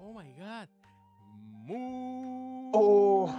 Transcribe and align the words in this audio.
Oh 0.00 0.12
my 0.12 0.32
god. 0.34 0.68
Muy. 1.66 2.70
Oh. 2.72 3.34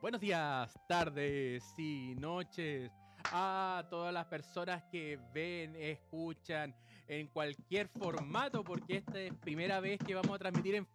Buenos 0.00 0.20
días, 0.20 0.78
tardes 0.86 1.64
y 1.76 2.14
noches 2.14 2.92
a 3.24 3.84
todas 3.90 4.14
las 4.14 4.26
personas 4.26 4.84
que 4.92 5.18
ven, 5.34 5.74
escuchan 5.76 6.74
en 7.08 7.26
cualquier 7.26 7.88
formato, 7.88 8.62
porque 8.62 8.98
esta 8.98 9.18
es 9.20 9.34
primera 9.34 9.80
vez 9.80 9.98
que 9.98 10.14
vamos 10.14 10.36
a 10.36 10.38
transmitir 10.38 10.76
en 10.76 10.86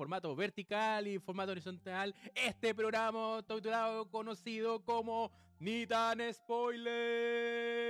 formato 0.00 0.34
vertical 0.34 1.06
y 1.06 1.18
formato 1.18 1.52
horizontal 1.52 2.14
este 2.34 2.74
programa 2.74 3.44
titulado 3.46 4.10
conocido 4.10 4.82
como 4.82 5.30
Ni 5.58 5.86
tan 5.86 6.20
spoiler. 6.32 7.84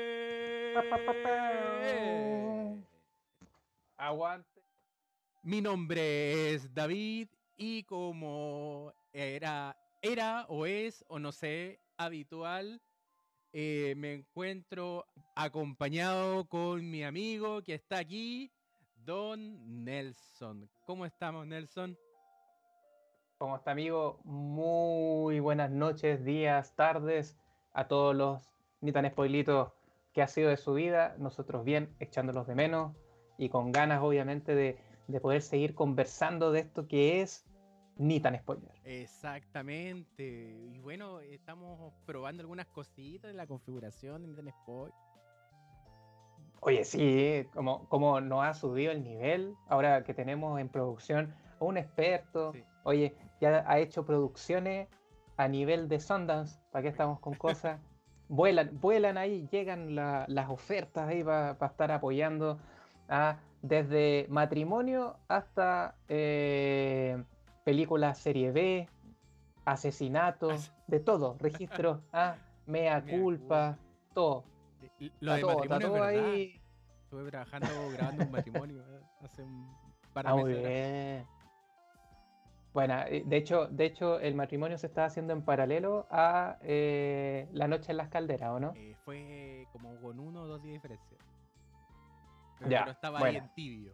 Aguante. 3.97 4.61
Mi 5.45 5.61
nombre 5.61 6.53
es 6.53 6.75
David 6.75 7.29
y 7.57 7.85
como 7.85 8.93
era, 9.13 9.77
era 10.03 10.47
o 10.49 10.67
es 10.67 11.05
o 11.07 11.21
no 11.21 11.31
sé 11.31 11.79
habitual, 11.97 12.83
eh, 13.53 13.95
me 13.97 14.15
encuentro 14.15 15.07
acompañado 15.37 16.45
con 16.49 16.91
mi 16.91 17.05
amigo 17.05 17.63
que 17.63 17.75
está 17.75 17.99
aquí, 17.99 18.51
Don 18.97 19.85
Nelson. 19.85 20.69
¿Cómo 20.85 21.07
estamos, 21.07 21.47
Nelson? 21.47 21.97
¿Cómo 23.41 23.57
está, 23.57 23.71
amigo? 23.71 24.21
Muy 24.25 25.41
buenas 25.41 25.71
noches, 25.71 26.23
días, 26.27 26.77
tardes 26.77 27.39
a 27.73 27.89
todos 27.89 28.15
los 28.15 28.53
ni 28.83 28.93
tan 28.93 29.09
spoilitos 29.09 29.73
que 30.13 30.21
ha 30.21 30.29
sido 30.29 30.51
de 30.51 30.59
su 30.59 30.75
vida. 30.75 31.17
Nosotros 31.19 31.65
bien, 31.65 31.97
echándolos 32.01 32.47
de 32.47 32.55
menos 32.55 32.95
y 33.39 33.49
con 33.49 33.73
ganas, 33.73 34.03
obviamente, 34.03 34.55
de, 34.55 34.79
de 35.09 35.21
poder 35.23 35.41
seguir 35.41 35.75
conversando 35.75 36.53
de 36.53 36.61
esto 36.61 36.87
que 36.87 37.23
es 37.23 37.47
ni 37.97 38.21
tan 38.21 38.39
spoiler. 38.39 38.73
Exactamente. 38.85 40.23
Y 40.75 40.79
bueno, 40.81 41.21
estamos 41.21 41.95
probando 42.05 42.43
algunas 42.43 42.67
cositas 42.67 43.31
en 43.31 43.39
la 43.39 43.47
configuración 43.47 44.21
de 44.21 44.29
ni 44.29 44.35
tan 44.35 44.51
spoiler. 44.51 44.95
Oye, 46.61 46.85
sí, 46.85 47.49
como, 47.55 47.89
como 47.89 48.21
nos 48.21 48.45
ha 48.45 48.53
subido 48.53 48.93
el 48.93 49.03
nivel 49.03 49.55
ahora 49.67 50.05
que 50.05 50.13
tenemos 50.13 50.61
en 50.61 50.69
producción 50.69 51.35
a 51.61 51.65
un 51.65 51.77
experto. 51.77 52.53
Sí. 52.53 52.65
Oye, 52.85 53.15
ya 53.41 53.65
ha 53.67 53.79
hecho 53.79 54.05
producciones 54.05 54.89
a 55.37 55.49
nivel 55.49 55.89
de 55.89 56.01
Sundance. 56.01 56.61
¿Para 56.71 56.83
qué 56.83 56.89
estamos 56.89 57.21
con 57.21 57.35
cosas? 57.35 57.81
vuelan, 58.29 58.71
vuelan 58.81 59.19
ahí, 59.19 59.49
llegan 59.51 59.95
la- 59.95 60.25
las 60.29 60.49
ofertas 60.51 61.09
ahí 61.09 61.23
para 61.25 61.57
estar 61.67 61.91
apoyando 61.93 62.59
a, 63.09 63.39
desde 63.63 64.27
matrimonio 64.29 65.17
hasta 65.29 65.95
eh, 66.09 67.23
películas 67.65 68.19
serie 68.19 68.53
B, 68.53 68.89
asesinatos, 69.65 70.53
As- 70.53 70.73
de 70.87 71.01
todo, 71.01 71.37
registros, 71.41 72.01
ah, 72.13 72.37
mea 72.67 73.03
culpa, 73.03 73.77
todo. 74.15 74.45
Lo 75.21 75.35
de 75.35 75.41
todo, 75.41 75.55
matrimonio 75.55 75.87
es 75.87 75.93
todo 75.93 76.01
verdad. 76.03 76.25
ahí. 76.33 76.61
Estuve 77.05 77.31
trabajando, 77.31 77.67
grabando 77.93 78.25
un 78.25 78.31
matrimonio 78.31 78.81
eh, 78.83 79.01
hace 79.25 79.43
un 79.43 79.67
par 80.15 80.25
de 80.27 80.31
Ah, 80.31 80.35
muy 80.37 80.55
meses. 80.55 81.27
Bueno, 82.73 83.01
eh, 83.07 83.23
de 83.27 83.37
hecho, 83.37 83.67
de 83.67 83.85
hecho, 83.85 84.21
el 84.21 84.35
matrimonio 84.35 84.79
se 84.79 84.87
está 84.87 85.05
haciendo 85.05 85.33
en 85.33 85.43
paralelo 85.43 86.07
a 86.11 86.59
eh, 86.63 87.49
La 87.53 87.67
Noche 87.67 87.91
en 87.91 87.97
las 87.97 88.09
Calderas, 88.09 88.51
¿o 88.51 88.61
no? 88.61 88.73
Eh, 88.77 88.95
fue 89.05 89.67
como 89.73 90.01
con 90.01 90.21
uno 90.21 90.43
o 90.43 90.47
dos 90.47 90.63
días 90.63 90.75
de 90.75 90.75
diferencia. 90.75 91.19
Pero, 92.59 92.71
Ya, 92.71 92.81
pero 92.81 92.93
estaba 92.93 93.19
ahí 93.19 93.25
bueno. 93.25 93.39
en 93.39 93.55
tibio. 93.55 93.93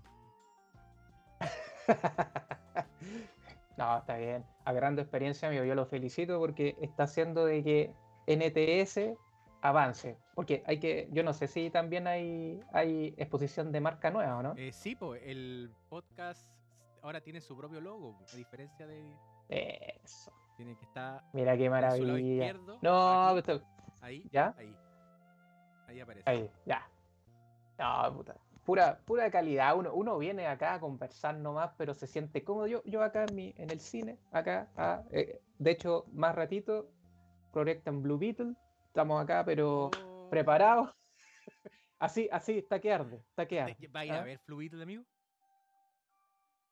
no, 3.79 3.99
está 3.99 4.17
bien. 4.19 4.45
Agarrando 4.65 5.01
experiencia, 5.01 5.49
amigo, 5.49 5.65
yo 5.65 5.75
lo 5.75 5.87
felicito 5.87 6.39
porque 6.39 6.77
está 6.81 7.05
haciendo 7.05 7.47
de 7.47 7.63
que 7.63 7.95
NTS 8.27 9.17
avance. 9.63 10.19
Porque 10.35 10.63
hay 10.67 10.79
que, 10.79 11.09
yo 11.13 11.23
no 11.23 11.33
sé 11.33 11.47
si 11.47 11.71
también 11.71 12.07
hay, 12.07 12.61
hay 12.73 13.15
exposición 13.17 13.73
de 13.73 13.81
marca 13.81 14.11
nueva, 14.11 14.37
¿o 14.37 14.43
no? 14.43 14.55
Eh, 14.57 14.73
sí, 14.73 14.97
pues 14.97 15.23
el 15.25 15.73
podcast 15.89 16.47
ahora 17.07 17.21
tiene 17.21 17.41
su 17.41 17.57
propio 17.57 17.81
logo, 17.81 18.19
a 18.33 18.37
diferencia 18.37 18.87
de. 18.87 19.17
Eso. 19.49 20.33
Tiene 20.57 20.77
que 20.77 20.85
estar 20.85 21.23
Mira 21.33 21.57
qué 21.57 21.71
maravilla. 21.71 22.19
izquierdo. 22.19 22.79
No, 22.83 23.29
aquí, 23.29 23.39
esto- 23.39 23.63
ahí, 24.01 24.29
¿Ya? 24.33 24.55
ahí. 24.59 24.77
Ahí 25.87 26.01
aparece. 26.01 26.29
Ahí, 26.29 26.51
ya. 26.65 26.89
No, 27.79 28.13
puta. 28.15 28.37
Pura, 28.65 28.99
pura 29.05 29.31
calidad. 29.31 29.77
Uno, 29.77 29.95
uno 29.95 30.19
viene 30.19 30.47
acá 30.49 30.75
a 30.75 30.81
conversar 30.81 31.37
nomás, 31.37 31.71
pero 31.77 31.95
se 31.95 32.07
siente 32.09 32.43
cómodo. 32.43 32.67
Yo, 32.67 32.83
yo 32.85 33.03
acá 33.03 33.25
en, 33.29 33.35
mi, 33.37 33.55
en 33.57 33.71
el 33.71 33.79
cine, 33.79 34.19
acá, 34.33 34.69
ah, 34.77 35.03
eh, 35.13 35.41
de 35.59 35.71
hecho, 35.71 36.07
más 36.13 36.35
ratito, 36.35 36.91
proyectan 37.53 38.03
Blue 38.03 38.19
Beetle. 38.19 38.55
Estamos 38.87 39.23
acá, 39.23 39.45
pero 39.45 39.91
Oh, 40.03 40.29
preparados. 40.31 40.91
Así, 41.99 42.29
así, 42.31 42.59
está 42.59 42.79
que 42.79 42.93
arde, 42.93 43.17
está 43.31 43.47
que 43.47 43.59
arde. 43.61 43.75
¿te- 43.77 43.89
¿Va 43.89 44.01
a 44.01 44.05
ir 44.05 44.13
a 44.13 44.21
¿ah? 44.21 44.25
ver 44.25 44.39
Fluido, 44.41 44.83
amigo? 44.83 45.03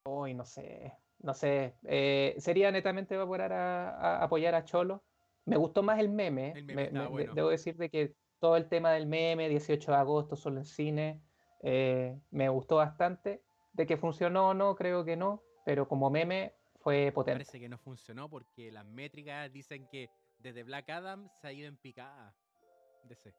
Uy, 0.06 0.34
no 0.34 0.44
sé, 0.44 0.92
no 1.20 1.32
sé. 1.32 1.75
Eh, 1.84 2.34
sería 2.38 2.70
netamente 2.70 3.16
va 3.16 3.25
a, 3.25 4.22
apoyar 4.22 4.54
a 4.54 4.65
Cholo. 4.65 5.03
Me 5.47 5.56
gustó 5.56 5.82
más 5.82 5.98
el 5.98 6.10
meme. 6.10 6.53
El 6.54 6.65
meme 6.65 6.75
me- 6.75 6.82
estaba 6.88 7.04
me- 7.04 7.09
de- 7.09 7.10
bueno. 7.10 7.34
debo 7.34 7.48
decir 7.48 7.76
de 7.76 7.88
que 7.88 8.14
todo 8.38 8.56
el 8.56 8.69
tema 8.69 8.93
del 8.93 9.06
meme, 9.06 9.48
18 9.48 9.93
de 9.93 9.97
agosto, 9.97 10.37
solo 10.37 10.59
en 10.59 10.64
cine, 10.66 11.22
eh, 11.62 12.20
me 12.31 12.48
gustó 12.50 12.76
bastante. 12.76 13.43
De 13.72 13.87
que 13.87 13.97
funcionó 13.97 14.50
o 14.50 14.54
no, 14.54 14.76
creo 14.76 15.04
que 15.04 15.16
no, 15.16 15.43
pero 15.64 15.88
como 15.88 16.10
meme 16.10 16.54
fue 16.81 17.10
potente. 17.12 17.38
Parece 17.44 17.59
que 17.59 17.69
no 17.69 17.78
funcionó 17.78 18.28
porque 18.28 18.70
las 18.70 18.84
métricas 18.84 19.50
dicen 19.50 19.88
que 19.91 20.10
desde 20.38 20.62
Black 20.64 20.91
Adam 20.91 21.31
se 21.41 21.47
ha 21.48 21.53
ido 21.53 21.66
en 21.69 21.76
picada. 21.78 22.37
DC. 23.09 23.32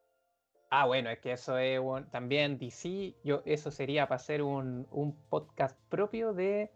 Ah, 0.78 0.86
bueno, 0.86 1.10
es 1.10 1.20
que 1.20 1.32
eso 1.32 1.58
es 1.58 1.80
también 2.12 2.58
DC, 2.58 3.16
yo, 3.24 3.42
eso 3.46 3.72
sería 3.72 4.10
para 4.10 4.18
hacer 4.18 4.42
un, 4.42 4.86
podcast 5.30 5.80
propio 5.88 6.34
de 6.34 6.70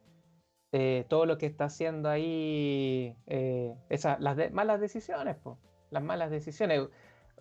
eh, 0.71 1.05
todo 1.09 1.25
lo 1.25 1.37
que 1.37 1.47
está 1.47 1.65
haciendo 1.65 2.07
ahí, 2.09 3.13
eh, 3.27 3.75
esa- 3.89 4.17
las 4.21 4.53
malas 4.53 4.79
decisiones, 4.79 5.35
las 5.91 6.01
malas 6.01 6.31
decisiones. 6.31 6.87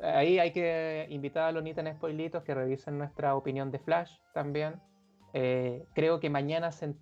Ahí 0.01 0.41
hay 0.41 0.51
que 0.53 1.07
invitar 1.11 1.45
a 1.45 1.53
los 1.53 1.63
Nitan 1.63 1.95
Spoilitos 1.95 2.43
que 2.43 2.55
revisen 2.55 2.99
nuestra 2.99 3.37
opinión 3.37 3.71
de 3.71 3.79
Flash 3.79 4.17
también. 4.35 4.81
Eh, 5.35 5.85
creo 5.95 6.19
que 6.19 6.29
mañana 6.29 6.73
se 6.73 6.93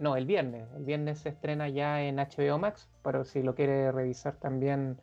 no, 0.00 0.16
el 0.16 0.26
viernes, 0.26 0.68
el 0.76 0.84
viernes 0.84 1.20
se 1.20 1.30
estrena 1.30 1.70
ya 1.70 2.02
en 2.02 2.18
HBO 2.18 2.58
Max, 2.58 2.90
pero 3.02 3.24
si 3.24 3.42
lo 3.42 3.54
quiere 3.54 3.90
revisar 3.90 4.36
también 4.36 5.00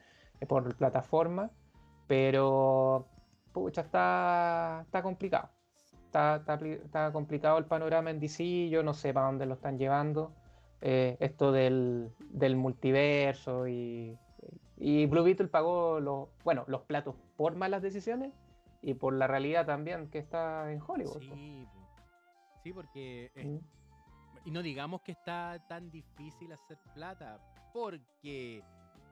por 0.47 0.75
plataforma. 0.75 1.49
Pero 2.07 3.07
pucha, 3.55 3.81
está, 3.81 4.81
está 4.85 5.01
complicado. 5.01 5.49
Está, 6.05 6.35
está, 6.38 6.55
está 6.66 7.11
complicado 7.13 7.57
el 7.57 7.66
panorama 7.66 8.11
en 8.11 8.19
DC, 8.19 8.69
yo 8.69 8.83
no 8.83 8.93
sé 8.93 9.13
para 9.13 9.27
dónde 9.27 9.45
lo 9.45 9.53
están 9.53 9.77
llevando. 9.77 10.33
Eh, 10.81 11.16
esto 11.21 11.51
del, 11.53 12.11
del 12.19 12.57
multiverso 12.57 13.67
y, 13.67 14.17
y 14.77 15.05
Blue 15.05 15.23
Beetle 15.23 15.47
pagó 15.47 15.99
los, 16.01 16.27
bueno, 16.43 16.66
los 16.67 16.81
platos 16.81 17.16
por 17.38 17.55
malas 17.55 17.81
decisiones 17.81 18.33
y 18.81 18.93
por 18.93 19.13
la 19.13 19.25
realidad 19.25 19.66
también 19.66 20.09
que 20.09 20.19
está 20.19 20.72
en 20.72 20.81
Hollywood. 20.85 21.22
Sí, 21.22 21.66
sí, 22.61 22.73
porque. 22.73 23.31
Mm. 23.35 24.47
y 24.47 24.51
no 24.51 24.61
digamos 24.61 25.01
que 25.01 25.13
está 25.13 25.66
tan 25.69 25.89
difícil 25.89 26.51
hacer 26.51 26.77
plata, 26.93 27.39
porque 27.73 28.61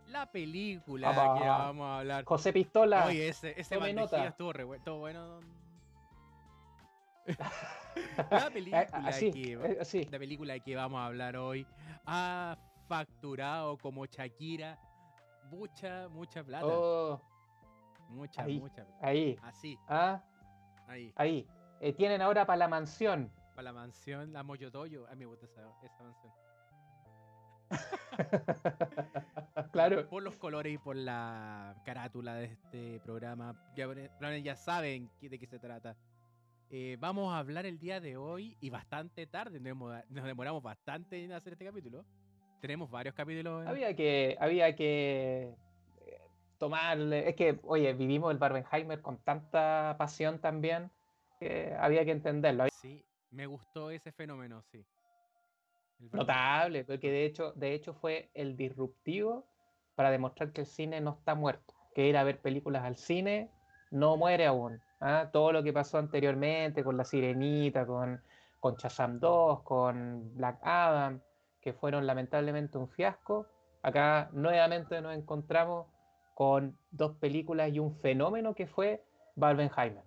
la 0.08 0.32
película 0.32 1.10
Apa. 1.10 1.40
que 1.40 1.48
vamos 1.48 1.86
a 1.86 2.00
hablar. 2.00 2.24
José 2.26 2.54
Pistola, 2.54 3.06
Oye, 3.06 3.30
ese, 3.30 3.60
ese 3.60 3.94
nota. 3.94 4.26
estuvo 4.26 4.54
re 4.54 4.64
bueno. 4.64 4.98
Bueno. 5.00 5.40
la 8.32 8.50
película 8.50 8.82
eh, 8.82 8.88
así, 8.92 9.32
que 9.32 9.54
eh, 9.54 9.78
así. 9.80 10.04
la 10.06 10.20
película 10.20 10.60
que 10.60 10.76
vamos 10.76 11.00
a 11.00 11.06
hablar 11.06 11.38
hoy 11.38 11.66
ha 12.06 12.58
facturado 12.88 13.78
como 13.78 14.06
Shakira 14.06 14.78
mucha, 15.50 16.10
mucha 16.10 16.44
plata. 16.44 16.66
Oh, 16.68 17.22
mucha, 18.10 18.44
ahí, 18.44 18.60
mucha 18.60 18.86
plata. 18.86 19.08
ahí, 19.08 19.38
Así, 19.44 19.78
ah, 19.88 20.22
ahí. 20.88 21.14
ahí. 21.16 21.48
Eh, 21.80 21.94
tienen 21.94 22.22
ahora 22.22 22.46
para 22.46 22.58
la 22.58 22.68
mansión. 22.68 23.32
Para 23.56 23.64
la 23.64 23.74
mansión, 23.74 24.34
la 24.34 24.44
Moyotoyo. 24.44 25.08
A 25.08 25.12
mí 25.12 25.20
me 25.20 25.26
gusta 25.28 25.46
esa, 25.46 25.62
esa 25.84 26.04
mansión. 26.04 26.34
claro. 29.72 30.08
Por 30.10 30.24
los 30.24 30.36
colores 30.38 30.74
y 30.74 30.78
por 30.78 30.96
la 30.96 31.76
carátula 31.86 32.36
de 32.36 32.46
este 32.46 33.00
programa. 33.02 33.56
Ya, 33.76 33.88
ya 34.38 34.56
saben 34.56 35.10
de 35.22 35.40
qué 35.40 35.48
se 35.48 35.60
trata. 35.60 35.96
Eh, 36.70 36.98
vamos 37.00 37.34
a 37.34 37.38
hablar 37.38 37.66
el 37.66 37.78
día 37.80 38.00
de 38.00 38.18
hoy 38.18 38.58
y 38.60 38.70
bastante 38.70 39.28
tarde. 39.28 39.60
Nos, 39.60 39.66
demo- 39.66 40.04
nos 40.10 40.26
demoramos 40.26 40.64
bastante 40.64 41.24
en 41.24 41.32
hacer 41.34 41.54
este 41.54 41.66
capítulo. 41.66 42.04
Tenemos 42.62 42.90
varios 42.90 43.14
capítulos. 43.14 43.62
en- 43.64 43.68
Había 43.68 43.96
que, 43.96 44.38
había 44.40 44.76
que 44.76 45.54
eh, 46.06 46.22
tomarle. 46.58 47.30
Es 47.30 47.36
que, 47.36 47.60
oye, 47.64 47.94
vivimos 47.94 48.32
el 48.32 48.38
Barbenheimer 48.38 49.02
con 49.02 49.18
tanta 49.20 49.96
pasión 50.00 50.40
también 50.40 50.90
que 51.40 51.76
había 51.78 52.06
que 52.06 52.12
entenderlo. 52.12 52.66
Sí, 52.82 53.06
me 53.32 53.46
gustó 53.46 53.92
ese 53.92 54.12
fenómeno, 54.12 54.62
sí. 54.64 54.86
Notable, 56.12 56.84
porque 56.84 57.12
de 57.12 57.26
hecho, 57.26 57.54
de 57.54 57.74
hecho 57.74 57.94
fue 57.94 58.30
el 58.34 58.56
disruptivo 58.56 59.46
para 59.96 60.12
demostrar 60.12 60.52
que 60.52 60.62
el 60.62 60.68
cine 60.68 61.02
no 61.02 61.12
está 61.20 61.36
muerto. 61.36 61.74
Que 61.96 62.08
ir 62.08 62.18
a 62.18 62.24
ver 62.24 62.40
películas 62.40 62.84
al 62.84 62.98
cine 62.98 63.50
no 63.92 64.18
muere 64.18 64.46
aún. 64.46 64.82
¿ah? 65.00 65.30
Todo 65.32 65.52
lo 65.52 65.64
que 65.64 65.72
pasó 65.72 65.98
anteriormente 65.98 66.84
con 66.84 66.98
La 66.98 67.06
Sirenita, 67.06 67.86
con, 67.86 68.22
con 68.60 68.76
Shazam 68.76 69.20
2, 69.20 69.62
con 69.62 70.36
Black 70.36 70.60
Adam, 70.64 71.22
que 71.62 71.74
fueron 71.74 72.06
lamentablemente 72.06 72.78
un 72.78 72.90
fiasco, 72.90 73.48
acá 73.82 74.30
nuevamente 74.34 75.02
nos 75.02 75.16
encontramos 75.16 75.88
con 76.34 76.78
dos 76.92 77.16
películas 77.18 77.72
y 77.72 77.80
un 77.80 77.96
fenómeno 77.96 78.54
que 78.56 78.68
fue 78.68 79.04
Barbenheimer. 79.36 80.04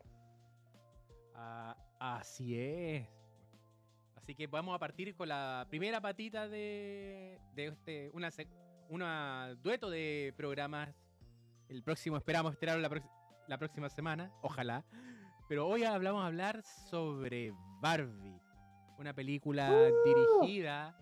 Ah, 1.34 1.76
así 1.98 2.60
es. 2.60 3.15
Así 4.26 4.34
que 4.34 4.48
vamos 4.48 4.74
a 4.74 4.78
partir 4.80 5.14
con 5.14 5.28
la 5.28 5.64
primera 5.70 6.00
patita 6.00 6.48
de, 6.48 7.38
de 7.54 7.66
este, 7.68 8.10
una, 8.12 8.28
una 8.88 9.54
dueto 9.62 9.88
de 9.88 10.34
programas. 10.36 10.92
El 11.68 11.84
próximo, 11.84 12.16
esperamos 12.16 12.50
esperar 12.50 12.80
la, 12.80 12.90
la 13.46 13.56
próxima 13.56 13.88
semana, 13.88 14.32
ojalá. 14.42 14.84
Pero 15.48 15.68
hoy 15.68 15.84
hablamos 15.84 16.24
a 16.24 16.26
hablar 16.26 16.60
sobre 16.64 17.52
Barbie, 17.80 18.40
una 18.98 19.14
película 19.14 19.70
¡Uh! 19.70 20.42
dirigida 20.42 20.98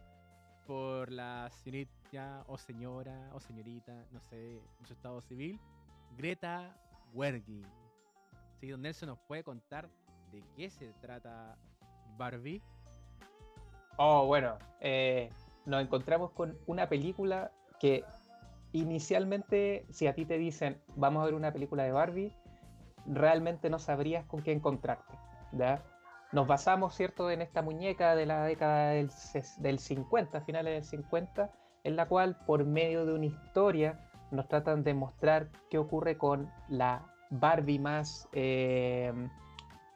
por 0.67 1.11
la 1.11 1.49
señorita 1.49 2.45
o 2.47 2.59
señora 2.59 3.31
o 3.33 3.41
señorita, 3.41 4.05
no 4.13 4.21
sé, 4.21 4.59
en 4.81 4.87
su 4.87 4.93
estado 4.93 5.23
civil, 5.23 5.59
Greta 6.19 6.77
Wergi. 7.15 7.63
Sí, 8.61 8.69
donde 8.69 8.89
Nelson 8.89 9.09
nos 9.09 9.19
puede 9.21 9.43
contar 9.43 9.89
de 10.31 10.45
qué 10.55 10.69
se 10.69 10.93
trata 11.01 11.57
Barbie. 12.19 12.61
Oh, 13.97 14.27
bueno, 14.27 14.59
eh, 14.81 15.31
nos 15.67 15.83
encontramos 15.83 16.33
con 16.33 16.59
una 16.67 16.89
película 16.89 17.53
que 17.79 18.05
inicialmente, 18.73 19.87
si 19.91 20.07
a 20.09 20.15
ti 20.15 20.25
te 20.25 20.37
dicen, 20.37 20.81
vamos 20.97 21.23
a 21.23 21.27
ver 21.27 21.35
una 21.35 21.53
película 21.53 21.85
de 21.85 21.93
Barbie, 21.93 22.33
realmente 23.07 23.71
no 23.71 23.79
sabrías 23.79 24.25
con 24.27 24.43
qué 24.43 24.53
encontrarte. 24.53 25.15
Nos 26.33 26.49
basamos, 26.49 26.95
¿cierto?, 26.95 27.31
en 27.31 27.41
esta 27.41 27.63
muñeca 27.63 28.17
de 28.17 28.27
la 28.27 28.45
década 28.45 28.91
del, 28.91 29.11
del 29.59 29.79
50, 29.79 30.41
finales 30.41 30.75
del 30.75 30.85
50, 30.85 31.53
en 31.85 31.95
la 31.95 32.09
cual, 32.09 32.37
por 32.47 32.65
medio 32.65 33.07
de 33.07 33.15
una 33.15 33.27
historia, 33.27 34.11
nos 34.33 34.49
tratan 34.49 34.83
de 34.83 34.95
mostrar 34.95 35.51
qué 35.71 35.79
ocurre 35.79 36.19
con 36.19 36.51
la 36.69 37.07
Barbie 37.31 37.79
más... 37.79 38.29
Eh, 38.33 39.13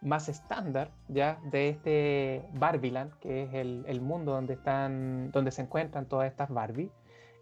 más 0.00 0.28
estándar 0.28 0.90
ya 1.08 1.38
de 1.50 1.70
este 1.70 2.44
Barbieland, 2.54 3.12
que 3.18 3.44
es 3.44 3.54
el, 3.54 4.00
mundo 4.00 4.32
donde, 4.32 4.54
están, 4.54 5.30
donde 5.32 5.50
se 5.50 5.62
encuentran 5.62 6.06
todas 6.06 6.30
estas 6.30 6.50
Barbie, 6.50 6.90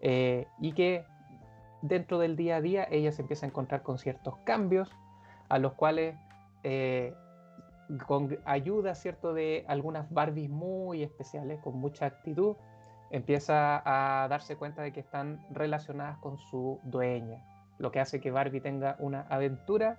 eh, 0.00 0.46
y 0.60 0.72
que 0.72 1.04
dentro 1.82 2.18
del 2.18 2.36
día 2.36 2.56
a 2.56 2.60
día 2.60 2.86
ella 2.90 3.12
se 3.12 3.22
empieza 3.22 3.46
a 3.46 3.48
encontrar 3.48 3.82
con 3.82 3.98
ciertos 3.98 4.36
cambios, 4.44 4.90
a 5.48 5.58
los 5.58 5.74
cuales 5.74 6.16
eh, 6.62 7.14
con 8.06 8.38
ayuda 8.44 8.94
cierto 8.94 9.34
de 9.34 9.64
algunas 9.68 10.10
Barbies 10.10 10.50
muy 10.50 11.02
especiales, 11.02 11.60
con 11.60 11.76
mucha 11.78 12.06
actitud, 12.06 12.56
empieza 13.10 13.82
a 13.84 14.26
darse 14.28 14.56
cuenta 14.56 14.82
de 14.82 14.92
que 14.92 15.00
están 15.00 15.46
relacionadas 15.50 16.18
con 16.18 16.38
su 16.38 16.80
dueña, 16.84 17.44
lo 17.78 17.92
que 17.92 18.00
hace 18.00 18.20
que 18.20 18.30
Barbie 18.30 18.60
tenga 18.60 18.96
una 18.98 19.22
aventura 19.28 19.98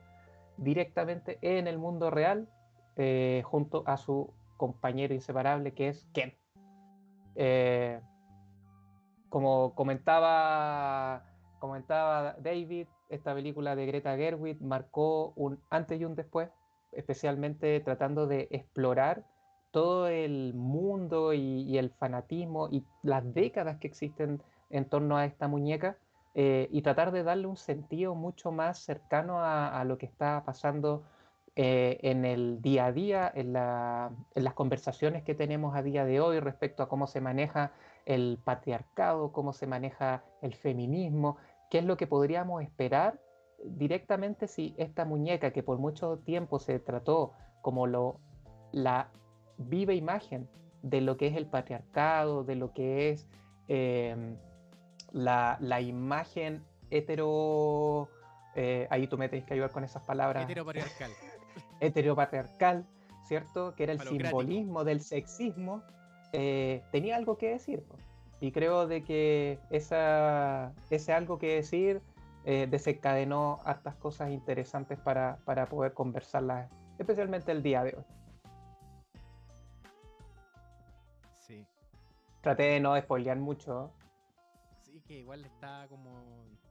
directamente 0.57 1.37
en 1.41 1.67
el 1.67 1.77
mundo 1.77 2.09
real 2.09 2.49
eh, 2.95 3.43
junto 3.45 3.83
a 3.85 3.97
su 3.97 4.33
compañero 4.57 5.13
inseparable 5.13 5.73
que 5.73 5.89
es 5.89 6.05
Ken. 6.13 6.33
Eh, 7.35 8.01
como 9.29 9.75
comentaba, 9.75 11.23
comentaba 11.59 12.35
David, 12.39 12.87
esta 13.09 13.33
película 13.33 13.75
de 13.75 13.85
Greta 13.85 14.15
Gerwig 14.15 14.61
marcó 14.61 15.33
un 15.35 15.59
antes 15.69 15.99
y 15.99 16.05
un 16.05 16.15
después, 16.15 16.49
especialmente 16.91 17.79
tratando 17.81 18.25
de 18.25 18.47
explorar 18.51 19.25
todo 19.71 20.07
el 20.07 20.53
mundo 20.55 21.33
y, 21.33 21.77
el 21.77 21.91
fanatismo 21.91 22.69
y 22.69 22.83
las 23.03 23.33
décadas 23.33 23.77
que 23.77 23.87
existen 23.87 24.41
en 24.69 24.85
torno 24.85 25.17
a 25.17 25.25
esta 25.25 25.47
muñeca 25.47 25.97
eh, 26.39 26.69
y 26.71 26.83
tratar 26.83 27.11
de 27.11 27.23
darle 27.23 27.47
un 27.47 27.57
sentido 27.57 28.13
mucho 28.13 28.51
más 28.51 28.77
cercano 28.77 29.39
a, 29.39 29.83
lo 29.85 29.97
que 29.97 30.05
está 30.05 30.43
pasando 30.45 31.01
eh, 31.55 31.97
en 32.03 32.25
el 32.25 32.61
día 32.61 32.85
a 32.85 32.91
día, 32.91 33.31
en, 33.33 33.53
las 33.53 34.53
conversaciones 34.53 35.23
que 35.23 35.33
tenemos 35.33 35.75
a 35.75 35.81
día 35.81 36.05
de 36.05 36.19
hoy 36.19 36.39
respecto 36.39 36.83
a 36.83 36.89
cómo 36.89 37.07
se 37.07 37.21
maneja 37.21 37.71
el 38.05 38.37
patriarcado, 38.43 39.31
cómo 39.31 39.51
se 39.51 39.65
maneja 39.65 40.25
el 40.43 40.53
feminismo, 40.53 41.37
qué 41.71 41.79
es 41.79 41.85
lo 41.85 41.97
que 41.97 42.05
podríamos 42.05 42.61
esperar 42.61 43.19
directamente 43.63 44.47
si 44.47 44.75
esta 44.77 45.05
muñeca 45.05 45.49
que 45.49 45.63
por 45.63 45.79
mucho 45.79 46.19
tiempo 46.19 46.59
se 46.59 46.77
trató 46.77 47.33
como 47.63 47.87
la 48.71 49.09
viva 49.57 49.95
imagen 49.95 50.47
de 50.83 51.01
lo 51.01 51.17
que 51.17 51.25
es 51.29 51.35
el 51.35 51.47
patriarcado, 51.47 52.43
de 52.43 52.53
lo 52.53 52.73
que 52.73 53.09
es 53.09 53.27
em, 53.67 54.37
la, 55.11 55.57
la, 55.59 55.81
imagen 55.81 56.63
hetero... 56.89 58.09
Eh, 58.55 58.87
ahí 58.89 59.07
tú 59.07 59.17
me 59.17 59.29
tienes 59.29 59.47
que 59.47 59.53
ayudar 59.53 59.71
con 59.71 59.83
esas 59.83 60.03
palabras. 60.03 60.43
Heteropatriarcal. 60.43 61.11
heteropatriarcal, 61.79 62.85
¿cierto? 63.23 63.75
Que 63.75 63.83
era 63.83 63.93
el 63.93 63.99
simbolismo 63.99 64.83
del 64.83 65.01
sexismo, 65.01 65.83
eh, 66.33 66.83
tenía 66.91 67.15
algo 67.15 67.37
que 67.37 67.49
decir. 67.49 67.83
Y 68.39 68.51
creo 68.51 68.87
de 68.87 69.03
que 69.03 69.59
esa, 69.69 70.73
ese 70.89 71.13
algo 71.13 71.39
que 71.39 71.55
decir 71.55 72.01
eh, 72.45 72.67
desencadenó 72.69 73.59
hartas 73.65 73.95
cosas 73.95 74.29
interesantes 74.31 74.99
para, 74.99 75.37
para 75.43 75.65
poder 75.65 75.93
conversarlas, 75.93 76.69
especialmente 76.99 77.51
el 77.51 77.63
día 77.63 77.83
de 77.83 77.95
hoy. 77.97 78.03
Sí. 81.39 81.65
Traté 82.41 82.63
de 82.63 82.79
no 82.79 82.97
spoilear 82.99 83.37
mucho. 83.37 83.91
Que 85.07 85.19
igual 85.19 85.45
está 85.45 85.87
como, 85.89 86.11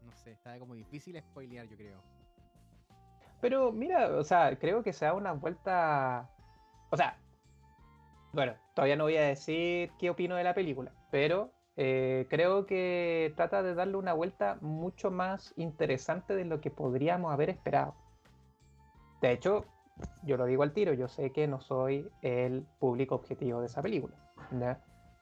no 0.03 0.13
sé, 0.13 0.33
está 0.33 0.59
como 0.59 0.75
difícil 0.75 1.19
spoilear, 1.19 1.67
yo 1.69 1.77
creo. 1.77 2.03
Pero 3.41 3.73
mira, 3.73 4.09
o 4.17 4.25
sea, 4.25 4.59
creo 4.59 4.83
que 4.83 4.93
se 4.93 5.05
da 5.05 5.15
una 5.15 5.33
vuelta. 5.33 6.29
O 6.91 6.97
sea, 6.97 7.19
bueno, 8.33 8.55
todavía 8.75 8.97
no 8.97 9.05
voy 9.05 9.17
a 9.17 9.23
decir 9.23 9.91
qué 9.99 10.11
opino 10.11 10.37
de 10.37 10.45
la 10.45 10.55
película, 10.55 10.93
pero 11.11 11.51
eh, 11.77 12.27
creo 12.29 12.67
que 12.67 13.33
trata 13.37 13.63
de 13.63 13.75
darle 13.75 13.97
una 13.97 14.13
vuelta 14.13 14.59
mucho 14.61 15.11
más 15.11 15.53
interesante 15.57 16.35
de 16.35 16.45
lo 16.45 16.61
que 16.61 16.71
podríamos 16.71 17.33
haber 17.33 17.51
esperado. 17.51 17.95
De 19.21 19.33
hecho, 19.33 19.65
yo 20.23 20.37
lo 20.37 20.47
digo 20.47 20.63
al 20.63 20.73
tiro, 20.73 20.93
yo 20.93 21.09
sé 21.09 21.33
que 21.33 21.47
no 21.47 21.61
soy 21.61 22.09
el 22.23 22.67
público 22.79 23.15
objetivo 23.15 23.61
de 23.61 23.67
esa 23.67 23.83
película, 23.83 24.15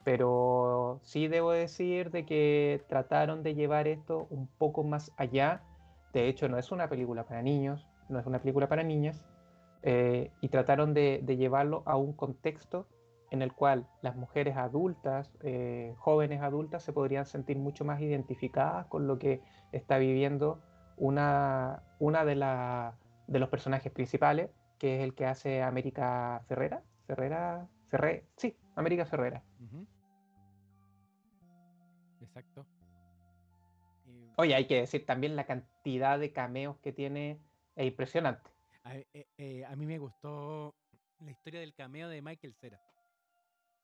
pero 0.05 1.01
sí 1.03 1.29
debo 1.29 1.53
decir 1.53 2.11
de 2.11 2.27
que 2.27 2.85
trataron 2.89 3.43
de 3.43 3.55
llevar 3.55 3.89
esto 3.89 4.27
un 4.31 4.47
poco 4.47 4.85
más 4.85 5.13
allá. 5.17 5.63
De 6.13 6.29
hecho, 6.29 6.49
no 6.49 6.59
es 6.59 6.71
una 6.71 6.89
película 6.89 7.25
para 7.25 7.43
niños, 7.43 7.89
no 8.09 8.21
es 8.21 8.27
una 8.27 8.39
película 8.39 8.69
para 8.69 8.83
niñas, 8.83 9.25
eh, 9.83 10.31
y 10.41 10.49
trataron 10.49 10.95
de, 10.95 11.23
llevarlo 11.27 11.83
a 11.87 11.97
un 11.97 12.13
contexto 12.13 12.87
en 13.31 13.43
el 13.43 13.53
cual 13.53 13.89
las 14.03 14.15
mujeres 14.15 14.57
adultas, 14.57 15.33
eh, 15.43 15.95
jóvenes 15.99 16.43
adultas, 16.43 16.83
se 16.83 16.93
podrían 16.93 17.27
sentir 17.27 17.59
mucho 17.59 17.85
más 17.85 18.01
identificadas 18.01 18.87
con 18.87 19.07
lo 19.07 19.19
que 19.19 19.41
está 19.73 19.99
viviendo 19.99 20.61
una, 20.97 21.83
una 21.99 22.25
de, 22.25 22.37
los 22.37 23.49
personajes 23.49 23.91
principales, 23.91 24.51
que 24.79 24.99
es 24.99 25.03
el 25.03 25.15
que 25.15 25.27
hace 25.27 25.63
América 25.63 26.43
Ferrera. 26.47 26.83
Ferrera, 27.07 27.67
Ferré, 27.89 28.25
sí, 28.37 28.57
América 28.77 29.05
Ferrera. 29.07 29.43
Exacto. 32.35 32.67
Oye, 34.37 34.57
hay 34.57 34.67
que 34.67 34.81
decir 34.81 35.07
también 35.07 35.37
la 35.37 35.47
cantidad 35.47 36.19
de 36.19 36.33
cameos 36.33 36.77
que 36.79 36.93
tiene 36.93 37.39
es 37.77 37.87
impresionante. 37.87 38.51
Eh, 38.91 39.27
eh, 39.39 39.65
a, 39.65 39.77
mí 39.77 39.87
me 39.87 39.99
gustó 39.99 40.75
la 41.21 41.31
historia 41.31 41.61
del 41.61 41.75
cameo 41.75 42.09
de 42.09 42.21
Michael 42.21 42.55
Cera. 42.55 42.81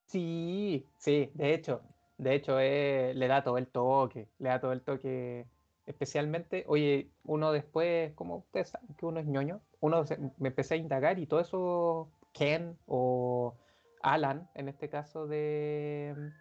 Sí, 0.07 0.85
sí, 0.99 1.31
de 1.35 1.55
hecho, 1.55 1.83
de 2.19 2.35
hecho 2.35 2.59
eh, 2.59 3.13
le 3.15 3.29
da 3.29 3.45
todo 3.45 3.57
el 3.57 3.69
toque, 3.69 4.29
le 4.41 4.49
da 4.49 4.61
todo 4.61 4.73
el 4.73 4.83
toque, 4.83 5.47
especialmente, 5.87 6.65
oye, 6.67 7.09
uno 7.25 7.53
después, 7.53 8.13
como 8.15 8.39
ustedes 8.39 8.71
saben 8.71 8.89
que 8.97 9.07
uno 9.07 9.21
es 9.21 9.27
ñoño, 9.27 9.61
uno 9.79 10.05
me 10.39 10.49
empecé 10.49 10.75
a 10.75 10.79
indagar 10.79 11.21
y 11.21 11.27
todo 11.27 11.39
eso, 11.39 12.11
Ken 12.33 12.77
o 12.87 13.57
Alan, 14.03 14.51
en 14.55 14.69
este 14.69 14.89
caso 14.89 15.29
de, 15.29 16.33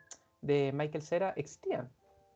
de 0.42 0.72
Michael 0.74 1.04
Cera, 1.04 1.34
existían. 1.38 1.92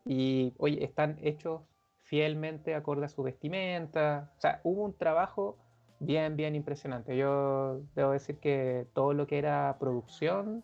Y, 0.06 0.54
oye, 0.58 0.84
están 0.84 1.18
hechos 1.22 1.62
fielmente 2.02 2.76
acorde 2.76 3.06
a 3.06 3.10
su 3.10 3.24
vestimenta. 3.24 4.32
O 4.38 4.42
sea, 4.42 4.60
hubo 4.64 4.84
un 4.84 4.98
trabajo 4.98 5.58
bien, 6.00 6.36
bien 6.36 6.56
impresionante. 6.56 7.16
Yo 7.18 7.82
debo 7.96 8.12
decir 8.12 8.40
que 8.40 8.88
todo 8.94 9.14
lo 9.14 9.28
que 9.28 9.38
era 9.38 9.78
producción, 9.80 10.64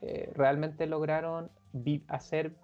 eh, 0.00 0.30
realmente 0.34 0.86
lograron 0.86 1.50
hacer 2.08 2.56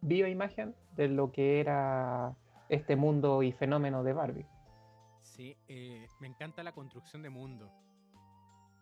viva 0.00 0.28
imagen 0.28 0.74
de 0.96 1.08
lo 1.08 1.32
que 1.32 1.60
era 1.60 2.36
este 2.68 2.96
mundo 2.96 3.42
y 3.42 3.52
fenómeno 3.52 4.04
de 4.04 4.12
Barbie. 4.12 4.46
Sí, 5.22 5.56
eh, 5.68 6.06
me 6.20 6.28
encanta 6.28 6.62
la 6.62 6.72
construcción 6.72 7.22
de 7.22 7.30
mundo. 7.30 7.70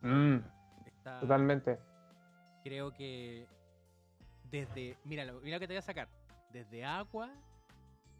Mm, 0.02 0.38
totalmente. 1.20 1.78
Creo 2.62 2.92
que 2.92 3.46
desde. 4.50 4.96
Mira, 5.04 5.24
mira 5.42 5.56
lo 5.56 5.60
que 5.60 5.66
te 5.66 5.74
voy 5.74 5.78
a 5.78 5.82
sacar. 5.82 6.08
Desde 6.52 6.84
agua, 6.84 7.30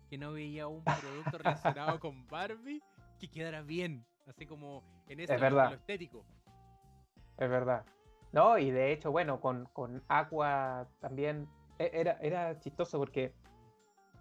que 0.09 0.19
no 0.19 0.33
veía 0.33 0.67
un 0.67 0.83
producto 0.85 1.39
relacionado 1.39 2.01
con 2.01 2.27
Barbie 2.29 2.83
que 3.19 3.29
quedara 3.29 3.63
bien. 3.63 4.05
Así 4.27 4.47
como 4.47 4.83
en 5.09 5.21
eso, 5.21 5.35
es 5.35 5.41
verdad. 5.41 5.71
lo 5.71 5.77
estético. 5.77 6.25
Es 7.39 7.51
verdad. 7.51 7.85
No, 8.33 8.57
y 8.57 8.71
de 8.71 8.93
hecho, 8.93 9.11
bueno, 9.11 9.41
con, 9.41 9.67
con 9.73 10.03
Aqua 10.09 10.89
también 11.01 11.49
e, 11.79 11.91
era, 11.93 12.19
era 12.21 12.59
chistoso 12.61 12.99
porque 12.99 13.35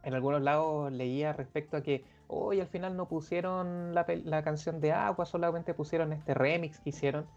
en 0.04 0.14
algunos 0.14 0.42
lados 0.42 0.92
leía 0.92 1.34
respecto 1.34 1.78
a 1.78 1.82
que 1.82 2.04
hoy 2.28 2.60
al 2.60 2.68
final 2.68 2.98
no 2.98 3.08
pusieron 3.08 3.94
la, 3.94 4.06
la, 4.08 4.44
canción 4.44 4.82
de 4.82 4.92
Aqua, 4.92 5.26
solamente 5.26 5.74
pusieron 5.74 6.12
este 6.14 6.34
remix 6.34 6.80
que 6.80 6.90
hicieron. 6.90 7.28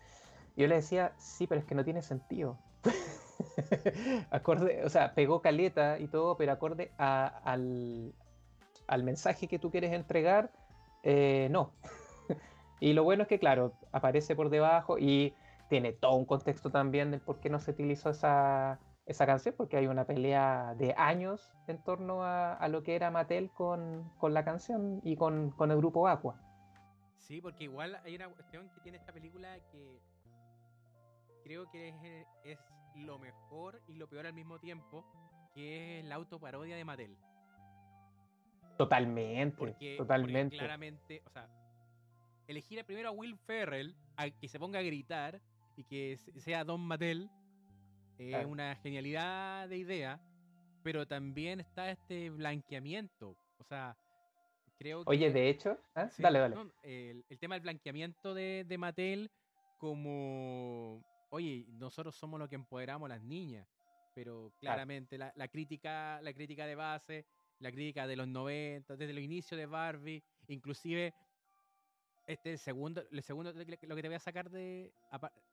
Yo 0.56 0.66
le 0.66 0.76
decía, 0.76 1.12
sí, 1.18 1.46
pero 1.46 1.60
es 1.60 1.66
que 1.66 1.74
no 1.74 1.84
tiene 1.84 2.02
sentido. 2.02 2.58
acorde, 4.30 4.84
o 4.84 4.88
sea, 4.88 5.14
pegó 5.14 5.40
caleta 5.40 5.98
y 5.98 6.08
todo, 6.08 6.36
pero 6.36 6.52
acorde 6.52 6.92
al, 6.98 8.12
al, 8.86 9.02
mensaje 9.02 9.48
que 9.48 9.58
tú 9.58 9.70
quieres 9.70 9.92
entregar, 9.92 10.50
eh, 11.02 11.48
no. 11.50 11.72
y 12.80 12.92
lo 12.92 13.04
bueno 13.04 13.22
es 13.22 13.28
que, 13.28 13.38
claro, 13.38 13.72
aparece 13.92 14.34
por 14.34 14.50
debajo 14.50 14.98
y 14.98 15.34
tiene 15.68 15.92
todo 15.92 16.14
un 16.14 16.24
contexto 16.24 16.70
también 16.70 17.10
del 17.10 17.20
por 17.20 17.40
qué 17.40 17.50
no 17.50 17.58
se 17.58 17.70
utilizó 17.70 18.10
esa, 18.10 18.78
esa 19.06 19.26
canción, 19.26 19.54
porque 19.56 19.76
hay 19.76 19.86
una 19.86 20.04
pelea 20.04 20.74
de 20.78 20.94
años 20.96 21.50
en 21.66 21.82
torno 21.82 22.24
a, 22.24 22.66
lo 22.68 22.82
que 22.82 22.96
era 22.96 23.10
Mattel 23.10 23.50
con, 23.50 24.10
con 24.18 24.34
la 24.34 24.44
canción 24.44 25.00
y 25.02 25.16
con, 25.16 25.50
con, 25.52 25.70
el 25.70 25.78
grupo 25.78 26.08
Aqua. 26.08 26.40
Sí, 27.18 27.40
porque 27.40 27.64
igual 27.64 27.98
hay 28.04 28.16
una 28.16 28.28
cuestión 28.28 28.68
que 28.70 28.80
tiene 28.80 28.98
esta 28.98 29.12
película 29.12 29.58
que 29.72 29.98
creo 31.42 31.70
que 31.70 31.88
es, 31.88 32.26
es 32.44 32.58
lo 32.94 33.18
mejor 33.18 33.82
y 33.86 33.94
lo 33.94 34.08
peor 34.08 34.26
al 34.26 34.34
mismo 34.34 34.58
tiempo, 34.58 35.04
que 35.54 36.00
es 36.00 36.04
la 36.04 36.16
autoparodia 36.16 36.76
de 36.76 36.84
Mattel. 36.84 37.16
Totalmente, 38.76 39.96
totalmente. 39.96 40.56
claramente, 40.56 41.22
o 41.26 41.30
sea, 41.30 41.48
elegir 42.48 42.84
primero 42.84 43.10
a 43.10 43.12
Will 43.12 43.36
Ferrell 43.46 43.94
a 44.16 44.30
que 44.30 44.48
se 44.48 44.58
ponga 44.58 44.80
a 44.80 44.82
gritar 44.82 45.40
y 45.76 45.84
que 45.84 46.16
sea 46.38 46.64
Don 46.64 46.80
Mattel 46.80 47.30
es 48.18 48.46
una 48.46 48.76
genialidad 48.76 49.68
de 49.68 49.78
idea, 49.78 50.20
pero 50.82 51.06
también 51.06 51.60
está 51.60 51.90
este 51.90 52.30
blanqueamiento. 52.30 53.36
O 53.58 53.64
sea, 53.64 53.96
creo 54.78 55.04
que. 55.04 55.10
Oye, 55.10 55.32
de 55.32 55.48
hecho, 55.48 55.78
¿ah? 55.94 56.08
dale, 56.18 56.38
dale. 56.38 56.56
el, 56.82 57.24
tema 57.38 57.56
del 57.56 57.62
blanqueamiento 57.62 58.34
de, 58.34 58.64
de 58.66 58.78
Mattel, 58.78 59.30
como. 59.78 61.02
Oye, 61.34 61.66
nosotros 61.68 62.14
somos 62.14 62.38
los 62.38 62.48
que 62.48 62.54
empoderamos 62.54 63.06
a 63.06 63.14
las 63.14 63.22
niñas, 63.24 63.66
pero 64.14 64.52
claramente 64.60 65.18
la, 65.18 65.32
la, 65.34 65.48
crítica, 65.48 66.20
la 66.22 66.32
crítica 66.32 66.64
de 66.64 66.76
base, 66.76 67.26
la 67.58 67.72
crítica 67.72 68.06
de 68.06 68.14
los 68.14 68.28
90, 68.28 68.94
desde 68.94 69.10
el 69.10 69.18
inicio 69.18 69.56
de 69.56 69.66
Barbie, 69.66 70.22
inclusive 70.46 71.12
este 72.28 72.56
segundo, 72.56 73.02
el 73.10 73.20
segundo 73.24 73.52
lo 73.52 73.66
que 73.66 73.76
te 73.76 74.08
voy 74.08 74.14
a 74.14 74.20
sacar 74.20 74.48
de 74.48 74.94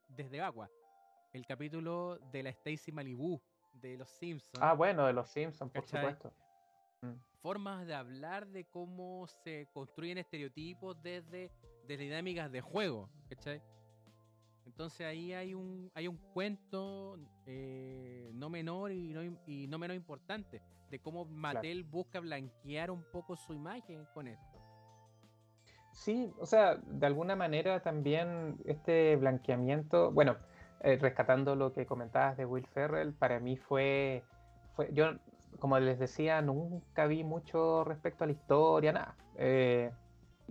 desde 0.06 0.40
agua, 0.40 0.70
el 1.32 1.44
capítulo 1.44 2.16
de 2.30 2.44
la 2.44 2.50
Stacy 2.50 2.92
Malibu 2.92 3.42
de 3.72 3.96
los 3.96 4.08
Simpsons. 4.08 4.62
Ah, 4.62 4.74
bueno, 4.74 5.04
de 5.04 5.12
los 5.12 5.28
Simpsons, 5.30 5.72
por 5.72 5.84
supuesto. 5.84 6.32
Mm. 7.00 7.14
Formas 7.40 7.88
de 7.88 7.94
hablar 7.94 8.46
de 8.46 8.66
cómo 8.66 9.26
se 9.42 9.66
construyen 9.74 10.18
estereotipos 10.18 11.02
desde, 11.02 11.50
desde 11.88 12.04
dinámicas 12.04 12.52
de 12.52 12.60
juego, 12.60 13.10
¿cachai? 13.28 13.60
Entonces 14.66 15.06
ahí 15.06 15.32
hay 15.32 15.54
un, 15.54 15.90
hay 15.94 16.08
un 16.08 16.16
cuento 16.32 17.18
eh, 17.46 18.30
no 18.34 18.48
menor 18.48 18.92
y 18.92 19.12
no, 19.12 19.22
y 19.46 19.66
no 19.66 19.78
menos 19.78 19.96
importante 19.96 20.62
de 20.90 20.98
cómo 21.00 21.24
Mattel 21.24 21.84
busca 21.84 22.20
blanquear 22.20 22.90
un 22.90 23.02
poco 23.12 23.36
su 23.36 23.54
imagen 23.54 24.06
con 24.12 24.28
esto. 24.28 24.58
Sí, 25.92 26.32
o 26.38 26.46
sea, 26.46 26.76
de 26.76 27.06
alguna 27.06 27.36
manera 27.36 27.80
también 27.80 28.56
este 28.64 29.16
blanqueamiento, 29.16 30.10
bueno, 30.10 30.36
eh, 30.80 30.96
rescatando 30.96 31.54
lo 31.54 31.72
que 31.72 31.86
comentabas 31.86 32.36
de 32.36 32.44
Will 32.44 32.66
Ferrell, 32.66 33.12
para 33.12 33.40
mí 33.40 33.56
fue, 33.56 34.24
fue, 34.74 34.90
yo 34.92 35.12
como 35.58 35.78
les 35.78 35.98
decía, 35.98 36.42
nunca 36.42 37.06
vi 37.06 37.24
mucho 37.24 37.84
respecto 37.84 38.24
a 38.24 38.26
la 38.26 38.32
historia, 38.32 38.92
nada. 38.92 39.16
Eh, 39.36 39.92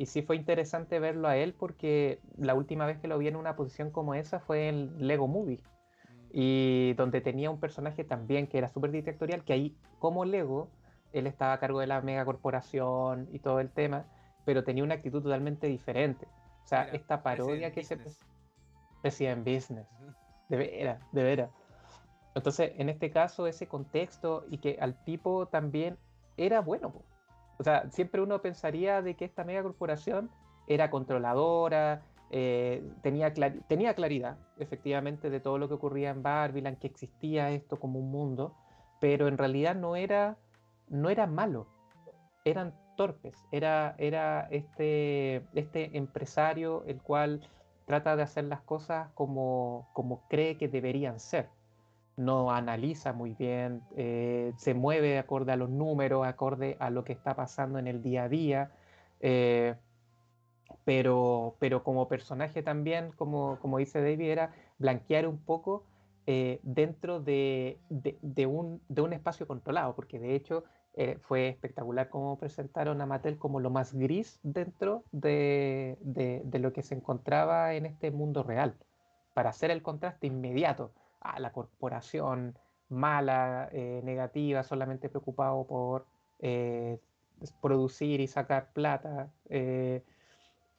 y 0.01 0.07
sí 0.07 0.23
fue 0.23 0.35
interesante 0.35 0.99
verlo 0.99 1.27
a 1.27 1.37
él 1.37 1.53
porque 1.53 2.19
la 2.35 2.55
última 2.55 2.87
vez 2.87 2.97
que 2.97 3.07
lo 3.07 3.19
vi 3.19 3.27
en 3.27 3.35
una 3.35 3.55
posición 3.55 3.91
como 3.91 4.15
esa 4.15 4.39
fue 4.39 4.67
en 4.67 5.07
Lego 5.07 5.27
Movie. 5.27 5.61
Y 6.31 6.93
donde 6.93 7.21
tenía 7.21 7.51
un 7.51 7.59
personaje 7.59 8.03
también 8.03 8.47
que 8.47 8.57
era 8.57 8.67
súper 8.67 8.89
dictatorial, 8.89 9.43
que 9.43 9.53
ahí 9.53 9.77
como 9.99 10.25
Lego, 10.25 10.71
él 11.13 11.27
estaba 11.27 11.53
a 11.53 11.59
cargo 11.59 11.81
de 11.81 11.85
la 11.85 12.01
mega 12.01 12.25
corporación 12.25 13.29
y 13.31 13.37
todo 13.37 13.59
el 13.59 13.69
tema 13.69 14.07
pero 14.43 14.63
tenía 14.63 14.83
una 14.83 14.95
actitud 14.95 15.21
totalmente 15.21 15.67
diferente. 15.67 16.25
O 16.63 16.67
sea, 16.67 16.85
esta 16.85 17.21
parodia 17.21 17.71
que 17.71 17.83
se... 17.83 17.99
President 19.03 19.45
Business. 19.45 19.87
De 20.49 20.57
veras, 20.57 20.99
de 21.11 21.23
veras. 21.23 21.51
Entonces, 22.33 22.71
en 22.75 22.89
este 22.89 23.11
caso, 23.11 23.45
ese 23.45 23.67
contexto 23.67 24.45
y 24.49 24.57
que 24.57 24.79
al 24.81 24.95
tipo 25.03 25.45
también 25.45 25.99
era 26.37 26.59
bueno. 26.61 26.91
O 27.61 27.63
sea, 27.63 27.87
siempre 27.91 28.21
uno 28.21 28.41
pensaría 28.41 29.03
de 29.03 29.15
que 29.15 29.23
esta 29.23 29.43
mega 29.43 29.61
corporación 29.61 30.31
era 30.65 30.89
controladora, 30.89 32.01
eh, 32.31 32.83
tenía, 33.03 33.31
tenía 33.67 33.93
claridad, 33.93 34.39
efectivamente, 34.57 35.29
de 35.29 35.39
todo 35.39 35.59
lo 35.59 35.67
que 35.67 35.75
ocurría 35.75 36.09
en 36.09 36.23
Barbiland, 36.23 36.79
que 36.79 36.87
existía 36.87 37.51
esto 37.51 37.79
como 37.79 37.99
un 37.99 38.09
mundo, 38.09 38.55
pero 38.99 39.27
en 39.27 39.37
realidad 39.37 39.75
no 39.75 39.95
era, 39.95 40.39
no 40.89 41.11
era 41.11 41.27
malo. 41.27 41.67
Eran 42.45 42.73
torpes. 42.97 43.35
Era, 43.51 43.93
era 43.99 44.47
este, 44.49 45.45
este 45.53 45.95
empresario 45.95 46.83
el 46.87 46.99
cual 46.99 47.47
trata 47.85 48.15
de 48.15 48.23
hacer 48.23 48.45
las 48.45 48.61
cosas 48.61 49.11
como, 49.13 49.87
como 49.93 50.27
cree 50.29 50.57
que 50.57 50.67
deberían 50.67 51.19
ser. 51.19 51.47
No 52.21 52.51
analiza 52.51 53.13
muy 53.13 53.33
bien, 53.33 53.81
eh, 53.97 54.53
se 54.55 54.75
mueve 54.75 55.17
acorde 55.17 55.53
a 55.53 55.55
los 55.55 55.71
números, 55.71 56.27
acorde 56.27 56.77
a 56.79 56.91
lo 56.91 57.03
que 57.03 57.13
está 57.13 57.35
pasando 57.35 57.79
en 57.79 57.87
el 57.87 58.03
día 58.03 58.25
a 58.25 58.29
día. 58.29 58.71
Eh, 59.21 59.73
pero, 60.85 61.55
pero 61.57 61.83
como 61.83 62.07
personaje 62.07 62.61
también, 62.61 63.11
como, 63.13 63.57
como 63.59 63.79
dice 63.79 64.01
David, 64.01 64.29
era 64.29 64.53
blanquear 64.77 65.27
un 65.27 65.39
poco 65.39 65.83
eh, 66.27 66.59
dentro 66.61 67.19
de, 67.19 67.79
de, 67.89 68.45
un, 68.45 68.81
de, 68.87 69.01
un, 69.01 69.13
espacio 69.13 69.47
controlado, 69.47 69.95
porque 69.95 70.19
de 70.19 70.35
hecho 70.35 70.63
fue 71.21 71.47
espectacular 71.47 72.09
cómo 72.09 72.37
presentaron 72.37 73.01
a 73.01 73.05
Mattel 73.07 73.37
como 73.37 73.61
lo 73.61 73.69
más 73.69 73.93
gris 73.93 74.39
dentro 74.43 75.05
de, 75.11 75.97
lo 76.51 76.73
que 76.73 76.83
se 76.83 76.93
encontraba 76.93 77.73
en 77.73 77.87
este 77.87 78.11
mundo 78.11 78.43
real, 78.43 78.75
para 79.33 79.49
hacer 79.49 79.71
el 79.71 79.81
contraste 79.81 80.27
inmediato 80.27 80.91
a 81.21 81.39
la 81.39 81.51
corporación 81.51 82.57
mala, 82.89 83.69
eh, 83.71 84.01
negativa, 84.03 84.63
solamente 84.63 85.09
preocupado 85.09 85.65
por 85.65 86.05
eh, 86.39 86.99
producir 87.61 88.19
y 88.19 88.27
sacar 88.27 88.71
plata, 88.73 89.29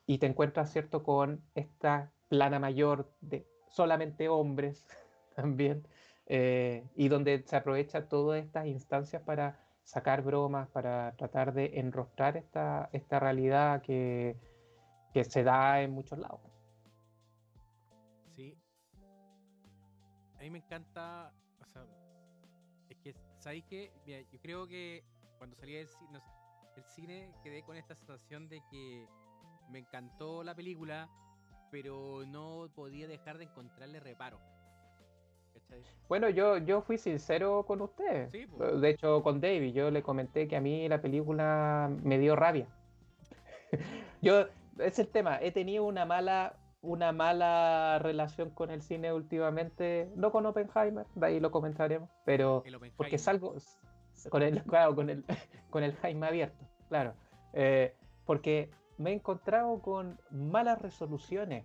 y 0.05 0.19
te 0.19 0.27
encuentras, 0.27 0.71
¿cierto?, 0.71 1.03
con 1.03 1.43
esta 1.55 2.11
plana 2.29 2.59
mayor 2.59 3.11
de 3.21 3.47
solamente 3.69 4.29
hombres 4.29 4.87
también, 5.37 5.87
y 6.29 7.09
donde 7.09 7.43
se 7.47 7.57
aprovecha 7.57 8.09
todas 8.09 8.45
estas 8.45 8.67
instancias 8.67 9.23
para 9.23 9.59
sacar 9.85 10.23
bromas, 10.23 10.69
para 10.69 11.13
tratar 11.17 11.53
de 11.53 11.79
enrostrar 11.81 12.37
esta, 12.37 12.89
esta 12.93 13.19
realidad 13.19 13.83
que, 13.83 14.37
que 15.13 15.25
se 15.25 15.43
da 15.43 15.83
en 15.83 15.93
muchos 15.93 16.19
lados. 16.19 16.52
A 20.43 20.45
mí 20.45 20.51
me 20.51 20.59
encanta, 20.59 21.33
o 21.61 21.67
sea, 21.67 21.87
es 22.91 22.97
que, 22.99 23.15
¿sabéis 23.39 23.63
qué? 23.71 23.93
yo 24.05 24.41
creo 24.41 24.67
que 24.67 25.05
cuando 25.39 25.55
salí 25.55 25.75
del 25.75 25.87
cine, 25.87 26.19
el 26.77 26.83
cine 26.83 27.33
quedé 27.45 27.63
con 27.63 27.77
esta 27.77 27.95
sensación 27.95 28.49
de 28.49 28.61
que 28.69 29.07
me 29.71 29.79
encantó 29.79 30.43
la 30.43 30.53
película, 30.53 31.09
pero 31.71 32.25
no 32.27 32.69
podía 32.75 33.07
dejar 33.07 33.39
de 33.39 33.45
encontrarle 33.45 34.01
reparo. 34.01 34.41
Bueno, 36.09 36.29
yo, 36.29 36.59
yo 36.59 36.83
fui 36.83 36.99
sincero 36.99 37.65
con 37.65 37.81
usted. 37.81 38.29
De 38.31 38.91
hecho, 38.91 39.23
con 39.23 39.41
David, 39.41 39.73
yo 39.73 39.93
le 39.93 40.03
comenté 40.03 40.49
que 40.49 40.57
a 40.57 40.61
mí 40.61 40.89
la 40.89 41.01
película 41.01 41.89
me 42.03 42.19
dio 42.19 42.35
rabia. 42.35 42.67
yo, 44.21 44.47
es 44.81 44.99
el 44.99 45.07
tema, 45.07 45.39
he 45.41 45.53
tenido 45.53 45.85
una 45.85 46.05
mala, 46.05 46.57
una 46.83 47.13
mala 47.13 48.01
relación 48.01 48.51
con 48.51 48.71
el 48.71 48.83
cine 48.83 49.13
últimamente, 49.13 50.11
no 50.17 50.33
con 50.33 50.45
Oppenheimer, 50.47 51.07
de 51.15 51.27
ahí 51.27 51.41
lo 51.41 51.53
comentaremos, 51.53 52.11
pero 52.25 52.65
porque 52.97 53.19
salgo 53.19 53.55
con 54.29 54.43
el, 54.43 54.63
con 54.95 55.09
el, 55.09 55.25
con 55.71 55.85
el 55.85 55.95
Jaime 55.97 56.27
abierto, 56.27 56.65
claro, 56.89 57.15
eh, 57.53 57.95
porque 58.27 58.71
me 58.99 59.11
he 59.11 59.15
encontrado 59.15 59.81
con 59.81 60.21
malas 60.31 60.83
resoluciones 60.83 61.65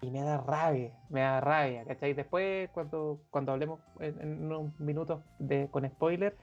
y 0.00 0.10
me 0.10 0.22
da 0.22 0.38
rabia, 0.38 0.92
me 1.08 1.20
da 1.20 1.40
rabia, 1.40 1.84
¿cachai? 1.84 2.14
Después, 2.14 2.68
cuando, 2.70 3.20
cuando 3.30 3.52
hablemos 3.52 3.80
en, 4.00 4.44
unos 4.44 4.78
minutos 4.78 5.22
de, 5.38 5.68
con 5.70 5.88
spoiler, 5.88 6.36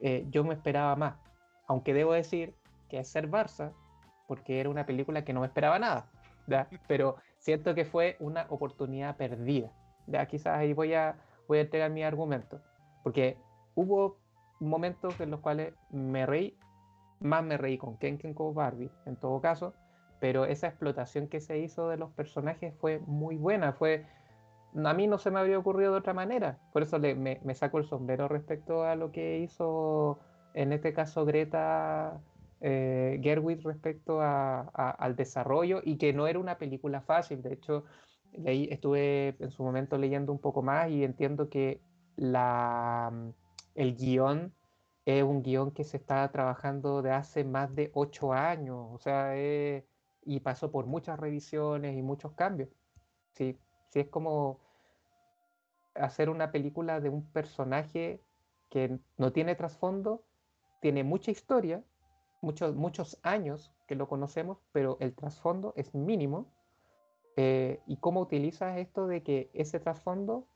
eh, 0.00 0.26
yo 0.30 0.42
me 0.42 0.54
esperaba 0.54 0.96
más. 0.96 1.14
Aunque 1.68 1.94
debo 1.94 2.14
decir 2.14 2.56
que 2.88 2.98
es 2.98 3.08
ser 3.08 3.30
Barça, 3.30 3.72
porque 4.26 4.58
era 4.58 4.70
una 4.70 4.86
película 4.86 5.24
que 5.24 5.32
no 5.32 5.40
me 5.40 5.46
esperaba 5.46 5.78
nada, 5.78 6.10
¿ya? 6.50 6.68
Pero 6.86 7.16
siento 7.38 7.74
que 7.74 7.84
fue 7.84 8.16
una 8.20 8.46
oportunidad 8.50 9.16
perdida. 9.16 9.72
¿ya? 10.06 10.26
Quizás 10.26 10.58
ahí 10.58 10.74
voy 10.74 10.92
a, 10.94 11.16
voy 11.48 11.58
a 11.58 11.62
entregar 11.62 11.90
mi 11.90 12.02
argumento. 12.02 12.60
Porque 13.02 13.38
hubo 13.74 14.18
momentos 14.58 15.18
en 15.20 15.30
los 15.30 15.40
cuales 15.40 15.74
me 15.90 16.26
reí, 16.26 16.58
más 17.20 17.42
me 17.42 17.56
reí 17.56 17.78
con 17.78 17.96
Ken 17.96 18.18
Ken 18.18 18.34
con 18.34 18.54
Barbie, 18.54 18.90
en 19.06 19.16
todo 19.16 19.40
caso, 19.40 19.74
pero 20.20 20.44
esa 20.44 20.68
explotación 20.68 21.28
que 21.28 21.40
se 21.40 21.58
hizo 21.58 21.88
de 21.88 21.96
los 21.96 22.10
personajes 22.10 22.74
fue 22.78 23.00
muy 23.06 23.36
buena, 23.36 23.72
fue 23.72 24.04
a 24.84 24.94
mí 24.94 25.06
no 25.06 25.18
se 25.18 25.30
me 25.30 25.40
había 25.40 25.58
ocurrido 25.58 25.92
de 25.92 25.98
otra 25.98 26.14
manera, 26.14 26.58
por 26.72 26.82
eso 26.82 26.98
me, 26.98 27.54
saco 27.54 27.78
el 27.78 27.84
sombrero 27.84 28.28
respecto 28.28 28.84
a 28.84 28.94
lo 28.94 29.10
que 29.10 29.38
hizo 29.38 30.20
en 30.54 30.72
este 30.72 30.92
caso 30.92 31.24
Greta 31.24 32.20
eh, 32.60 33.18
Gerwig 33.22 33.62
respecto 33.62 34.20
al 34.20 35.16
desarrollo 35.16 35.80
y 35.84 35.96
que 35.96 36.12
no 36.12 36.26
era 36.26 36.38
una 36.38 36.58
película 36.58 37.00
fácil, 37.00 37.42
de 37.42 37.54
hecho 37.54 37.84
estuve 38.32 39.34
en 39.40 39.50
su 39.50 39.64
momento 39.64 39.98
leyendo 39.98 40.32
un 40.32 40.38
poco 40.38 40.62
más 40.62 40.88
y 40.90 41.02
entiendo 41.02 41.48
que 41.48 41.80
la, 42.16 43.12
el 43.74 43.96
guion 43.96 44.54
es 45.04 45.22
un 45.24 45.42
guion 45.42 45.72
que 45.72 45.82
se 45.84 45.96
está 45.96 46.30
trabajando 46.30 47.02
de 47.02 47.10
hace 47.10 47.44
más 47.44 47.74
de 47.74 47.90
ocho 47.94 48.32
años, 48.32 48.86
o 48.92 48.98
sea, 48.98 49.36
es 49.36 49.84
y 50.22 50.40
pasó 50.40 50.70
por 50.70 50.86
muchas 50.86 51.18
revisiones 51.18 51.96
y 51.96 52.02
muchos 52.02 52.32
cambios. 52.32 52.68
Sí, 53.32 53.56
sí 53.88 54.00
es 54.00 54.08
como 54.08 54.60
hacer 55.94 56.30
una 56.30 56.52
película 56.52 57.00
de 57.00 57.08
un 57.08 57.24
personaje 57.32 58.20
que 58.68 58.98
no 59.16 59.32
tiene 59.32 59.54
trasfondo, 59.54 60.22
tiene 60.80 61.04
mucha 61.04 61.30
historia, 61.30 61.82
muchos, 62.40 62.74
muchos 62.74 63.18
años 63.22 63.72
que 63.86 63.94
lo 63.94 64.08
conocemos, 64.08 64.58
pero 64.72 64.96
el 65.00 65.14
trasfondo 65.14 65.72
es 65.76 65.94
mínimo. 65.94 66.46
Eh, 67.36 67.80
y 67.86 67.96
cómo 67.96 68.20
utilizas 68.20 68.76
esto 68.78 69.06
de 69.06 69.22
que 69.22 69.50
ese 69.54 69.80
trasfondo, 69.80 70.46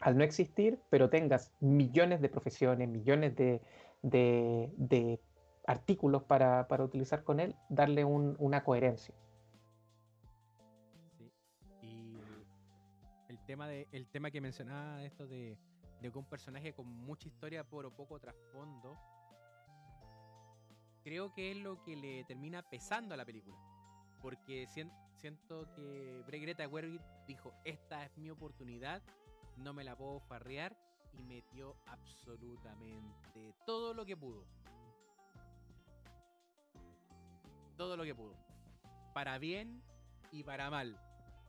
al 0.00 0.16
no 0.16 0.24
existir, 0.24 0.80
pero 0.88 1.10
tengas 1.10 1.52
millones 1.60 2.20
de 2.20 2.28
profesiones, 2.28 2.88
millones 2.88 3.36
de, 3.36 3.60
de, 4.02 4.72
de 4.76 5.20
artículos 5.66 6.24
para, 6.24 6.66
utilizar 6.80 7.22
con 7.22 7.38
él, 7.38 7.54
darle 7.68 8.04
una 8.04 8.64
coherencia. 8.64 9.14
Sí. 11.16 11.30
Y 11.82 12.18
el 13.28 13.38
tema, 13.44 13.68
de, 13.68 13.86
el 13.92 14.06
tema 14.08 14.30
que 14.30 14.40
mencionaba, 14.40 15.04
esto 15.04 15.26
de, 15.26 15.58
de 16.00 16.08
un 16.08 16.24
personaje 16.24 16.72
con 16.72 16.86
mucha 16.86 17.28
historia 17.28 17.62
por 17.62 17.92
poco 17.92 18.18
trasfondo, 18.18 18.98
creo 21.02 21.32
que 21.32 21.52
es 21.52 21.56
lo 21.56 21.82
que 21.82 21.96
le 21.96 22.24
termina 22.24 22.62
pesando 22.62 23.14
a 23.14 23.16
la 23.16 23.24
película. 23.24 23.56
Porque 24.20 24.66
siento 24.66 25.66
que 25.74 26.22
Greta 26.26 26.68
Gerwig 26.68 27.00
dijo, 27.26 27.54
esta 27.64 28.04
es 28.04 28.16
mi 28.18 28.30
oportunidad, 28.30 29.02
no 29.56 29.72
me 29.72 29.84
la 29.84 29.96
puedo 29.96 30.20
farrear, 30.20 30.76
y 31.12 31.24
metió 31.24 31.76
absolutamente 31.86 33.54
todo 33.66 33.94
lo 33.94 34.04
que 34.06 34.16
pudo. 34.16 34.44
todo 37.80 37.96
lo 37.96 38.04
que 38.04 38.14
pudo. 38.14 38.36
Para 39.14 39.38
bien 39.38 39.82
y 40.30 40.44
para 40.44 40.68
mal. 40.68 41.00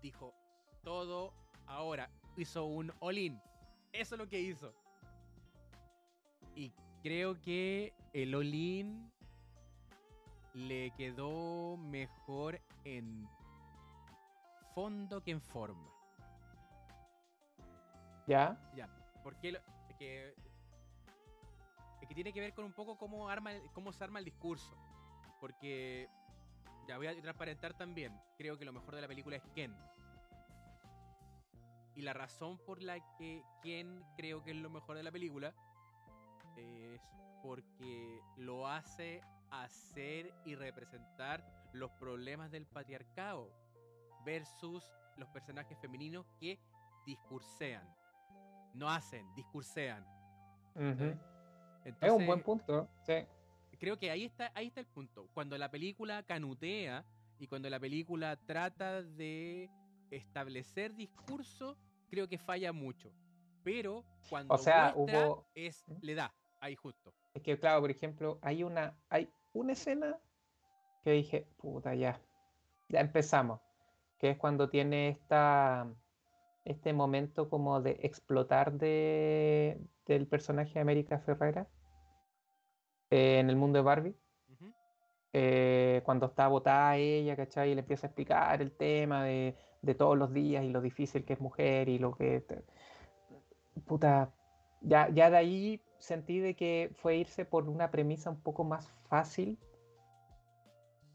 Dijo 0.02 0.34
todo 0.82 1.34
ahora. 1.68 2.10
Hizo 2.38 2.64
un 2.64 2.94
all-in. 3.02 3.38
Eso 3.92 4.16
es 4.16 4.20
lo 4.20 4.30
que 4.30 4.40
hizo. 4.40 4.74
Y 6.56 6.72
creo 7.04 7.42
que 7.42 7.94
el 8.14 8.34
all-in 8.34 9.12
le 10.54 10.92
quedó 10.92 11.78
mejor 11.78 12.62
en 12.84 13.28
fondo 14.74 15.22
que 15.22 15.32
en 15.32 15.42
forma. 15.42 15.90
¿Ya? 18.28 18.58
Ya. 18.76 18.90
Porque 19.24 19.60
que, 19.98 20.34
que 22.08 22.16
tiene 22.16 22.34
que 22.34 22.40
ver 22.40 22.54
con 22.54 22.66
un 22.66 22.74
poco 22.74 22.98
cómo, 22.98 23.30
arma, 23.30 23.52
cómo 23.74 23.92
se 23.94 24.04
arma 24.04 24.20
el 24.20 24.26
discurso. 24.26 24.76
Porque 25.40 26.08
ya 26.88 26.98
voy 26.98 27.08
a 27.08 27.22
transparentar 27.22 27.74
también. 27.74 28.20
Creo 28.38 28.58
que 28.58 28.66
lo 28.66 28.74
mejor 28.74 28.96
de 28.96 29.02
la 29.02 29.08
película 29.08 29.38
es 29.38 29.44
Ken. 29.54 29.76
Y 31.96 32.02
la 32.02 32.14
razón 32.14 32.58
por 32.60 32.82
la 32.82 33.00
que 33.18 33.44
Ken 33.62 34.04
creo 34.16 34.44
que 34.44 34.52
es 34.52 34.58
lo 34.58 34.70
mejor 34.70 34.96
de 34.96 35.04
la 35.04 35.12
película 35.12 35.54
es 36.56 37.02
porque 37.42 38.22
lo 38.38 38.68
hace 38.68 39.22
hacer 39.52 40.34
y 40.46 40.56
representar 40.56 41.46
los 41.74 41.92
problemas 41.92 42.52
del 42.52 42.66
patriarcado 42.66 43.52
versus 44.26 44.84
los 45.18 45.30
personajes 45.30 45.78
femeninos 45.80 46.26
que 46.40 46.60
discursean. 47.06 47.88
No 48.74 48.90
hacen, 48.90 49.26
discursean. 49.36 50.06
es 50.76 52.12
un 52.12 52.26
buen 52.26 52.42
punto, 52.42 52.90
sí 53.06 53.26
creo 53.82 53.98
que 53.98 54.12
ahí 54.12 54.26
está, 54.26 54.52
ahí 54.54 54.68
está 54.68 54.80
el 54.80 54.86
punto. 54.86 55.28
Cuando 55.34 55.58
la 55.58 55.72
película 55.72 56.22
canutea 56.22 57.04
y 57.40 57.48
cuando 57.48 57.68
la 57.68 57.80
película 57.80 58.38
trata 58.46 59.02
de 59.02 59.72
establecer 60.12 60.94
discurso, 60.94 61.76
creo 62.08 62.28
que 62.28 62.38
falla 62.38 62.72
mucho. 62.72 63.12
Pero 63.64 64.06
cuando 64.30 64.54
o 64.54 64.58
sea, 64.60 64.94
hubo... 64.96 65.48
es, 65.56 65.84
¿Mm? 65.88 65.96
le 66.02 66.14
da, 66.14 66.32
ahí 66.60 66.76
justo. 66.76 67.12
Es 67.34 67.42
que 67.42 67.58
claro, 67.58 67.82
por 67.82 67.90
ejemplo, 67.90 68.38
hay 68.44 68.62
una, 68.62 68.96
hay 69.10 69.28
una 69.54 69.74
escena 69.74 70.20
que 71.04 71.12
dije, 71.12 71.48
puta, 71.58 71.96
ya, 71.96 72.20
ya 72.90 73.00
empezamos. 73.00 73.60
Que 74.20 74.32
es 74.32 74.38
cuando 74.38 74.70
tiene 74.70 75.10
esta, 75.10 75.88
este 76.64 76.94
momento 76.94 77.50
como 77.50 77.82
de 77.82 78.00
explotar 78.04 78.74
de, 78.74 79.80
del 80.06 80.28
personaje 80.28 80.74
de 80.76 80.80
América 80.80 81.20
Ferrera 81.20 81.68
eh, 83.10 83.40
en 83.40 83.50
el 83.50 83.56
mundo 83.56 83.78
de 83.78 83.84
Barbie. 83.84 84.16
Eh, 85.34 86.02
cuando 86.04 86.26
está 86.26 86.50
botada 86.50 86.98
ella, 86.98 87.38
¿cachai? 87.38 87.72
Y 87.72 87.76
le 87.76 87.82
empieza 87.82 88.06
a 88.06 88.10
explicar 88.10 88.62
el 88.62 88.74
tema 88.74 89.24
de, 89.24 89.56
todos 89.98 90.18
los 90.18 90.34
días 90.34 90.64
y 90.64 90.70
lo 90.70 90.82
difícil 90.82 91.24
que 91.24 91.34
es 91.34 91.40
mujer 91.40 91.90
y 91.90 92.00
lo 92.00 92.14
que... 92.14 92.44
Puta, 93.88 94.34
ya, 94.82 95.10
ya 95.10 95.30
de 95.30 95.38
ahí 95.38 95.82
sentí 96.02 96.40
de 96.40 96.56
que 96.56 96.92
fue 96.96 97.16
irse 97.16 97.46
por 97.46 97.70
una 97.70 97.92
premisa 97.92 98.30
un 98.30 98.42
poco 98.42 98.64
más 98.64 98.90
fácil. 99.08 99.58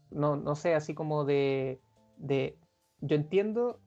No, 0.09 0.35
no 0.37 0.55
sé, 0.55 0.73
así 0.73 0.93
como 0.93 1.25
de, 1.25 1.79
de... 2.17 2.57
Yo 3.01 3.15
entiendo 3.15 3.79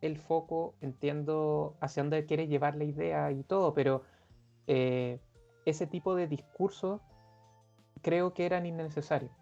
el 0.00 0.18
foco, 0.18 0.74
entiendo 0.80 1.76
hacia 1.80 2.02
dónde 2.02 2.26
quiere 2.26 2.48
llevar 2.48 2.76
la 2.76 2.84
idea 2.84 3.30
y 3.30 3.42
todo, 3.44 3.72
pero 3.72 4.02
eh, 4.66 5.20
ese 5.64 5.86
tipo 5.86 6.14
de 6.14 6.26
discurso 6.26 7.00
creo 8.02 8.34
que 8.34 8.44
eran 8.44 8.66
innecesarios. 8.66 9.32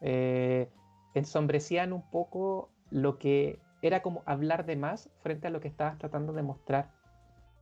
Eh, 0.00 0.68
ensombrecían 1.14 1.92
un 1.92 2.02
poco 2.10 2.70
lo 2.90 3.18
que 3.18 3.58
era 3.82 4.02
como 4.02 4.22
hablar 4.26 4.66
de 4.66 4.76
más 4.76 5.10
frente 5.22 5.46
a 5.46 5.50
lo 5.50 5.60
que 5.60 5.68
estabas 5.68 5.98
tratando 5.98 6.32
de 6.32 6.42
mostrar. 6.42 6.92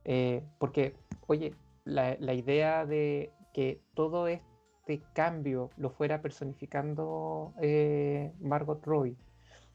Eh, 0.03 0.43
porque, 0.59 0.95
oye, 1.27 1.55
la, 1.85 2.33
idea 2.33 2.85
de 2.85 3.31
que 3.53 3.81
todo 3.93 4.27
este 4.27 5.01
cambio 5.13 5.69
lo 5.77 5.89
fuera 5.89 6.21
personificando 6.21 7.53
eh, 7.61 8.33
Margot 8.41 8.83
Robbie 8.85 9.17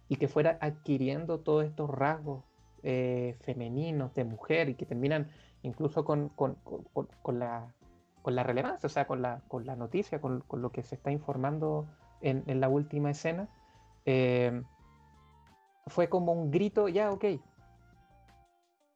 y 0.09 0.17
que 0.17 0.29
fuera 0.29 0.59
adquiriendo 0.61 1.41
todos 1.41 1.65
estos 1.65 1.89
rasgos 1.91 2.45
femeninos 3.43 4.15
de 4.15 4.25
mujer 4.25 4.71
y 4.71 4.75
que 4.75 4.87
terminan 4.87 5.29
incluso 5.63 6.03
con 6.05 6.33
la 7.27 7.75
con 8.23 8.35
la 8.35 8.43
relevancia, 8.43 8.87
o 8.87 8.91
sea, 8.91 9.07
con 9.07 9.23
la, 9.23 9.43
con 9.49 9.67
la 9.67 9.77
noticia, 9.77 10.21
con, 10.21 10.45
lo 10.51 10.71
que 10.71 10.83
se 10.83 10.95
está 10.95 11.11
informando 11.11 11.89
en, 12.21 12.61
la 12.61 12.69
última 12.69 13.11
escena, 13.11 13.49
eh, 14.05 14.63
fue 15.87 16.09
como 16.09 16.33
un 16.33 16.51
grito, 16.51 16.89
ya, 16.89 17.11
ok, 17.11 17.25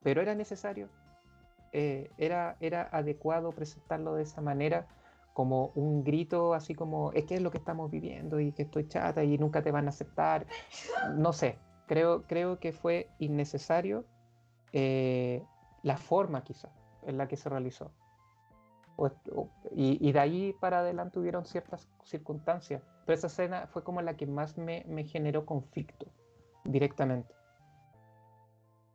pero 0.03 0.20
era 0.20 0.35
necesario, 0.35 0.90
eh, 1.76 2.08
era, 2.18 2.56
era 2.60 2.88
adecuado 2.92 3.50
presentarlo 3.50 4.14
de 4.14 4.22
esa 4.22 4.40
manera 4.40 4.87
como 5.32 5.72
un 5.74 6.04
grito 6.04 6.54
así 6.54 6.76
como 6.76 7.10
es 7.12 7.24
que 7.24 7.34
es 7.34 7.42
lo 7.42 7.50
que 7.50 7.58
estamos 7.58 7.90
viviendo 7.90 8.38
y 8.38 8.52
que 8.52 8.62
estoy 8.62 8.87
chata 8.87 9.24
y 9.24 9.37
nunca 9.37 9.60
te 9.60 9.72
van 9.72 9.87
a 9.87 9.88
aceptar. 9.88 10.46
No 11.16 11.32
sé, 11.32 11.58
creo, 11.87 12.22
creo 12.22 12.60
que 12.60 12.70
fue 12.72 13.10
innecesario 13.18 14.04
eh, 14.72 15.42
la 15.82 15.96
forma 15.96 16.44
quizá 16.44 16.70
en 17.02 17.18
la 17.18 17.26
que 17.26 17.37
se 17.37 17.48
realizó. 17.48 17.90
y, 19.72 20.12
de 20.12 20.20
ahí 20.20 20.52
para 20.60 20.78
adelante 20.78 21.18
hubieron 21.18 21.44
ciertas 21.44 21.88
circunstancias, 22.04 22.82
pero 23.04 23.18
esa 23.18 23.26
escena 23.26 23.66
fue 23.66 23.82
como 23.82 24.00
la 24.00 24.16
que 24.16 24.26
más 24.26 24.56
me, 24.56 24.84
me 24.87 25.02
generó 25.02 25.44
conflicto 25.44 26.06
directamente. 26.62 27.34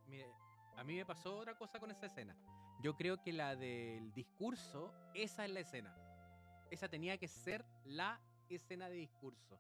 Mire, 0.08 0.32
a 0.78 0.84
mí 0.86 0.96
me 0.96 1.06
pasó 1.06 1.36
otra 1.36 1.58
cosa 1.58 1.78
con 1.78 1.92
esa 1.92 2.06
escena. 2.06 2.34
Yo 2.82 2.96
creo 2.96 3.22
que 3.22 3.34
la 3.34 3.56
del 3.56 4.14
discurso, 4.14 4.94
esa 5.14 5.46
es 5.46 5.52
la 5.52 5.60
escena 5.60 5.96
esa 6.72 6.88
tenía 6.88 7.18
que 7.18 7.28
ser 7.28 7.66
la 7.86 8.20
escena 8.50 8.90
de 8.90 8.96
discurso. 8.96 9.60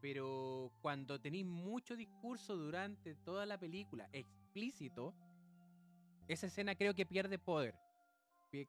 Pero 0.00 0.72
cuando 0.80 1.20
tenéis 1.20 1.46
mucho 1.46 1.96
discurso 1.96 2.56
durante 2.56 3.14
toda 3.16 3.46
la 3.46 3.58
película, 3.58 4.08
explícito, 4.12 5.14
esa 6.28 6.46
escena 6.46 6.74
creo 6.74 6.94
que 6.94 7.06
pierde 7.06 7.38
poder. 7.38 7.74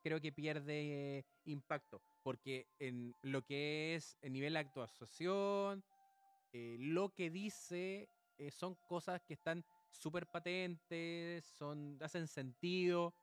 Creo 0.01 0.19
que 0.19 0.31
pierde 0.31 1.25
impacto. 1.45 2.01
Porque 2.23 2.67
en 2.79 3.13
lo 3.21 3.43
que 3.45 3.95
es 3.95 4.17
el 4.21 4.33
nivel 4.33 4.53
de 4.53 4.59
actuación, 4.59 5.83
eh, 6.51 6.77
lo 6.79 7.13
que 7.13 7.29
dice 7.29 8.09
eh, 8.37 8.51
son 8.51 8.75
cosas 8.87 9.21
que 9.21 9.35
están 9.35 9.63
súper 9.91 10.27
patentes, 10.27 11.45
son, 11.45 11.97
hacen 12.01 12.27
sentido 12.27 13.13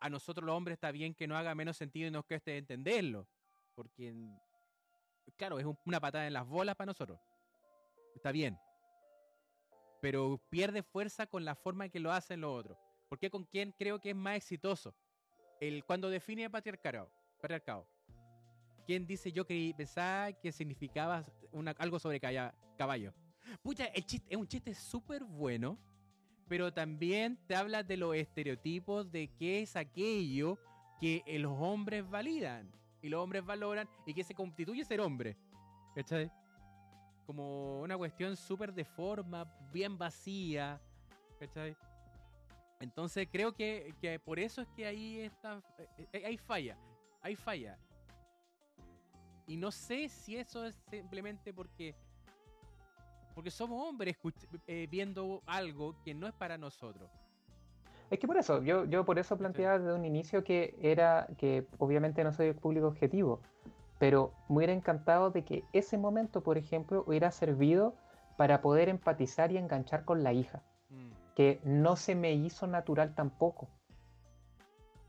a 0.00 0.10
nosotros 0.10 0.44
los 0.44 0.54
hombres 0.54 0.74
está 0.74 0.90
bien 0.90 1.14
que 1.14 1.26
no 1.26 1.36
haga 1.36 1.54
menos 1.54 1.76
sentido 1.76 2.08
y 2.08 2.10
nos 2.10 2.24
cueste 2.24 2.56
entenderlo. 2.56 3.26
Porque, 3.74 4.14
claro, 5.36 5.58
es 5.58 5.66
una 5.84 6.00
patada 6.00 6.26
en 6.26 6.32
las 6.32 6.46
bolas 6.46 6.76
para 6.76 6.86
nosotros. 6.86 7.18
Está 8.14 8.32
bien. 8.32 8.58
Pero 10.00 10.40
pierde 10.50 10.82
fuerza 10.82 11.26
con 11.26 11.44
la 11.44 11.54
forma 11.54 11.86
en 11.86 11.90
que 11.90 12.00
lo 12.00 12.12
hacen 12.12 12.40
los 12.40 12.58
otros. 12.58 12.78
Porque 13.08 13.30
con 13.30 13.44
quién 13.44 13.72
creo 13.72 14.00
que 14.00 14.10
es 14.10 14.16
más 14.16 14.36
exitoso. 14.36 14.94
El, 15.60 15.84
cuando 15.84 16.10
define 16.10 16.48
patriarcado. 16.50 17.10
patriarcado. 17.40 17.86
¿Quién 18.86 19.06
dice 19.06 19.32
yo 19.32 19.44
que 19.44 19.74
pensaba 19.76 20.32
que 20.32 20.52
significaba 20.52 21.24
algo 21.78 21.98
sobre 21.98 22.20
caballo? 22.20 23.12
Pucha, 23.62 23.86
el 23.86 24.04
chiste, 24.04 24.26
es 24.30 24.36
un 24.36 24.46
chiste 24.46 24.74
súper 24.74 25.24
bueno 25.24 25.78
pero 26.48 26.72
también 26.72 27.38
te 27.46 27.56
habla 27.56 27.82
de 27.82 27.96
los 27.96 28.14
estereotipos 28.14 29.10
de 29.10 29.28
qué 29.36 29.62
es 29.62 29.76
aquello 29.76 30.58
que 31.00 31.22
los 31.40 31.52
hombres 31.58 32.08
validan 32.08 32.70
y 33.02 33.08
los 33.08 33.22
hombres 33.22 33.44
valoran 33.44 33.88
y 34.06 34.14
que 34.14 34.24
se 34.24 34.34
constituye 34.34 34.84
ser 34.84 35.00
hombre. 35.00 35.36
¿Cachai? 35.94 36.30
Como 37.26 37.80
una 37.80 37.96
cuestión 37.96 38.36
súper 38.36 38.72
de 38.72 38.84
forma, 38.84 39.44
bien 39.72 39.98
vacía. 39.98 40.80
¿Cachai? 41.40 41.76
Entonces 42.78 43.26
creo 43.30 43.52
que, 43.52 43.94
que, 44.00 44.20
por 44.20 44.38
eso 44.38 44.60
es 44.60 44.68
que 44.68 44.86
ahí 44.86 45.20
está. 45.20 45.62
Eh, 45.78 46.08
eh, 46.12 46.26
hay 46.26 46.36
falla. 46.36 46.78
Hay 47.22 47.34
falla. 47.34 47.78
Y 49.48 49.56
no 49.56 49.72
sé 49.72 50.08
si 50.08 50.36
eso 50.36 50.64
es 50.64 50.76
simplemente 50.90 51.52
porque 51.52 51.94
porque 53.36 53.50
somos 53.50 53.86
hombres 53.86 54.16
eh, 54.66 54.88
viendo 54.90 55.42
algo 55.44 55.94
que 56.02 56.14
no 56.14 56.26
es 56.26 56.32
para 56.32 56.56
nosotros. 56.56 57.10
Es 58.10 58.18
que 58.18 58.26
por 58.26 58.38
eso, 58.38 58.62
yo, 58.62 58.86
yo 58.86 59.04
por 59.04 59.18
eso 59.18 59.36
planteaba 59.36 59.78
desde 59.78 59.92
un 59.92 60.06
inicio 60.06 60.42
que 60.42 60.74
era 60.80 61.28
que 61.36 61.66
obviamente 61.76 62.24
no 62.24 62.32
soy 62.32 62.46
el 62.46 62.54
público 62.54 62.86
objetivo, 62.86 63.42
pero 63.98 64.32
me 64.48 64.56
hubiera 64.56 64.72
encantado 64.72 65.30
de 65.30 65.44
que 65.44 65.64
ese 65.74 65.98
momento, 65.98 66.42
por 66.42 66.56
ejemplo, 66.56 67.04
hubiera 67.06 67.30
servido 67.30 67.94
para 68.38 68.62
poder 68.62 68.88
empatizar 68.88 69.52
y 69.52 69.58
enganchar 69.58 70.06
con 70.06 70.22
la 70.22 70.32
hija, 70.32 70.62
mm. 70.88 71.34
que 71.34 71.60
no 71.62 71.96
se 71.96 72.14
me 72.14 72.32
hizo 72.32 72.66
natural 72.66 73.14
tampoco. 73.14 73.68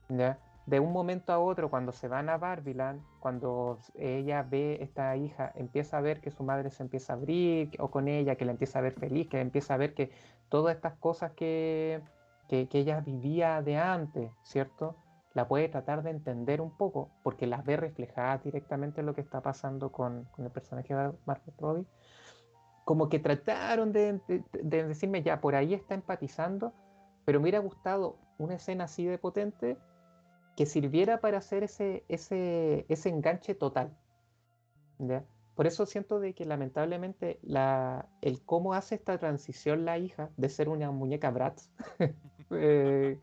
¿Ya? 0.09 0.37
De 0.67 0.81
un 0.81 0.91
momento 0.91 1.31
a 1.31 1.39
otro, 1.39 1.69
cuando 1.69 1.93
se 1.93 2.09
van 2.09 2.27
a 2.27 2.37
Barbiland, 2.37 3.01
cuando 3.21 3.79
ella 3.95 4.43
ve, 4.43 4.79
esta 4.81 5.15
hija 5.15 5.53
empieza 5.55 5.97
a 5.97 6.01
ver 6.01 6.19
que 6.19 6.29
su 6.29 6.43
madre 6.43 6.71
se 6.71 6.83
empieza 6.83 7.13
a 7.13 7.15
abrir, 7.15 7.71
o 7.79 7.89
con 7.89 8.09
ella, 8.09 8.35
que 8.35 8.43
la 8.43 8.51
empieza 8.51 8.79
a 8.79 8.81
ver 8.81 8.93
feliz, 8.93 9.29
que 9.29 9.39
empieza 9.39 9.73
a 9.73 9.77
ver 9.77 9.93
que 9.93 10.11
todas 10.49 10.75
estas 10.75 10.95
cosas 10.95 11.31
que, 11.31 12.01
que, 12.49 12.67
ella 12.73 12.99
vivía 12.99 13.61
de 13.61 13.77
antes, 13.77 14.29
¿cierto? 14.43 14.97
La 15.33 15.47
puede 15.47 15.69
tratar 15.69 16.03
de 16.03 16.09
entender 16.09 16.59
un 16.59 16.75
poco, 16.75 17.11
porque 17.23 17.47
las 17.47 17.63
ve 17.63 17.77
reflejadas 17.77 18.43
directamente 18.43 18.99
en 18.99 19.05
lo 19.05 19.15
que 19.15 19.21
está 19.21 19.41
pasando 19.41 19.93
con, 19.93 20.27
el 20.37 20.49
personaje 20.51 20.93
de 20.93 21.13
Margot 21.25 21.55
Robbie. 21.61 21.85
Como 22.83 23.07
que 23.07 23.19
trataron 23.19 23.93
de, 23.93 24.19
de 24.51 24.83
decirme, 24.85 25.23
ya, 25.23 25.39
por 25.39 25.55
ahí 25.55 25.73
está 25.73 25.93
empatizando, 25.93 26.73
pero 27.23 27.39
me 27.39 27.43
hubiera 27.43 27.59
gustado 27.59 28.17
una 28.37 28.55
escena 28.55 28.83
así 28.83 29.05
de 29.05 29.17
potente 29.17 29.77
que 30.57 30.65
sirviera 30.65 31.21
para 31.21 31.37
hacer 31.37 31.63
ese, 31.63 32.03
ese, 32.09 32.87
ese 32.89 33.09
enganche 33.09 33.53
total. 33.53 33.95
Por 35.53 35.67
eso 35.67 35.85
siento 35.85 36.19
de 36.19 36.33
que 36.33 36.45
lamentablemente 36.45 37.39
la, 37.43 38.09
el 38.21 38.43
cómo 38.43 38.73
hace 38.73 38.95
esta 38.95 39.19
transición 39.19 39.85
la 39.85 39.99
hija 39.99 40.31
de 40.35 40.49
ser 40.49 40.67
una 40.67 40.89
muñeca 40.89 41.29
Bratz 41.29 41.69
eh, 42.51 43.19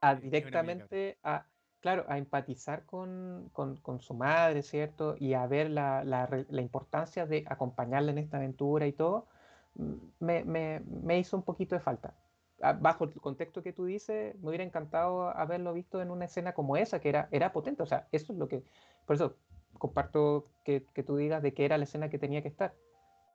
a 0.00 0.16
directamente 0.16 1.16
a, 1.22 1.46
claro, 1.78 2.04
a 2.08 2.18
empatizar 2.18 2.84
con, 2.86 3.52
su 4.00 4.14
madre, 4.14 4.64
¿cierto? 4.64 5.14
Y 5.20 5.34
a 5.34 5.46
ver 5.46 5.70
la, 5.70 6.02
la, 6.02 6.60
importancia 6.60 7.24
de 7.24 7.44
acompañarla 7.46 8.10
en 8.10 8.18
esta 8.18 8.38
aventura 8.38 8.88
y 8.88 8.92
todo, 8.92 9.28
mm, 9.74 9.94
me, 10.18 10.44
me, 10.44 10.80
me 10.80 11.20
hizo 11.20 11.36
un 11.36 11.44
poquito 11.44 11.76
de 11.76 11.80
falta 11.80 12.14
bajo 12.58 13.04
el 13.04 13.12
contexto 13.14 13.62
que 13.62 13.72
tú 13.72 13.84
dices, 13.84 14.34
me 14.40 14.48
hubiera 14.48 14.64
encantado 14.64 15.28
haberlo 15.36 15.72
visto 15.72 16.00
en 16.00 16.10
una 16.10 16.24
escena 16.24 16.52
como 16.52 16.76
esa, 16.76 17.00
que 17.00 17.08
era, 17.08 17.28
era 17.30 17.52
potente. 17.52 17.82
O 17.82 17.86
sea, 17.86 18.08
eso 18.12 18.32
es 18.32 18.38
lo 18.38 18.48
que. 18.48 18.64
Por 19.04 19.16
eso 19.16 19.36
comparto 19.78 20.46
que, 20.64 20.84
que 20.94 21.02
tú 21.02 21.16
digas 21.16 21.42
de 21.42 21.52
que 21.52 21.64
era 21.64 21.78
la 21.78 21.84
escena 21.84 22.08
que 22.08 22.18
tenía 22.18 22.42
que 22.42 22.48
estar. 22.48 22.74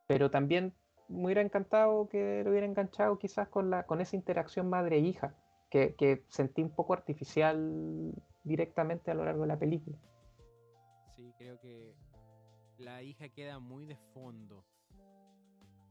Pero 0.08 0.32
también 0.32 0.74
me 1.08 1.26
hubiera 1.26 1.42
encantado 1.42 2.10
que 2.10 2.44
lo 2.44 2.52
hubiera 2.52 2.66
enganchado 2.66 3.20
quizás 3.20 3.48
con, 3.48 3.70
la, 3.70 3.84
con 3.84 4.02
esa 4.02 4.16
interacción 4.16 4.70
madre-hija, 4.70 5.36
que, 5.70 5.96
que, 5.96 6.24
sentí 6.30 6.64
un 6.64 6.72
poco 6.72 6.94
artificial 6.94 8.14
directamente 8.44 9.12
a 9.12 9.14
lo 9.14 9.26
largo 9.26 9.42
de 9.42 9.48
la 9.48 9.60
película. 9.60 9.98
Sí, 11.16 11.34
creo 11.38 11.60
que 11.60 11.94
la 12.78 13.04
hija 13.04 13.30
queda 13.30 13.60
muy 13.60 13.86
de 13.86 13.98
fondo. 14.14 14.66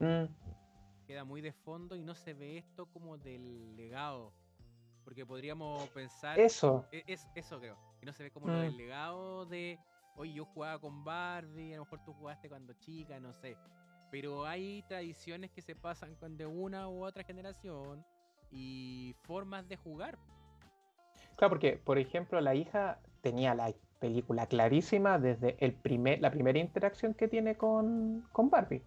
Mm 0.01 0.60
queda 1.11 1.25
muy 1.25 1.41
de 1.41 1.51
fondo 1.51 1.97
y 1.97 2.03
no 2.05 2.15
se 2.15 2.35
ve 2.35 2.57
esto 2.57 2.87
como 2.87 3.19
del 3.19 3.75
legado. 3.75 4.33
Porque 5.03 5.27
podríamos 5.27 5.89
pensar. 5.89 6.39
Eso. 6.39 6.87
E, 6.93 7.03
es, 7.09 7.27
eso 7.35 7.59
creo. 7.59 7.77
Que 7.99 8.07
no 8.07 8.13
se 8.13 8.23
ve 8.23 8.31
como 8.31 8.47
lo 8.47 8.61
del 8.61 8.75
mm. 8.75 8.77
legado 8.77 9.45
de. 9.47 9.81
Oye, 10.15 10.35
yo 10.35 10.45
jugaba 10.45 10.79
con 10.79 11.03
Barbie, 11.03 11.73
a 11.73 11.79
lo 11.79 11.85
mejor 11.85 12.05
tú 12.05 12.13
jugaste 12.13 12.49
cuando 12.49 12.75
chica, 12.75 13.19
no 13.19 13.33
sé. 13.33 13.57
Pero 14.13 14.47
hay 14.47 14.85
tradiciones 14.87 15.51
que 15.51 15.63
se 15.63 15.75
pasan 15.75 16.15
con 16.15 16.37
de 16.37 16.47
una 16.47 16.89
u 16.89 17.05
otra 17.05 17.25
generación 17.25 18.05
y 18.53 19.17
formas 19.25 19.69
de 19.69 19.77
jugar. 19.79 20.17
Claro, 21.35 21.51
porque, 21.51 21.73
por 21.77 21.99
ejemplo, 21.99 22.41
la 22.41 22.55
hija 22.55 23.01
tenía 23.21 23.57
la 23.57 23.73
película 23.99 24.47
clarísima 24.47 25.19
desde 25.19 25.57
el 25.59 25.73
primer, 25.73 26.21
la 26.21 26.31
primera 26.31 26.61
interacción 26.61 27.15
que 27.15 27.27
tiene 27.27 27.57
con, 27.57 28.29
con 28.31 28.49
Barbie 28.49 28.85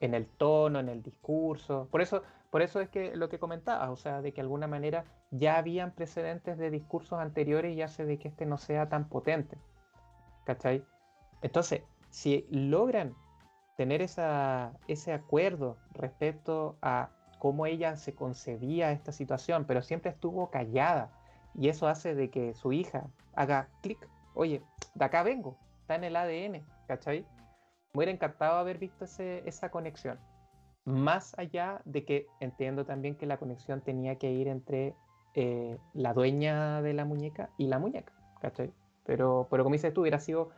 en 0.00 0.14
el 0.14 0.26
tono, 0.26 0.78
en 0.80 0.88
el 0.88 1.02
discurso. 1.02 1.88
Por 1.90 2.00
eso, 2.02 2.22
por 2.50 2.62
eso 2.62 2.80
es 2.80 2.88
que 2.88 3.16
lo 3.16 3.28
que 3.28 3.38
comentaba, 3.38 3.90
o 3.90 3.96
sea, 3.96 4.22
de 4.22 4.32
que 4.32 4.36
de 4.36 4.42
alguna 4.42 4.66
manera 4.66 5.04
ya 5.30 5.56
habían 5.56 5.92
precedentes 5.92 6.58
de 6.58 6.70
discursos 6.70 7.18
anteriores 7.18 7.76
y 7.76 7.82
hace 7.82 8.04
de 8.04 8.18
que 8.18 8.28
este 8.28 8.46
no 8.46 8.58
sea 8.58 8.88
tan 8.88 9.08
potente. 9.08 9.58
¿Cachai? 10.44 10.84
Entonces, 11.42 11.82
si 12.10 12.46
logran 12.50 13.14
tener 13.76 14.00
esa, 14.00 14.72
ese 14.88 15.12
acuerdo 15.12 15.76
respecto 15.92 16.76
a 16.82 17.10
cómo 17.38 17.66
ella 17.66 17.96
se 17.96 18.14
concebía 18.14 18.92
esta 18.92 19.12
situación, 19.12 19.66
pero 19.66 19.82
siempre 19.82 20.10
estuvo 20.10 20.50
callada, 20.50 21.10
y 21.54 21.68
eso 21.68 21.88
hace 21.88 22.14
de 22.14 22.30
que 22.30 22.54
su 22.54 22.72
hija 22.72 23.06
haga 23.34 23.68
clic, 23.82 24.08
oye, 24.34 24.62
de 24.94 25.04
acá 25.04 25.22
vengo, 25.22 25.56
está 25.80 25.94
en 25.94 26.04
el 26.04 26.16
ADN, 26.16 26.64
¿cachai? 26.86 27.26
Me 27.96 28.00
hubiera 28.00 28.12
encantado 28.12 28.58
haber 28.58 28.76
visto 28.76 29.06
esa 29.06 29.70
conexión. 29.70 30.18
Más 30.84 31.34
allá 31.38 31.80
de 31.86 32.04
que 32.04 32.26
entiendo 32.40 32.84
también 32.84 33.16
que 33.16 33.24
la 33.24 33.38
conexión 33.38 33.80
tenía 33.80 34.16
que 34.16 34.30
ir 34.30 34.48
entre 34.48 34.94
eh, 35.34 35.78
la 35.94 36.12
dueña 36.12 36.82
de 36.82 36.92
la 36.92 37.06
muñeca 37.06 37.48
y 37.56 37.68
la 37.68 37.78
muñeca, 37.78 38.12
¿cachai? 38.42 38.70
Pero, 39.06 39.48
pero 39.50 39.64
como 39.64 39.72
dices 39.72 39.94
tú, 39.94 40.02
hubiera 40.02 40.18
sido, 40.18 40.50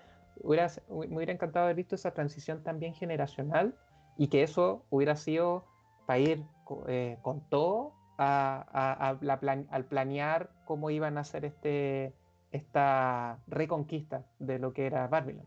hubiera, 0.43 0.67
me 0.89 1.17
hubiera 1.17 1.33
encantado 1.33 1.67
haber 1.67 1.77
visto 1.77 1.95
esa 1.95 2.11
transición 2.11 2.65
también 2.65 2.93
generacional 2.93 3.77
y 4.17 4.27
que 4.27 4.43
eso 4.43 4.85
hubiera 4.91 5.15
sido 5.15 5.65
para 6.07 6.19
ir 6.19 6.45
eh, 6.89 7.19
con 7.23 7.41
todo 7.49 7.93
al 8.19 9.87
planear 9.89 10.51
cómo 10.65 10.91
iban 10.91 11.19
a 11.19 11.21
hacer 11.21 11.45
este, 11.45 12.13
esta 12.51 13.39
reconquista 13.47 14.27
de 14.41 14.59
lo 14.59 14.73
que 14.73 14.87
era 14.87 15.07
Babylon. 15.07 15.47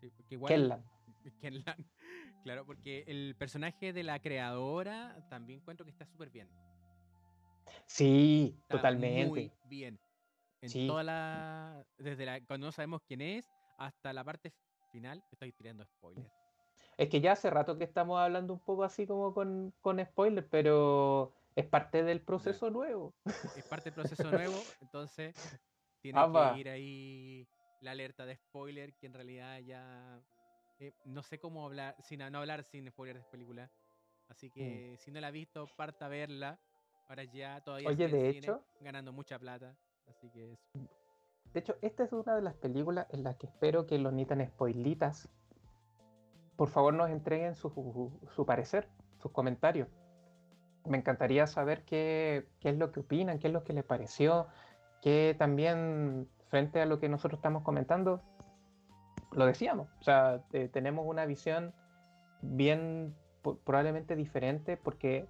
Sí, 0.00 0.12
Claro, 2.44 2.66
porque 2.66 3.04
el 3.06 3.36
personaje 3.38 3.92
de 3.92 4.02
la 4.02 4.18
creadora 4.20 5.24
también 5.30 5.60
encuentro 5.60 5.84
que 5.84 5.92
está 5.92 6.04
súper 6.06 6.30
bien. 6.30 6.48
Sí, 7.86 8.58
totalmente. 8.68 9.28
Muy 9.28 9.52
bien. 9.68 10.00
En 10.60 10.86
toda 10.86 11.02
la. 11.02 11.86
Desde 11.98 12.26
la, 12.26 12.40
cuando 12.44 12.66
no 12.66 12.72
sabemos 12.72 13.00
quién 13.06 13.20
es 13.20 13.46
hasta 13.78 14.12
la 14.12 14.24
parte 14.24 14.52
final, 14.90 15.22
estoy 15.30 15.52
tirando 15.52 15.84
spoilers. 15.84 16.32
Es 16.96 17.08
que 17.08 17.20
ya 17.20 17.32
hace 17.32 17.50
rato 17.50 17.78
que 17.78 17.84
estamos 17.84 18.18
hablando 18.20 18.52
un 18.52 18.60
poco 18.60 18.84
así 18.84 19.06
como 19.06 19.32
con, 19.32 19.72
con 19.80 20.04
spoilers, 20.04 20.46
pero 20.50 21.32
es 21.56 21.66
parte 21.66 22.02
del 22.02 22.20
proceso 22.20 22.70
nuevo. 22.70 23.14
Es 23.56 23.64
parte 23.64 23.90
del 23.90 23.94
proceso 23.94 24.30
nuevo, 24.30 24.54
entonces 24.80 25.34
tiene 26.00 26.20
que 26.32 26.60
ir 26.60 26.68
ahí 26.68 27.48
la 27.80 27.92
alerta 27.92 28.26
de 28.26 28.36
spoiler, 28.36 28.94
que 28.94 29.06
en 29.06 29.14
realidad 29.14 29.58
ya 29.60 30.22
eh, 30.82 30.92
no 31.04 31.22
sé 31.22 31.38
cómo 31.38 31.64
hablar, 31.64 31.94
sin 32.02 32.18
no 32.18 32.38
hablar 32.38 32.64
sin 32.64 32.90
spoilers 32.90 33.22
de 33.22 33.30
película. 33.30 33.70
Así 34.28 34.48
mm. 34.48 34.50
que 34.50 34.96
si 34.98 35.12
no 35.12 35.20
la 35.20 35.28
ha 35.28 35.30
visto, 35.30 35.68
parta 35.76 36.06
a 36.06 36.08
verla. 36.08 36.58
Ahora 37.08 37.22
ya 37.22 37.60
todavía 37.60 37.88
Oye, 37.88 38.08
de 38.08 38.30
hecho, 38.30 38.64
ganando 38.80 39.12
mucha 39.12 39.38
plata. 39.38 39.76
Así 40.08 40.28
que 40.30 40.58
De 41.52 41.60
hecho, 41.60 41.76
esta 41.82 42.02
es 42.02 42.12
una 42.12 42.34
de 42.34 42.42
las 42.42 42.54
películas 42.54 43.06
en 43.10 43.22
las 43.22 43.36
que 43.36 43.46
espero 43.46 43.86
que 43.86 43.96
los 43.98 44.12
Nitan 44.12 44.44
spoilitas 44.44 45.28
por 46.56 46.68
favor 46.68 46.94
nos 46.94 47.10
entreguen 47.10 47.54
su, 47.54 48.10
su 48.34 48.44
parecer, 48.44 48.88
sus 49.18 49.30
comentarios. 49.30 49.88
Me 50.84 50.98
encantaría 50.98 51.46
saber 51.46 51.84
qué, 51.84 52.48
qué, 52.60 52.70
es 52.70 52.76
lo 52.76 52.90
que 52.90 53.00
opinan, 53.00 53.38
qué 53.38 53.46
es 53.46 53.52
lo 53.52 53.62
que 53.62 53.72
les 53.72 53.84
pareció, 53.84 54.48
que 55.00 55.36
también 55.38 56.28
frente 56.48 56.80
a 56.80 56.86
lo 56.86 57.00
que 57.00 57.08
nosotros 57.08 57.38
estamos 57.38 57.62
comentando, 57.62 58.20
lo 59.32 59.46
decíamos, 59.46 59.88
o 60.00 60.02
sea, 60.02 60.42
tenemos 60.72 61.06
una 61.06 61.26
visión 61.26 61.72
bien 62.42 63.14
probablemente 63.64 64.16
diferente 64.16 64.76
porque 64.76 65.26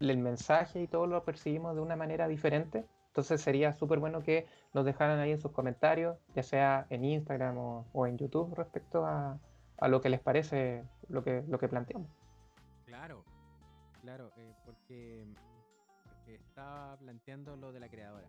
el 0.00 0.18
mensaje 0.18 0.82
y 0.82 0.88
todo 0.88 1.06
lo 1.06 1.24
percibimos 1.24 1.74
de 1.74 1.80
una 1.80 1.96
manera 1.96 2.28
diferente. 2.28 2.84
Entonces 3.08 3.40
sería 3.40 3.72
súper 3.72 3.98
bueno 3.98 4.22
que 4.22 4.46
nos 4.74 4.84
dejaran 4.84 5.18
ahí 5.18 5.32
en 5.32 5.40
sus 5.40 5.52
comentarios, 5.52 6.18
ya 6.34 6.42
sea 6.42 6.86
en 6.90 7.04
Instagram 7.04 7.56
o, 7.56 8.06
en 8.06 8.18
YouTube 8.18 8.54
respecto 8.54 9.06
a, 9.06 9.38
lo 9.88 10.00
que 10.02 10.10
les 10.10 10.20
parece 10.20 10.84
lo 11.08 11.24
que, 11.24 11.42
lo 11.48 11.58
que 11.58 11.68
planteamos. 11.68 12.10
Claro, 12.84 13.24
claro, 14.02 14.30
eh, 14.36 14.52
porque 14.66 15.26
estaba 16.26 16.96
planteando 16.98 17.56
lo 17.56 17.72
de 17.72 17.80
la 17.80 17.88
creadora. 17.88 18.26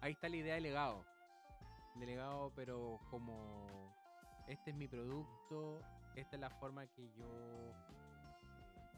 Ahí 0.00 0.12
está 0.12 0.28
la 0.28 0.36
idea 0.36 0.54
de 0.54 0.60
legado 0.60 1.04
delegado, 1.94 2.52
pero 2.54 3.00
como 3.10 3.94
este 4.46 4.70
es 4.70 4.76
mi 4.76 4.88
producto, 4.88 5.80
esta 6.14 6.36
es 6.36 6.40
la 6.40 6.50
forma 6.50 6.86
que 6.86 7.08
yo 7.16 7.72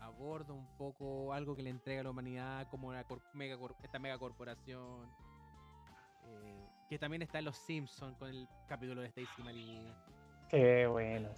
abordo 0.01 0.55
un 0.55 0.67
poco 0.77 1.33
algo 1.33 1.57
que 1.57 1.63
le 1.63 1.71
entrega 1.71 2.01
a 2.01 2.05
la 2.05 2.11
humanidad 2.11 2.69
como 2.69 2.89
una 2.89 3.05
mega, 3.35 3.59
esta 3.83 3.99
mega 3.99 4.19
corporación. 4.19 5.11
Eh, 6.25 6.69
que 6.89 6.99
también 6.99 7.23
está 7.23 7.39
en 7.39 7.47
Los 7.47 7.57
Simpsons 7.57 8.17
con 8.17 8.29
el 8.29 8.49
capítulo 8.69 9.01
de 9.01 9.09
Stacy 9.09 9.43
Malibu. 9.43 9.93
Qué 10.49 10.87
bueno. 10.87 11.31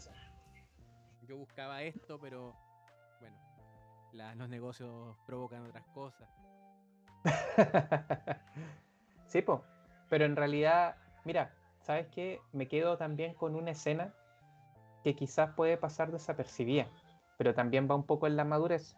Yo 1.27 1.37
buscaba 1.37 1.83
esto, 1.83 2.19
pero 2.19 2.55
bueno, 3.21 4.35
los 4.37 4.49
negocios 4.49 5.17
provocan 5.27 5.67
otras 5.67 5.87
cosas. 5.89 6.29
sí, 9.27 9.43
po. 9.43 9.65
Pero 10.09 10.25
en 10.25 10.37
realidad 10.37 10.97
Mira, 11.29 11.53
¿sabes 11.83 12.07
qué? 12.07 12.41
Me 12.55 12.69
quedo 12.69 12.97
también 12.97 13.35
con 13.35 13.55
una 13.55 13.73
escena 13.73 14.15
que 15.05 15.15
quizás 15.15 15.53
puede 15.55 15.77
pasar 15.77 16.11
desapercibida, 16.11 16.89
pero 17.37 17.53
también 17.53 17.87
va 17.87 17.97
un 17.97 18.07
poco 18.07 18.27
en 18.27 18.35
la 18.35 18.47
madurez. 18.47 18.97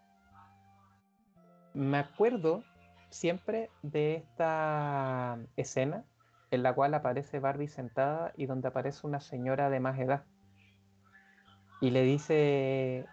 Me 1.74 1.98
acuerdo 1.98 2.62
siempre 3.08 3.68
de 3.82 4.14
esta 4.14 5.40
escena 5.56 6.04
en 6.52 6.62
la 6.62 6.72
cual 6.72 6.94
aparece 6.94 7.40
Barbie 7.40 7.66
sentada 7.66 8.32
y 8.36 8.46
donde 8.46 8.68
aparece 8.68 9.08
una 9.08 9.18
señora 9.18 9.68
de 9.68 9.80
más 9.80 9.98
edad. 9.98 10.24
Y 11.80 11.90
le 11.90 12.02
dice, 12.02 13.06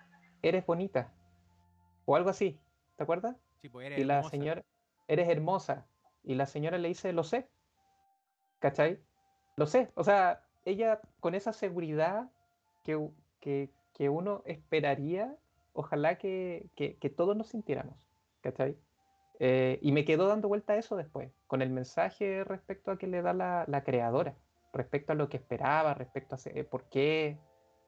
eres 0.43 0.63
bonita. 0.63 1.11
O 2.05 2.15
algo 2.15 2.29
así, 2.29 2.59
¿te 2.97 3.01
acuerdas? 3.01 3.35
Sí, 3.63 3.69
pues 3.69 3.87
eres 3.87 3.97
y 3.97 4.03
la 4.03 4.21
señora, 4.21 4.63
eres 5.07 5.27
hermosa. 5.27 5.87
Y 6.21 6.35
la 6.35 6.45
señora 6.45 6.77
le 6.77 6.89
dice, 6.89 7.13
lo 7.13 7.23
sé. 7.23 7.49
¿Cachai? 8.59 9.06
Lo 9.57 9.65
sé, 9.65 9.89
o 9.95 10.03
sea, 10.03 10.43
ella 10.65 11.01
con 11.19 11.33
esa 11.33 11.51
seguridad 11.51 12.29
que, 12.83 13.09
que, 13.41 14.09
uno 14.09 14.43
esperaría, 14.45 15.35
ojalá 15.73 16.19
que, 16.19 16.69
que, 16.75 17.09
todos 17.09 17.35
nos 17.35 17.47
sintiéramos, 17.47 17.97
¿cachai? 18.41 18.77
Eh, 19.39 19.79
y 19.81 19.91
me 19.91 20.05
quedó 20.05 20.27
dando 20.27 20.47
vuelta 20.47 20.73
a 20.73 20.77
eso 20.77 20.95
después, 20.95 21.31
con 21.47 21.63
el 21.63 21.71
mensaje 21.71 22.43
respecto 22.43 22.91
a 22.91 22.99
que 22.99 23.07
le 23.07 23.23
da 23.23 23.33
la, 23.33 23.65
la 23.67 23.83
creadora, 23.83 24.35
respecto 24.73 25.13
a 25.13 25.15
lo 25.15 25.27
que 25.27 25.37
esperaba, 25.37 25.95
respecto 25.95 26.35
a 26.35 26.39
eh, 26.45 26.63
por 26.63 26.87
qué 26.89 27.39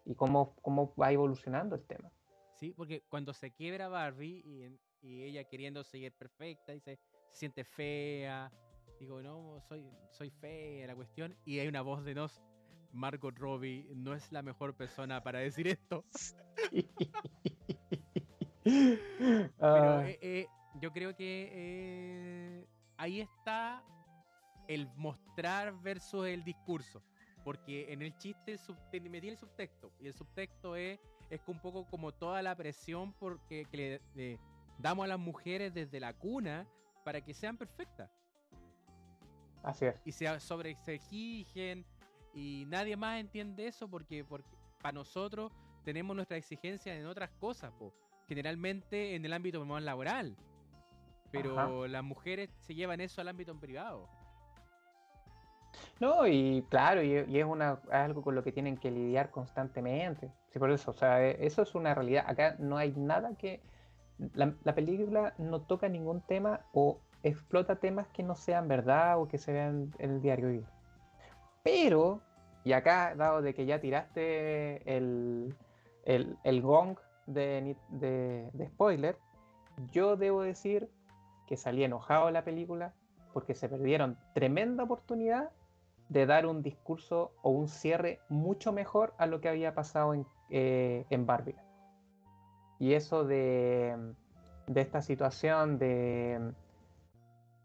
y 0.05 0.15
cómo, 0.15 0.55
cómo 0.63 0.95
va 0.99 1.11
evolucionando 1.11 1.75
el 1.75 1.85
tema. 1.85 2.11
Sí, 2.55 2.73
porque 2.75 3.03
cuando 3.09 3.31
se 3.31 3.51
quiebra 3.51 3.89
Barbie 3.89 4.41
y, 4.43 5.07
y 5.07 5.23
ella 5.23 5.43
queriendo 5.43 5.83
seguir 5.83 6.13
perfecta, 6.13 6.71
dice, 6.71 6.97
se 7.29 7.37
siente 7.37 7.63
fea, 7.63 8.51
Digo, 8.99 9.21
no, 9.21 9.61
soy, 9.67 9.89
soy 10.11 10.29
fea 10.29 10.87
la 10.87 10.95
cuestión. 10.95 11.35
Y 11.45 11.59
hay 11.59 11.67
una 11.67 11.81
voz 11.81 12.03
de 12.03 12.13
nos. 12.13 12.41
Margot 12.91 13.37
Robbie 13.37 13.87
no 13.95 14.13
es 14.13 14.31
la 14.31 14.41
mejor 14.41 14.75
persona 14.75 15.21
para 15.21 15.39
decir 15.39 15.67
esto. 15.67 16.03
Pero 18.63 19.49
ah. 19.59 20.03
eh, 20.07 20.19
eh, 20.21 20.47
yo 20.81 20.91
creo 20.91 21.15
que 21.15 21.49
eh, 21.51 22.67
ahí 22.97 23.21
está 23.21 23.83
el 24.67 24.87
mostrar 24.95 25.73
versus 25.81 26.27
el 26.27 26.43
discurso. 26.43 27.01
Porque 27.43 27.91
en 27.93 28.01
el 28.01 28.15
chiste 28.17 28.57
me 28.91 29.21
tiene 29.21 29.29
el 29.29 29.37
subtexto. 29.37 29.91
Y 29.99 30.07
el 30.07 30.13
subtexto 30.13 30.75
es, 30.75 30.99
es 31.29 31.41
un 31.47 31.59
poco 31.59 31.85
como 31.85 32.11
toda 32.11 32.41
la 32.41 32.55
presión 32.55 33.13
porque 33.13 33.65
que 33.71 34.01
le 34.13 34.39
damos 34.77 35.05
a 35.05 35.07
las 35.07 35.19
mujeres 35.19 35.73
desde 35.73 35.99
la 35.99 36.13
cuna 36.13 36.67
para 37.05 37.21
que 37.21 37.33
sean 37.33 37.57
perfectas. 37.57 38.11
Así 39.63 39.85
es. 39.85 39.95
Y 40.05 40.11
se 40.11 40.39
sobreexigen 40.39 41.85
y 42.33 42.65
nadie 42.67 42.95
más 42.95 43.19
entiende 43.19 43.67
eso 43.67 43.87
porque, 43.87 44.23
porque 44.23 44.49
para 44.81 44.93
nosotros 44.93 45.51
tenemos 45.83 46.15
nuestra 46.15 46.37
exigencia 46.37 46.95
en 46.95 47.05
otras 47.05 47.29
cosas, 47.39 47.73
generalmente 48.27 49.15
en 49.15 49.25
el 49.25 49.33
ámbito 49.33 49.63
más 49.65 49.83
laboral. 49.83 50.35
Pero 51.31 51.87
las 51.87 52.03
mujeres 52.03 52.49
se 52.61 52.73
llevan 52.73 53.01
eso 53.01 53.21
al 53.21 53.27
ámbito 53.27 53.51
en 53.51 53.59
privado. 53.59 54.07
No, 55.99 56.25
y 56.27 56.65
claro, 56.69 57.03
y, 57.03 57.13
es, 57.13 57.45
una, 57.45 57.79
algo 57.91 58.23
con 58.23 58.33
lo 58.33 58.43
que 58.43 58.51
tienen 58.51 58.77
que 58.77 58.89
lidiar 58.89 59.29
constantemente. 59.29 60.31
Sí, 60.51 60.57
por 60.57 60.71
eso, 60.71 60.91
o 60.91 60.93
sea, 60.93 61.23
e, 61.23 61.45
eso 61.45 61.61
es 61.61 61.75
una 61.75 61.93
realidad. 61.93 62.25
Acá 62.27 62.55
no 62.59 62.77
hay 62.77 62.91
nada 62.95 63.35
que. 63.35 63.61
La, 64.33 64.53
la 64.63 64.75
película 64.75 65.33
no 65.37 65.61
toca 65.61 65.87
ningún 65.87 66.21
tema 66.21 66.61
o 66.73 66.99
explota 67.23 67.75
temas 67.77 68.07
que 68.07 68.23
no 68.23 68.35
sean 68.35 68.67
verdad 68.67 69.19
o 69.19 69.27
que 69.27 69.37
se 69.37 69.51
vean 69.51 69.93
en 69.99 70.11
el 70.11 70.21
diario 70.21 70.63
Pero, 71.63 72.21
y 72.63 72.73
acá, 72.73 73.15
dado 73.15 73.41
de 73.41 73.53
que 73.53 73.65
ya 73.65 73.79
tiraste 73.79 74.97
el, 74.97 75.55
el, 76.05 76.61
gong 76.61 76.97
de, 77.25 77.75
de, 77.89 78.67
spoiler, 78.67 79.17
yo 79.91 80.15
debo 80.15 80.41
decir 80.41 80.89
que 81.47 81.57
salí 81.57 81.83
enojado 81.83 82.27
de 82.27 82.31
la 82.31 82.43
película 82.43 82.93
porque 83.33 83.55
se 83.55 83.69
perdieron 83.69 84.17
tremenda 84.33 84.83
oportunidad 84.83 85.51
de 86.09 86.25
dar 86.25 86.45
un 86.45 86.63
discurso 86.63 87.31
o 87.43 87.51
un 87.51 87.67
cierre 87.67 88.19
mucho 88.29 88.71
mejor 88.71 89.13
a 89.17 89.27
lo 89.27 89.41
que 89.41 89.49
había 89.49 89.75
pasado 89.75 90.13
en, 90.13 90.25
eh, 90.49 91.05
en 91.09 91.25
Barbie. 91.25 91.55
Y 92.79 92.93
eso 92.93 93.25
de, 93.25 93.95
de 94.67 94.81
esta 94.81 95.01
situación 95.01 95.77
de 95.77 96.53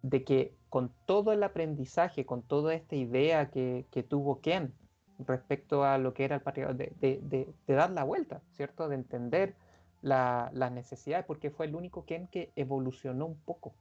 de 0.04 0.22
que 0.22 0.54
con 0.68 0.92
todo 1.06 1.32
el 1.32 1.42
aprendizaje, 1.42 2.26
con 2.26 2.42
toda 2.42 2.74
esta 2.74 2.94
idea 2.94 3.50
que, 3.50 4.06
tuvo 4.06 4.42
Ken 4.42 4.74
respecto 5.18 5.82
a 5.82 5.96
lo 5.96 6.12
que 6.12 6.26
era 6.26 6.36
el 6.36 6.42
patriarcado, 6.42 6.76
de, 6.76 7.54
dar 7.66 7.90
la 7.90 8.04
vuelta, 8.04 8.42
¿cierto? 8.52 8.90
De 8.90 8.96
entender 8.96 9.54
las 10.02 10.72
necesidades, 10.72 11.24
porque 11.24 11.50
fue 11.50 11.64
el 11.64 11.74
único 11.74 12.04
Ken 12.04 12.28
que 12.28 12.52
evolucionó 12.54 13.24
un 13.24 13.40
poco. 13.40 13.72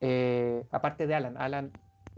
Eh, 0.00 0.66
aparte 0.70 1.06
de 1.06 1.14
Alan, 1.14 1.38
Alan 1.38 1.72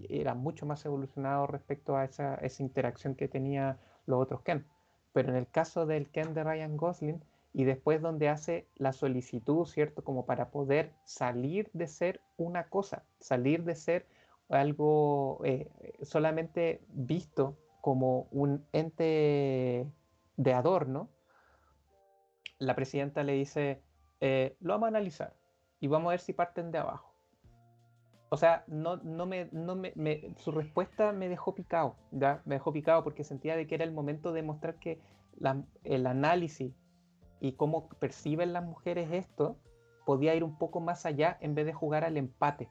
era 0.08 0.34
mucho 0.34 0.66
más 0.66 0.84
evolucionado 0.84 1.46
respecto 1.46 1.96
a 1.96 2.04
esa, 2.04 2.40
interacción 2.58 3.14
que 3.14 3.28
tenía 3.28 3.78
los 4.06 4.20
otros 4.20 4.42
Ken. 4.42 4.66
Pero 5.12 5.28
en 5.28 5.36
el 5.36 5.46
caso 5.46 5.86
del 5.86 6.10
Ken 6.10 6.34
de 6.34 6.42
Ryan 6.42 6.76
Gosling, 6.76 7.22
y 7.52 7.64
después 7.64 8.00
donde 8.00 8.28
hace 8.28 8.68
la 8.76 8.92
solicitud, 8.92 9.66
¿cierto? 9.66 10.04
Como 10.04 10.24
para 10.26 10.50
poder 10.50 10.94
salir 11.04 11.70
de 11.72 11.88
ser 11.88 12.20
una 12.36 12.68
cosa, 12.68 13.04
salir 13.18 13.64
de 13.64 13.74
ser 13.74 14.06
algo 14.48 15.40
eh, 15.44 15.70
solamente 16.02 16.82
visto 16.88 17.56
como 17.80 18.28
un 18.30 18.66
ente 18.72 19.86
de 20.36 20.52
adorno, 20.52 21.10
la 22.58 22.74
presidenta 22.74 23.22
le 23.22 23.32
dice, 23.32 23.82
eh, 24.20 24.56
lo 24.60 24.74
vamos 24.74 24.86
a 24.86 24.88
analizar 24.88 25.34
y 25.80 25.88
vamos 25.88 26.08
a 26.08 26.10
ver 26.10 26.20
si 26.20 26.32
parten 26.32 26.70
de 26.70 26.78
abajo. 26.78 27.10
O 28.28 28.36
sea, 28.36 28.64
no, 28.68 28.98
no, 28.98 29.26
me, 29.26 29.48
no 29.50 29.74
me, 29.74 29.92
su 30.36 30.52
respuesta 30.52 31.10
me 31.10 31.28
dejó 31.28 31.54
picado, 31.54 31.96
¿ya? 32.12 32.42
Me 32.44 32.56
dejó 32.56 32.72
picado 32.72 33.02
porque 33.02 33.24
sentía 33.24 33.56
de 33.56 33.66
que 33.66 33.74
era 33.74 33.84
el 33.84 33.92
momento 33.92 34.32
de 34.32 34.42
mostrar 34.42 34.76
que 34.76 35.00
el 35.82 36.06
análisis 36.06 36.72
y 37.40 37.52
cómo 37.52 37.88
perciben 37.88 38.52
las 38.52 38.64
mujeres 38.64 39.10
esto 39.12 39.56
podía 40.04 40.34
ir 40.34 40.44
un 40.44 40.56
poco 40.56 40.80
más 40.80 41.06
allá 41.06 41.38
en 41.40 41.54
vez 41.54 41.66
de 41.66 41.72
jugar 41.72 42.04
al 42.04 42.16
empate. 42.16 42.68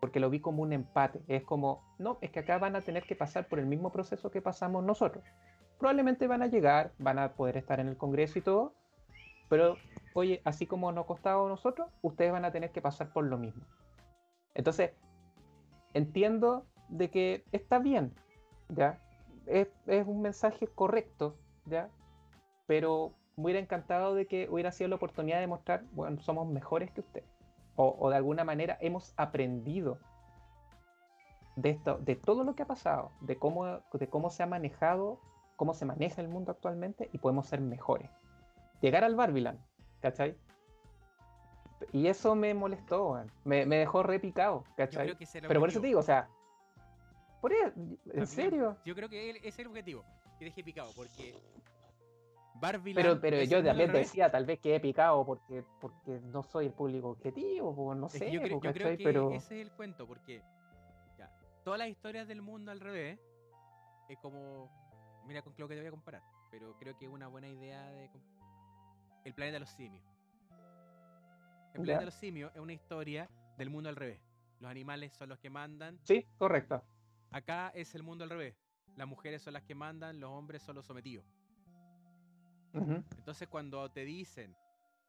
Porque 0.00 0.20
lo 0.20 0.30
vi 0.30 0.40
como 0.40 0.62
un 0.62 0.72
empate. 0.72 1.22
Es 1.28 1.42
como, 1.44 1.82
no, 1.98 2.18
es 2.20 2.30
que 2.30 2.40
acá 2.40 2.58
van 2.58 2.76
a 2.76 2.80
tener 2.80 3.04
que 3.04 3.16
pasar 3.16 3.48
por 3.48 3.58
el 3.58 3.66
mismo 3.66 3.90
proceso 3.90 4.30
que 4.30 4.42
pasamos 4.42 4.84
nosotros. 4.84 5.24
Probablemente 5.78 6.26
van 6.26 6.42
a 6.42 6.46
llegar, 6.46 6.92
van 6.98 7.18
a 7.18 7.32
poder 7.34 7.56
estar 7.56 7.80
en 7.80 7.88
el 7.88 7.96
Congreso 7.96 8.38
y 8.38 8.42
todo, 8.42 8.74
pero 9.48 9.76
oye, 10.14 10.40
así 10.44 10.66
como 10.66 10.90
nos 10.92 11.04
ha 11.04 11.06
costado 11.06 11.46
a 11.46 11.48
nosotros, 11.48 11.88
ustedes 12.02 12.32
van 12.32 12.44
a 12.44 12.52
tener 12.52 12.70
que 12.70 12.80
pasar 12.80 13.12
por 13.12 13.24
lo 13.24 13.38
mismo. 13.38 13.64
Entonces, 14.54 14.92
entiendo 15.92 16.66
de 16.88 17.10
que 17.10 17.44
está 17.52 17.78
bien, 17.78 18.14
¿ya? 18.68 19.00
Es, 19.46 19.68
es 19.86 20.06
un 20.06 20.22
mensaje 20.22 20.66
correcto, 20.66 21.36
¿ya? 21.66 21.90
Pero 22.66 23.14
me 23.36 23.44
hubiera 23.44 23.60
encantado 23.60 24.14
de 24.14 24.26
que 24.26 24.48
hubiera 24.48 24.70
sido 24.72 24.88
la 24.88 24.96
oportunidad 24.96 25.40
de 25.40 25.46
mostrar, 25.46 25.84
bueno, 25.92 26.20
somos 26.20 26.48
mejores 26.48 26.90
que 26.90 27.00
ustedes. 27.00 27.28
O, 27.76 28.08
de 28.08 28.16
alguna 28.16 28.44
manera 28.44 28.78
hemos 28.80 29.12
aprendido 29.16 29.98
de, 31.56 31.70
esto, 31.70 31.98
de 31.98 32.14
todo 32.14 32.44
lo 32.44 32.54
que 32.54 32.62
ha 32.62 32.66
pasado, 32.66 33.10
de 33.20 33.36
cómo, 33.36 33.80
de 33.92 34.08
cómo 34.08 34.30
se 34.30 34.44
ha 34.44 34.46
manejado, 34.46 35.18
cómo 35.56 35.74
se 35.74 35.84
maneja 35.84 36.22
el 36.22 36.28
mundo 36.28 36.52
actualmente 36.52 37.10
y 37.12 37.18
podemos 37.18 37.48
ser 37.48 37.60
mejores. 37.60 38.10
Llegar 38.80 39.02
al 39.02 39.16
Barbiland, 39.16 39.58
¿cachai? 40.00 40.36
Y 41.92 42.06
eso 42.06 42.36
me 42.36 42.54
molestó, 42.54 43.24
me, 43.44 43.66
dejó 43.66 44.04
repicado, 44.04 44.62
¿cachai? 44.76 45.16
Pero 45.32 45.58
por 45.58 45.68
eso 45.68 45.80
te 45.80 45.88
digo, 45.88 45.98
o 45.98 46.04
sea, 46.04 46.28
por 47.40 47.52
¿en 47.52 48.26
serio? 48.26 48.76
Yo 48.84 48.94
creo 48.94 49.08
que 49.08 49.30
ese 49.30 49.48
es 49.48 49.58
el 49.58 49.66
objetivo, 49.66 50.04
que 50.38 50.44
deje 50.44 50.62
picado, 50.62 50.90
porque 50.96 51.34
pero, 52.60 53.20
pero 53.20 53.42
yo 53.42 53.62
también 53.62 53.92
decía, 53.92 54.30
tal 54.30 54.46
vez 54.46 54.60
que 54.60 54.76
he 54.76 54.80
picado 54.80 55.24
porque, 55.24 55.64
porque 55.80 56.20
no 56.20 56.42
soy 56.42 56.66
el 56.66 56.72
público 56.72 57.10
objetivo, 57.10 57.94
no 57.94 58.08
sé. 58.08 58.30
yo, 58.30 58.40
creo, 58.40 58.60
que 58.60 58.98
pero... 59.02 59.32
ese 59.32 59.60
es 59.60 59.66
el 59.66 59.72
cuento, 59.72 60.06
porque 60.06 60.42
ya, 61.18 61.30
todas 61.64 61.78
las 61.78 61.88
historias 61.88 62.28
del 62.28 62.42
mundo 62.42 62.70
al 62.70 62.80
revés 62.80 63.18
es 64.08 64.18
como. 64.18 64.70
Mira 65.26 65.40
con 65.42 65.54
lo 65.56 65.68
que 65.68 65.74
te 65.74 65.80
voy 65.80 65.88
a 65.88 65.90
comparar, 65.90 66.22
pero 66.50 66.76
creo 66.76 66.96
que 66.98 67.06
es 67.06 67.10
una 67.10 67.28
buena 67.28 67.48
idea 67.48 67.90
de. 67.90 68.10
El 69.24 69.34
planeta 69.34 69.54
de 69.54 69.60
los 69.60 69.70
simios. 69.70 70.04
El 71.72 71.80
planeta 71.80 72.00
de 72.00 72.06
los 72.06 72.14
simios 72.14 72.52
es 72.54 72.60
una 72.60 72.74
historia 72.74 73.28
del 73.56 73.70
mundo 73.70 73.88
al 73.88 73.96
revés. 73.96 74.20
Los 74.60 74.70
animales 74.70 75.12
son 75.14 75.30
los 75.30 75.38
que 75.38 75.50
mandan. 75.50 75.98
Sí, 76.04 76.26
correcto. 76.38 76.82
Acá 77.30 77.70
es 77.74 77.94
el 77.94 78.02
mundo 78.02 78.24
al 78.24 78.30
revés. 78.30 78.54
Las 78.96 79.08
mujeres 79.08 79.42
son 79.42 79.54
las 79.54 79.64
que 79.64 79.74
mandan, 79.74 80.20
los 80.20 80.30
hombres 80.30 80.62
son 80.62 80.76
los 80.76 80.86
sometidos. 80.86 81.24
Entonces 82.74 83.48
cuando 83.48 83.88
te 83.90 84.04
dicen, 84.04 84.56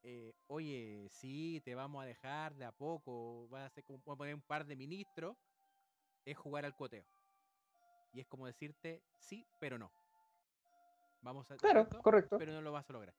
eh, 0.03 0.35
oye, 0.47 1.07
sí, 1.09 1.61
te 1.65 1.73
vamos 1.73 2.03
a 2.03 2.05
dejar 2.05 2.55
de 2.55 2.65
a 2.65 2.71
poco, 2.71 3.47
vas 3.49 3.63
a, 3.63 3.65
hacer 3.65 3.83
como, 3.83 3.99
poner 3.99 4.35
un 4.35 4.41
par 4.41 4.65
de 4.65 4.75
ministros, 4.75 5.35
es 6.23 6.37
jugar 6.37 6.63
al 6.63 6.75
cuoteo. 6.75 7.03
Y 8.13 8.19
es 8.19 8.27
como 8.27 8.45
decirte, 8.45 9.01
sí, 9.17 9.45
pero 9.59 9.77
no. 9.79 9.91
Vamos 11.21 11.49
a... 11.49 11.57
Claro, 11.57 11.89
correcto. 12.03 12.37
Pero 12.37 12.53
no 12.53 12.61
lo 12.61 12.71
vas 12.71 12.87
a 12.89 12.93
lograr. 12.93 13.15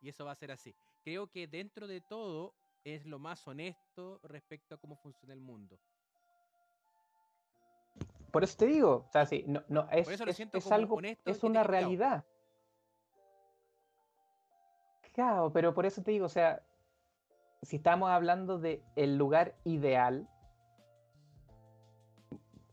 Y 0.00 0.08
eso 0.08 0.24
va 0.24 0.32
a 0.32 0.36
ser 0.36 0.50
así. 0.50 0.74
Creo 1.04 1.28
que 1.28 1.46
dentro 1.46 1.86
de 1.86 2.00
todo 2.00 2.54
es 2.84 3.06
lo 3.06 3.18
más 3.18 3.46
honesto 3.46 4.20
respecto 4.24 4.74
a 4.74 4.78
cómo 4.78 4.96
funciona 4.96 5.32
el 5.32 5.40
mundo. 5.40 5.78
Por 8.32 8.44
eso 8.44 8.56
te 8.56 8.66
digo, 8.66 9.06
o 9.08 9.12
sea, 9.12 9.26
sí, 9.26 9.44
no, 9.46 9.62
no, 9.68 9.88
es, 9.90 10.08
es, 10.08 10.72
algo, 10.72 11.00
es 11.24 11.42
una 11.42 11.62
realidad. 11.62 12.24
Pero 15.52 15.74
por 15.74 15.84
eso 15.86 16.02
te 16.02 16.12
digo, 16.12 16.26
o 16.26 16.30
sea, 16.30 16.62
si 17.62 17.76
estamos 17.76 18.10
hablando 18.10 18.58
de 18.58 18.82
el 18.94 19.16
lugar 19.16 19.56
ideal, 19.64 20.28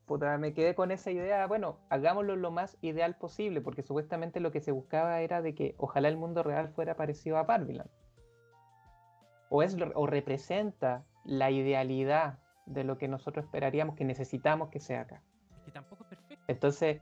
puta, 0.06 0.38
me 0.38 0.54
quedé 0.54 0.76
con 0.76 0.92
esa 0.92 1.10
idea, 1.10 1.48
bueno, 1.48 1.80
hagámoslo 1.90 2.36
lo 2.36 2.52
más 2.52 2.78
ideal 2.82 3.16
posible, 3.16 3.62
porque 3.62 3.82
supuestamente 3.82 4.40
lo 4.40 4.52
que 4.52 4.62
se 4.62 4.72
buscaba 4.72 5.22
era 5.22 5.42
de 5.42 5.56
que 5.56 5.74
ojalá 5.80 6.08
el 6.08 6.18
mundo 6.18 6.44
real 6.44 6.70
fuera 6.70 6.96
parecido 6.96 7.38
a 7.38 7.44
Barbiland. 7.44 7.90
O, 9.50 9.64
es, 9.64 9.76
o 9.96 10.06
representa 10.06 11.04
la 11.24 11.50
idealidad 11.50 12.38
de 12.68 12.84
lo 12.84 13.00
que 13.00 13.08
nosotros 13.08 13.46
esperaríamos, 13.46 13.96
que 13.96 14.06
necesitamos 14.06 14.70
que 14.70 14.80
sea 14.80 15.02
acá. 15.02 15.24
Que 15.66 15.72
tampoco 15.72 16.04
es 16.04 16.10
perfecto. 16.10 16.46
Entonces, 16.48 17.02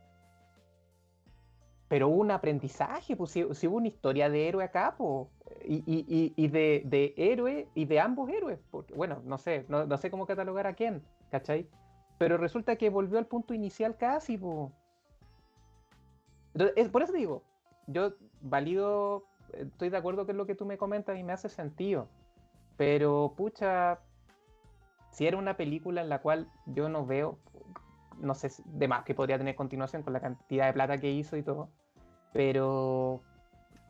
pero 1.87 2.07
hubo 2.07 2.21
un 2.21 2.31
aprendizaje, 2.31 3.15
pues 3.15 3.31
si, 3.31 3.43
hubo 3.43 3.77
una 3.77 3.87
historia 3.87 4.29
de 4.29 4.47
héroe 4.47 4.63
acá, 4.63 4.95
pues, 4.97 5.27
y, 5.65 6.47
de, 6.47 6.81
de, 6.85 7.13
héroe 7.17 7.67
y 7.75 7.85
de 7.85 7.99
ambos 7.99 8.29
héroes, 8.29 8.59
porque 8.71 8.93
bueno, 8.93 9.21
no 9.25 9.37
sé, 9.37 9.65
no, 9.67 9.97
sé 9.97 10.09
cómo 10.09 10.25
catalogar 10.25 10.67
a 10.67 10.73
quién, 10.73 11.03
¿cachai? 11.29 11.67
Pero 12.17 12.37
resulta 12.37 12.75
que 12.75 12.89
volvió 12.89 13.17
al 13.17 13.27
punto 13.27 13.53
inicial 13.53 13.97
casi, 13.97 14.37
pues. 14.37 14.71
es, 16.75 16.89
por 16.89 17.03
eso 17.03 17.13
digo, 17.13 17.43
yo 17.87 18.13
valido, 18.41 19.25
estoy 19.53 19.89
de 19.89 19.97
acuerdo 19.97 20.25
con 20.25 20.37
lo 20.37 20.45
que 20.45 20.55
tú 20.55 20.65
me 20.65 20.77
comentas 20.77 21.17
y 21.17 21.23
me 21.23 21.33
hace 21.33 21.49
sentido, 21.49 22.07
pero 22.77 23.33
pucha, 23.37 23.99
si 25.11 25.27
era 25.27 25.37
una 25.37 25.57
película 25.57 26.01
en 26.01 26.09
la 26.09 26.21
cual 26.21 26.49
yo 26.65 26.89
no 26.89 27.05
veo, 27.05 27.37
no 28.23 28.33
sé, 28.35 28.49
de 28.65 28.87
más 28.87 29.03
que 29.03 29.13
podría 29.13 29.37
tener 29.37 29.55
continuación 29.55 30.01
con 30.01 30.13
la 30.13 30.21
cantidad 30.21 30.67
de 30.67 30.73
plata 30.73 30.97
que 30.97 31.11
hizo 31.11 31.37
y 31.37 31.43
todo, 31.43 31.69
pero 32.31 33.21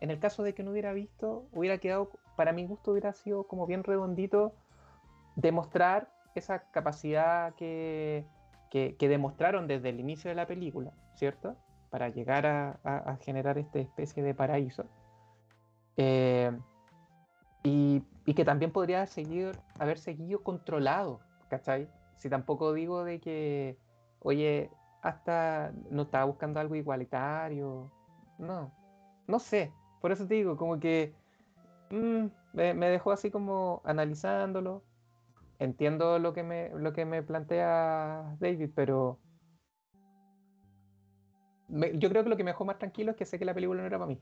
en 0.01 0.11
el 0.11 0.19
caso 0.19 0.43
de 0.43 0.53
que 0.53 0.63
no 0.63 0.71
hubiera 0.71 0.91
visto, 0.91 1.47
hubiera 1.53 1.77
quedado, 1.77 2.11
para 2.35 2.51
mi 2.51 2.65
gusto, 2.65 2.91
hubiera 2.91 3.13
sido 3.13 3.47
como 3.47 3.65
bien 3.65 3.83
redondito 3.83 4.53
demostrar 5.35 6.11
esa 6.35 6.69
capacidad 6.71 7.55
que, 7.55 8.25
que, 8.69 8.95
demostraron 9.07 9.67
desde 9.67 9.89
el 9.89 9.99
inicio 9.99 10.29
de 10.29 10.35
la 10.35 10.47
película, 10.47 10.91
¿cierto? 11.15 11.55
Para 11.89 12.09
llegar 12.09 12.45
a, 12.45 13.17
generar 13.21 13.57
esta 13.57 13.79
especie 13.79 14.23
de 14.23 14.33
paraíso. 14.33 14.85
Eh, 15.95 16.51
y, 17.63 18.03
y, 18.25 18.33
que 18.33 18.43
también 18.43 18.71
podría 18.71 19.05
seguir, 19.05 19.51
haber 19.79 19.99
seguido 19.99 20.43
controlado, 20.43 21.21
¿cachai? 21.49 21.87
Si 22.17 22.29
tampoco 22.29 22.73
digo 22.73 23.03
de 23.03 23.19
que, 23.19 23.77
oye, 24.23 24.71
hasta 25.01 25.73
no 25.89 26.03
estaba 26.03 26.25
buscando 26.25 26.59
algo 26.59 26.75
igualitario, 26.75 27.91
no, 28.37 28.71
no 29.27 29.39
sé. 29.39 29.71
Por 30.01 30.11
eso 30.11 30.27
te 30.27 30.35
digo, 30.35 30.57
como 30.57 30.79
que 30.79 31.13
mm, 31.91 32.25
me, 32.53 32.89
dejó 32.89 33.11
así 33.11 33.31
como 33.31 33.81
analizándolo. 33.85 34.83
Entiendo 35.59 36.19
lo 36.19 36.33
que 36.33 36.43
me, 36.43 36.69
lo 36.69 36.93
que 36.93 37.05
me 37.05 37.23
plantea 37.23 38.35
David, 38.39 38.71
pero 38.75 39.19
yo 41.69 42.09
creo 42.09 42.23
que 42.23 42.29
lo 42.29 42.37
que 42.37 42.43
me 42.43 42.51
dejó 42.51 42.65
más 42.65 42.77
tranquilo 42.77 43.11
es 43.11 43.17
que 43.17 43.25
sé 43.25 43.39
que 43.39 43.45
la 43.45 43.53
película 43.53 43.81
no 43.81 43.87
era 43.87 43.97
para 43.97 44.07
mí. 44.07 44.19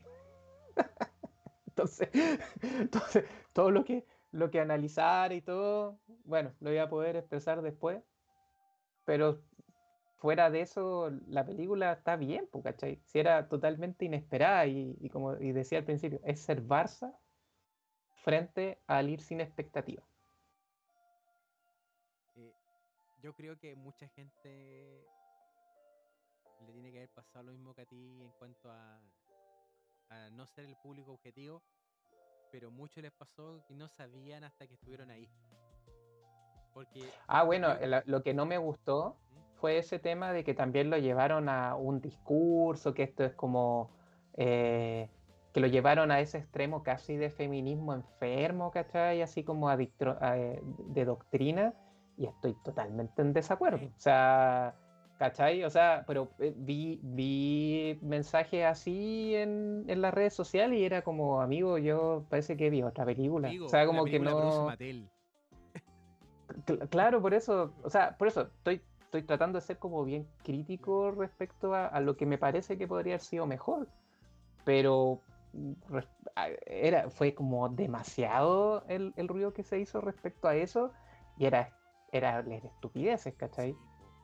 entonces, 1.67 2.09
entonces, 2.79 3.25
todo 3.53 3.71
lo 3.71 3.83
que, 3.83 4.05
lo 4.31 4.51
que 4.51 4.59
analizar 4.59 5.33
y 5.33 5.41
todo, 5.41 5.99
bueno, 6.23 6.53
lo 6.59 6.69
voy 6.69 6.79
a 6.79 6.89
poder 6.89 7.15
expresar 7.15 7.61
después. 7.61 8.01
Pero 9.03 9.41
fuera 10.21 10.51
de 10.51 10.61
eso, 10.61 11.09
la 11.27 11.43
película 11.43 11.93
está 11.93 12.15
bien, 12.15 12.47
¿cachai? 12.63 13.01
Si 13.07 13.17
era 13.17 13.49
totalmente 13.49 14.05
inesperada 14.05 14.67
y, 14.67 15.09
como 15.09 15.33
decía 15.33 15.79
al 15.79 15.83
principio, 15.83 16.21
es 16.23 16.39
ser 16.39 16.63
Barça 16.63 17.17
frente 18.17 18.79
al 18.85 19.09
ir 19.09 19.19
sin 19.19 19.41
expectativa. 19.41 20.03
Eh, 22.35 22.53
yo 23.23 23.33
creo 23.33 23.57
que 23.57 23.75
mucha 23.75 24.07
gente 24.09 25.03
le 26.67 26.71
tiene 26.71 26.91
que 26.91 26.99
haber 26.99 27.09
pasado 27.09 27.45
lo 27.45 27.53
mismo 27.53 27.73
que 27.73 27.81
a 27.81 27.85
ti 27.87 28.21
en 28.21 28.31
cuanto 28.37 28.69
a, 28.69 29.01
no 30.33 30.45
ser 30.45 30.65
el 30.65 30.75
público 30.75 31.13
objetivo, 31.13 31.63
pero 32.51 32.69
mucho 32.69 33.01
les 33.01 33.13
pasó 33.13 33.63
que 33.65 33.73
no 33.73 33.87
sabían 33.87 34.43
hasta 34.43 34.67
que 34.67 34.75
estuvieron 34.75 35.09
ahí. 35.09 35.27
Porque, 36.73 37.09
ah, 37.27 37.43
bueno, 37.43 37.69
lo 38.05 38.21
que 38.21 38.33
no 38.33 38.45
me 38.45 38.57
gustó 38.57 39.17
fue 39.61 39.77
ese 39.77 39.99
tema 39.99 40.33
de 40.33 40.43
que 40.43 40.55
también 40.55 40.89
lo 40.89 40.97
llevaron 40.97 41.47
a 41.47 41.75
un 41.75 42.01
discurso, 42.01 42.93
que 42.95 43.03
esto 43.03 43.23
es 43.23 43.33
como, 43.33 43.91
eh, 44.35 45.07
que 45.53 45.59
lo 45.59 45.67
llevaron 45.67 46.11
a 46.11 46.19
ese 46.19 46.39
extremo 46.39 46.81
casi 46.81 47.15
de 47.15 47.29
feminismo 47.29 47.93
enfermo, 47.93 48.71
¿cachai? 48.71 49.21
Así 49.21 49.43
como 49.43 49.69
adictro, 49.69 50.17
eh, 50.21 50.59
de 50.63 51.05
doctrina, 51.05 51.75
y 52.17 52.25
estoy 52.25 52.55
totalmente 52.63 53.21
en 53.21 53.33
desacuerdo. 53.33 53.85
O 53.85 53.99
sea, 53.99 54.73
¿cachai? 55.19 55.63
O 55.63 55.69
sea, 55.69 56.03
pero 56.07 56.29
eh, 56.39 56.53
vi, 56.57 56.99
vi 57.03 57.99
mensajes 58.01 58.65
así 58.65 59.35
en, 59.35 59.85
en, 59.87 60.01
las 60.01 60.11
redes 60.11 60.33
sociales 60.33 60.79
y 60.79 60.83
era 60.83 61.03
como, 61.03 61.39
amigo, 61.39 61.77
yo 61.77 62.25
parece 62.29 62.57
que 62.57 62.71
vi 62.71 62.81
otra 62.81 63.05
película. 63.05 63.51
o 63.63 63.69
sea, 63.69 63.85
como 63.85 64.05
que 64.05 64.19
no... 64.19 64.69
Claro, 66.89 67.21
por 67.21 67.33
eso, 67.33 67.73
o 67.81 67.89
sea, 67.89 68.17
por 68.17 68.27
eso 68.27 68.41
estoy, 68.41 68.81
estoy 69.11 69.23
tratando 69.23 69.59
de 69.59 69.65
ser 69.65 69.77
como 69.77 70.05
bien 70.05 70.25
crítico 70.41 71.11
respecto 71.11 71.75
a, 71.75 71.85
a 71.85 71.99
lo 71.99 72.15
que 72.15 72.25
me 72.25 72.37
parece 72.37 72.77
que 72.77 72.87
podría 72.87 73.15
haber 73.15 73.25
sido 73.25 73.45
mejor. 73.45 73.89
Pero 74.63 75.21
era, 76.65 77.09
fue 77.09 77.35
como 77.35 77.67
demasiado 77.67 78.85
el, 78.87 79.13
el, 79.17 79.27
ruido 79.27 79.53
que 79.53 79.63
se 79.63 79.79
hizo 79.79 79.99
respecto 79.99 80.47
a 80.47 80.55
eso 80.55 80.93
y 81.37 81.45
era, 81.45 81.73
era 82.13 82.39
estupideces, 82.39 83.33
¿cachai? 83.35 83.75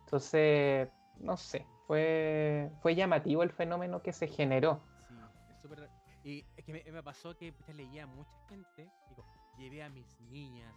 Entonces, 0.06 0.88
no 1.20 1.36
sé, 1.36 1.66
fue, 1.86 2.72
fue 2.82 2.96
llamativo 2.96 3.44
el 3.44 3.52
fenómeno 3.52 4.02
que 4.02 4.14
se 4.14 4.28
generó. 4.28 4.80
Sí, 5.10 5.16
es 5.52 5.62
súper... 5.62 5.90
Y 6.24 6.46
es 6.56 6.64
que 6.64 6.72
me, 6.72 6.92
me, 6.92 7.04
pasó 7.04 7.36
que 7.36 7.54
leía 7.74 8.04
a 8.04 8.08
mucha 8.08 8.38
gente, 8.48 8.90
digo, 9.10 9.26
llevé 9.58 9.84
a 9.84 9.90
mis 9.90 10.18
niñas, 10.22 10.74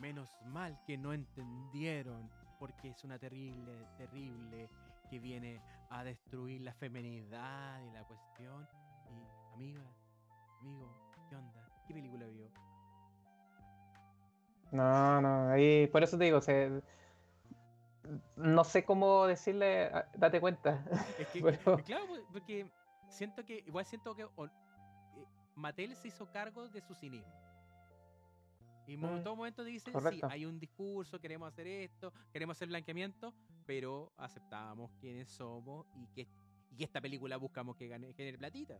menos 0.00 0.30
mal 0.44 0.78
que 0.86 0.96
no 0.96 1.12
entendieron, 1.12 2.30
porque 2.58 2.90
es 2.90 3.04
una 3.04 3.18
terrible, 3.18 3.86
terrible 3.96 4.68
que 5.08 5.18
viene 5.18 5.60
a 5.90 6.04
destruir 6.04 6.60
la 6.62 6.74
femenidad 6.74 7.80
y 7.82 7.90
la 7.92 8.04
cuestión. 8.04 8.68
Y 9.10 9.54
amiga, 9.54 9.82
amigo, 10.60 10.88
¿qué 11.28 11.36
onda? 11.36 11.68
¿Qué 11.86 11.94
película 11.94 12.26
vio? 12.26 12.50
No, 14.70 15.20
no, 15.22 15.50
ahí, 15.50 15.86
por 15.86 16.02
eso 16.02 16.18
te 16.18 16.24
digo, 16.24 16.42
se, 16.42 16.82
no 18.36 18.64
sé 18.64 18.84
cómo 18.84 19.26
decirle, 19.26 19.86
ah, 19.86 20.06
date 20.14 20.40
cuenta. 20.40 20.84
Es 21.18 21.28
que, 21.28 21.40
claro, 21.84 22.06
porque 22.32 22.70
siento 23.08 23.44
que, 23.44 23.64
igual 23.66 23.86
siento 23.86 24.14
que 24.14 24.22
eh, 24.22 25.26
Mattel 25.54 25.96
se 25.96 26.08
hizo 26.08 26.30
cargo 26.30 26.68
de 26.68 26.80
su 26.82 26.94
cinismo. 26.94 27.47
Y 28.88 28.94
en 28.94 29.00
mm, 29.00 29.22
todo 29.22 29.36
momento 29.36 29.62
dicen, 29.62 29.92
sí, 30.10 30.20
hay 30.30 30.46
un 30.46 30.58
discurso, 30.58 31.20
queremos 31.20 31.48
hacer 31.48 31.66
esto, 31.66 32.10
queremos 32.32 32.56
hacer 32.56 32.68
blanqueamiento, 32.68 33.34
pero 33.66 34.10
aceptamos 34.16 34.90
quiénes 34.98 35.28
somos 35.28 35.86
y 35.94 36.06
que, 36.14 36.26
y 36.74 36.84
esta 36.84 36.98
película 36.98 37.36
buscamos 37.36 37.76
que 37.76 37.86
gane, 37.86 38.14
genere 38.14 38.38
platita. 38.38 38.78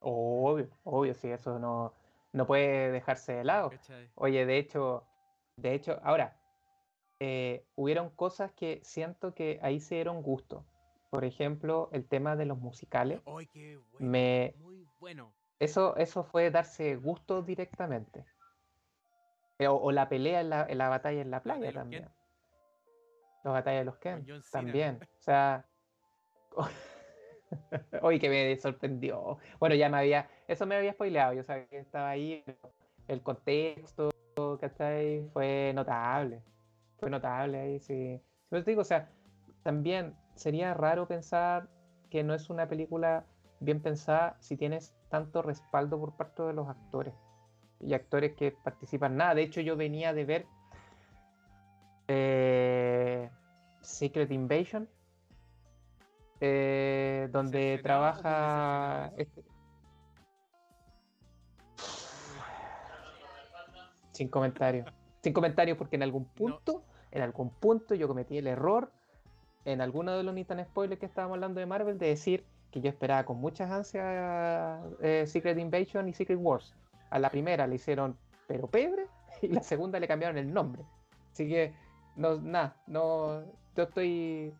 Obvio, 0.00 0.70
obvio, 0.84 1.12
sí, 1.12 1.28
eso 1.28 1.58
no, 1.58 1.92
no 2.32 2.46
puede 2.46 2.90
dejarse 2.90 3.34
de 3.34 3.44
lado. 3.44 3.70
Oye, 4.14 4.46
de 4.46 4.56
hecho, 4.56 5.04
de 5.56 5.74
hecho, 5.74 6.00
ahora, 6.02 6.34
eh, 7.20 7.66
hubieron 7.74 8.08
cosas 8.08 8.50
que 8.52 8.80
siento 8.82 9.34
que 9.34 9.58
ahí 9.60 9.78
se 9.78 9.96
dieron 9.96 10.22
gusto. 10.22 10.64
Por 11.10 11.26
ejemplo, 11.26 11.90
el 11.92 12.06
tema 12.06 12.34
de 12.34 12.46
los 12.46 12.58
musicales. 12.58 13.20
¡Ay, 13.26 13.46
qué 13.46 13.76
bueno! 13.76 14.06
Me... 14.10 14.54
Muy 14.58 14.86
bueno. 15.00 15.34
Eso, 15.58 15.96
eso 15.96 16.22
fue 16.22 16.50
darse 16.50 16.96
gusto 16.96 17.42
directamente. 17.42 18.24
Eh, 19.58 19.66
o, 19.66 19.90
la 19.90 20.08
pelea 20.08 20.40
en 20.40 20.50
la, 20.50 20.66
en 20.68 20.78
la, 20.78 20.88
batalla 20.88 21.20
en 21.20 21.30
la 21.30 21.42
playa 21.42 21.72
también. 21.72 22.08
La 23.42 23.50
batalla 23.50 23.78
de 23.80 23.84
los 23.84 23.98
Ken. 23.98 24.24
También. 24.52 25.00
O 25.02 25.22
sea. 25.22 25.66
Oye, 28.02 28.20
que 28.20 28.28
me 28.28 28.56
sorprendió. 28.56 29.38
Bueno, 29.58 29.74
ya 29.74 29.88
me 29.88 29.98
había. 29.98 30.30
Eso 30.46 30.64
me 30.64 30.76
había 30.76 30.92
spoileado. 30.92 31.32
Yo 31.32 31.42
sabía 31.42 31.66
que 31.66 31.78
estaba 31.78 32.10
ahí. 32.10 32.44
El 33.08 33.22
contexto, 33.22 34.10
¿cachai? 34.60 35.28
Fue 35.32 35.72
notable. 35.74 36.42
Fue 36.98 37.10
notable 37.10 37.58
ahí, 37.58 37.80
sí. 37.80 38.20
Pero 38.48 38.62
te 38.62 38.70
digo, 38.70 38.82
o 38.82 38.84
sea, 38.84 39.10
también 39.62 40.14
sería 40.34 40.74
raro 40.74 41.08
pensar 41.08 41.68
que 42.10 42.22
no 42.22 42.34
es 42.34 42.48
una 42.48 42.68
película 42.68 43.24
bien 43.60 43.82
pensada 43.82 44.36
si 44.40 44.56
tienes 44.56 44.94
tanto 45.08 45.42
respaldo 45.42 45.98
por 45.98 46.16
parte 46.16 46.42
de 46.42 46.52
los 46.52 46.68
actores 46.68 47.14
y 47.80 47.94
actores 47.94 48.34
que 48.34 48.52
participan. 48.52 49.16
Nada, 49.16 49.34
de 49.34 49.42
hecho 49.42 49.60
yo 49.60 49.76
venía 49.76 50.12
de 50.12 50.24
ver 50.24 50.46
eh, 52.08 53.30
Secret 53.80 54.30
Invasion, 54.30 54.88
eh, 56.40 57.28
donde 57.30 57.78
trabaja... 57.82 59.12
Este... 59.16 59.42
Sin 64.12 64.28
comentarios. 64.28 64.92
Sin 65.22 65.32
comentarios 65.32 65.78
porque 65.78 65.96
en 65.96 66.02
algún 66.02 66.24
punto, 66.24 66.82
en 67.12 67.22
algún 67.22 67.50
punto 67.50 67.94
yo 67.94 68.08
cometí 68.08 68.38
el 68.38 68.48
error 68.48 68.90
en 69.64 69.80
alguno 69.80 70.16
de 70.16 70.22
los 70.22 70.34
ni 70.34 70.44
tan 70.44 70.64
spoilers 70.64 70.98
que 70.98 71.06
estábamos 71.06 71.36
hablando 71.36 71.60
de 71.60 71.66
Marvel 71.66 71.98
de 71.98 72.08
decir 72.08 72.44
que 72.70 72.80
yo 72.80 72.88
esperaba 72.88 73.24
con 73.24 73.38
muchas 73.38 73.70
ansias 73.70 74.82
eh, 75.00 75.24
Secret 75.26 75.58
Invasion 75.58 76.08
y 76.08 76.14
Secret 76.14 76.38
Wars 76.40 76.74
a 77.10 77.18
la 77.18 77.30
primera 77.30 77.66
le 77.66 77.76
hicieron 77.76 78.16
pero 78.46 78.66
pebre 78.66 79.06
y 79.42 79.48
la 79.48 79.62
segunda 79.62 80.00
le 80.00 80.08
cambiaron 80.08 80.38
el 80.38 80.52
nombre. 80.52 80.82
Así 81.32 81.48
que, 81.48 81.72
no, 82.16 82.40
nada, 82.40 82.76
no, 82.86 83.44
yo 83.76 83.84
estoy, 83.84 84.52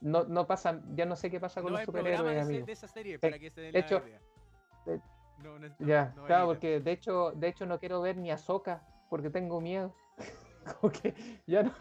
no, 0.00 0.24
no 0.24 0.46
pasa, 0.46 0.80
ya 0.94 1.06
no 1.06 1.16
sé 1.16 1.30
qué 1.30 1.40
pasa 1.40 1.62
con 1.62 1.72
los 1.72 1.82
superhéroes, 1.82 2.46
de, 2.46 2.62
de, 2.62 2.72
esa 2.72 2.86
serie 2.86 3.18
para 3.18 3.38
que 3.38 3.50
se 3.50 3.60
den 3.60 3.72
de 3.72 3.78
hecho, 3.80 4.02
ya, 5.78 6.14
claro, 6.26 6.46
porque 6.46 6.80
de 6.80 6.92
hecho, 6.92 7.32
de 7.32 7.48
hecho 7.48 7.66
no 7.66 7.78
quiero 7.80 8.00
ver 8.02 8.16
ni 8.16 8.30
a 8.30 8.36
Soca 8.36 8.82
porque 9.08 9.30
tengo 9.30 9.60
miedo. 9.60 9.94
Como 10.80 10.92
que 10.92 11.14
ya 11.46 11.62
no, 11.62 11.72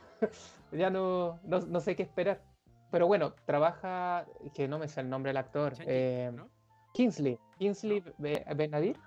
ya 0.72 0.90
no, 0.90 1.40
no, 1.44 1.80
sé 1.82 1.96
qué 1.96 2.04
esperar. 2.04 2.42
Pero 2.90 3.06
bueno, 3.06 3.34
trabaja, 3.46 4.26
que 4.54 4.68
no 4.68 4.80
me 4.80 4.88
sé 4.88 5.02
el 5.02 5.10
nombre 5.10 5.30
del 5.30 5.38
actor. 5.38 5.74
Eh, 5.82 6.32
Kingsley, 6.94 7.38
Kingsley 7.60 8.04
Benadir 8.18 8.98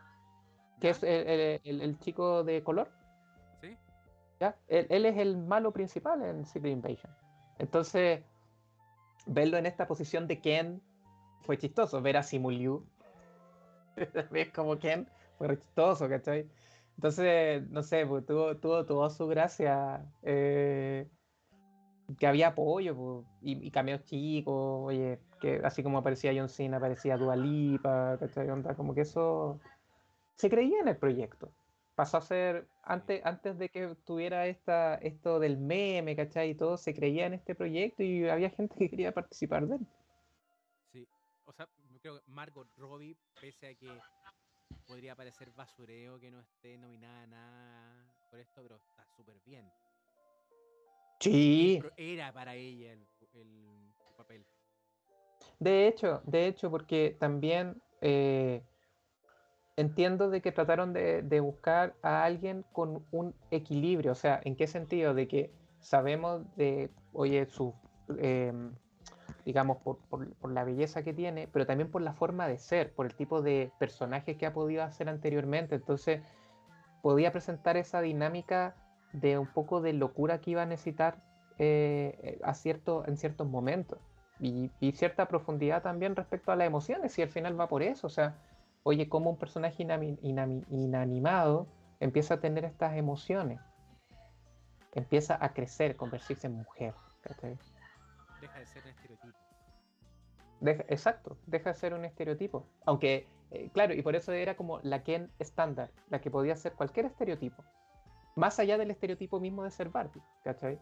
que 0.83 0.91
es 0.91 1.01
el, 1.05 1.97
chico 2.01 2.43
de 2.43 2.65
color. 2.65 2.91
Sí. 3.61 3.79
¿Ya? 4.41 4.57
Él, 4.67 5.07
es 5.07 5.17
el 5.17 5.37
malo 5.37 5.73
principal 5.73 6.21
en 6.23 6.45
Secret 6.45 6.73
Invasion. 6.73 7.15
Entonces, 7.61 8.25
verlo 9.27 9.59
en 9.59 9.67
esta 9.67 9.87
posición 9.87 10.27
de 10.27 10.41
Ken 10.41 10.83
fue 11.43 11.57
chistoso. 11.57 12.03
Ver 12.03 12.17
a 12.17 12.25
Simuliu, 12.25 12.85
ves 14.33 14.51
como 14.53 14.77
Ken, 14.77 15.09
fue 15.39 15.57
chistoso, 15.57 16.09
¿cachai? 16.09 16.51
Entonces, 16.97 17.63
no 17.71 17.85
sé, 17.85 18.05
pues, 18.05 18.27
tuvo, 18.27 18.57
tuvo 18.57 18.85
toda 18.85 19.09
su 19.09 19.29
gracia. 19.29 20.05
Eh, 20.25 21.07
que 22.19 22.27
había 22.27 22.49
apoyo 22.49 22.97
pues, 22.97 23.27
y, 23.41 23.69
y, 23.69 23.71
cameos 23.71 24.03
chicos, 24.03 24.81
oye, 24.85 25.21
que 25.41 25.61
así 25.63 25.85
como 25.85 25.99
aparecía 25.99 26.33
John 26.37 26.49
Cena, 26.49 26.79
aparecía 26.79 27.17
Dualipa, 27.17 28.17
¿cachai? 28.19 28.51
Onda, 28.51 28.75
como 28.75 28.95
que 28.95 29.03
eso 29.03 29.61
se 30.37 30.51
creía 30.51 30.81
en 30.81 30.89
el 30.89 30.97
proyecto. 30.97 31.53
Pasó 31.95 32.17
a 32.17 32.23
ser, 32.23 32.67
antes, 32.83 33.25
antes 33.25 33.59
de 33.59 33.69
que 33.69 33.95
tuviera 34.07 34.47
esta, 34.47 34.95
esto 34.97 35.39
del 35.39 35.59
meme, 35.59 36.17
¿cachai? 36.17 36.51
Y 36.51 36.55
todo, 36.55 36.77
se 36.77 36.95
creía 36.95 37.27
en 37.27 37.35
este 37.35 37.55
proyecto 37.55 38.03
y 38.03 38.29
había 38.29 38.51
gente 38.51 38.75
que 38.77 38.89
quería 38.89 39.13
participar 39.13 39.67
de 39.67 39.77
él. 39.77 39.87
Sí, 40.91 41.07
o 41.45 41.53
sea, 41.53 41.69
creo 42.01 42.21
que 42.21 42.31
Margot 42.31 42.69
Robbie, 42.77 43.17
pese 43.41 43.69
a 43.69 43.75
que 43.75 43.89
podría 44.87 45.15
parecer 45.15 45.51
basureo 45.53 46.19
que 46.19 46.31
no 46.31 46.41
esté 46.41 46.79
nominada 46.79 47.27
nada 47.27 48.13
por 48.31 48.41
esto, 48.41 48.63
pero 48.63 48.77
está 48.77 49.07
súper 49.17 49.39
bien. 49.45 49.71
Sí. 51.21 51.81
Era 51.97 52.33
para 52.33 52.55
ella 52.55 52.93
el, 52.93 53.07
el, 53.35 53.93
papel. 54.17 54.45
De 55.61 55.87
hecho, 55.87 56.21
de 56.25 56.49
hecho, 56.49 56.71
porque 56.71 57.17
también 57.21 57.81
eh, 58.01 58.63
entiendo 59.83 60.31
de 60.31 60.41
que 60.41 60.53
trataron 60.53 60.93
de, 60.93 61.41
buscar 61.41 61.95
a 62.03 62.25
alguien 62.25 62.65
con 62.73 63.05
un 63.11 63.35
equilibrio, 63.51 64.13
o 64.13 64.15
sea, 64.15 64.41
¿en 64.45 64.57
qué 64.57 64.67
sentido? 64.67 65.13
De 65.13 65.29
que 65.29 65.51
sabemos 65.81 66.43
de, 66.57 66.91
oye, 67.13 67.47
su, 67.47 67.75
em, 68.19 68.73
digamos, 69.45 69.79
por, 69.79 69.99
la 70.51 70.65
belleza 70.65 71.03
que 71.03 71.13
tiene, 71.13 71.49
pero 71.53 71.67
también 71.67 71.91
por 71.91 72.01
la 72.03 72.15
forma 72.15 72.47
de 72.47 72.59
ser, 72.59 72.95
por 72.95 73.07
el 73.07 73.15
tipo 73.15 73.43
de 73.43 73.73
personaje 73.79 74.37
que 74.37 74.47
ha 74.47 74.55
podido 74.55 74.83
hacer 74.85 75.09
anteriormente, 75.09 75.75
entonces 75.75 76.23
podía 77.03 77.33
presentar 77.33 77.77
esa 77.77 78.01
dinámica 78.01 78.77
de 79.13 79.39
un 79.39 79.49
poco 79.49 79.81
de 79.81 79.93
locura 79.93 80.41
que 80.41 80.53
iba 80.53 80.63
a 80.63 80.67
necesitar 80.67 81.23
eh, 81.59 82.41
a 82.43 82.55
cierto, 82.55 83.05
en 83.07 83.17
ciertos 83.17 83.49
momentos. 83.49 83.99
Y, 84.41 84.71
y 84.81 84.93
cierta 84.93 85.27
profundidad 85.27 85.83
también 85.83 86.17
respecto 86.17 86.53
a 86.53 86.57
las 86.57 86.67
emociones, 86.67 87.17
y 87.19 87.23
al 87.23 87.29
final 87.29 87.59
va 87.59 87.69
por 87.69 87.83
eso, 87.83 88.07
o 88.07 88.11
sea, 88.11 88.37
oye, 88.83 89.09
cómo 89.09 89.31
un 89.31 89.37
personaje 89.39 89.83
inanimado 89.83 91.67
empieza 92.01 92.35
a 92.35 92.41
tener 92.41 92.65
estas 92.65 92.97
emociones, 92.97 93.61
empieza 94.95 95.39
a 95.41 95.53
crecer, 95.53 95.97
convertirse 95.97 96.47
en 96.49 96.55
mujer. 96.55 96.95
Deja 98.41 98.59
de 98.59 98.67
ser 98.67 98.83
un 98.83 98.89
estereotipo. 98.91 99.39
Deja- 100.61 100.85
exacto, 100.89 101.37
deja 101.47 101.71
de 101.71 101.75
ser 101.75 101.95
un 101.95 102.05
estereotipo. 102.05 102.67
Aunque, 102.87 103.29
eh, 103.51 103.71
claro, 103.73 103.95
y 103.95 104.03
por 104.03 104.17
eso 104.17 104.33
era 104.33 104.57
como 104.57 104.81
la 104.83 105.03
Ken 105.03 105.31
estándar, 105.39 105.91
la 106.09 106.21
que 106.21 106.31
podía 106.31 106.57
ser 106.57 106.75
cualquier 106.75 107.07
estereotipo. 107.07 107.65
Más 108.35 108.59
allá 108.59 108.79
del 108.79 108.91
estereotipo 108.91 109.41
mismo 109.41 109.63
de 109.65 109.71
ser 109.71 109.91
Barbie, 109.91 110.23
¿cachai? 110.43 110.79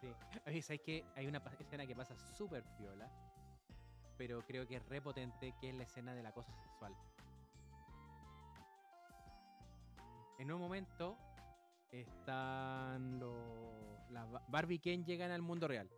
Sí. 0.00 0.12
Oye, 0.46 0.62
¿sabes 0.62 0.80
qué? 0.84 1.04
Hay 1.16 1.26
una 1.26 1.42
escena 1.58 1.86
que 1.86 1.94
pasa 1.96 2.14
súper 2.36 2.62
piola, 2.78 3.10
pero 4.18 4.42
creo 4.44 4.66
que 4.66 4.76
es 4.76 4.86
repotente, 4.88 5.54
que 5.60 5.70
es 5.70 5.74
la 5.76 5.84
escena 5.84 6.12
del 6.14 6.26
acoso 6.26 6.52
sexual. 6.62 6.94
En 10.38 10.52
un 10.52 10.60
momento 10.60 11.16
están 11.90 13.18
los... 13.18 14.10
Las 14.10 14.30
Ba- 14.30 14.42
Barbie 14.48 14.76
y 14.76 14.78
Ken 14.78 15.04
llegan 15.04 15.30
al 15.30 15.42
mundo 15.42 15.68
real. 15.68 15.88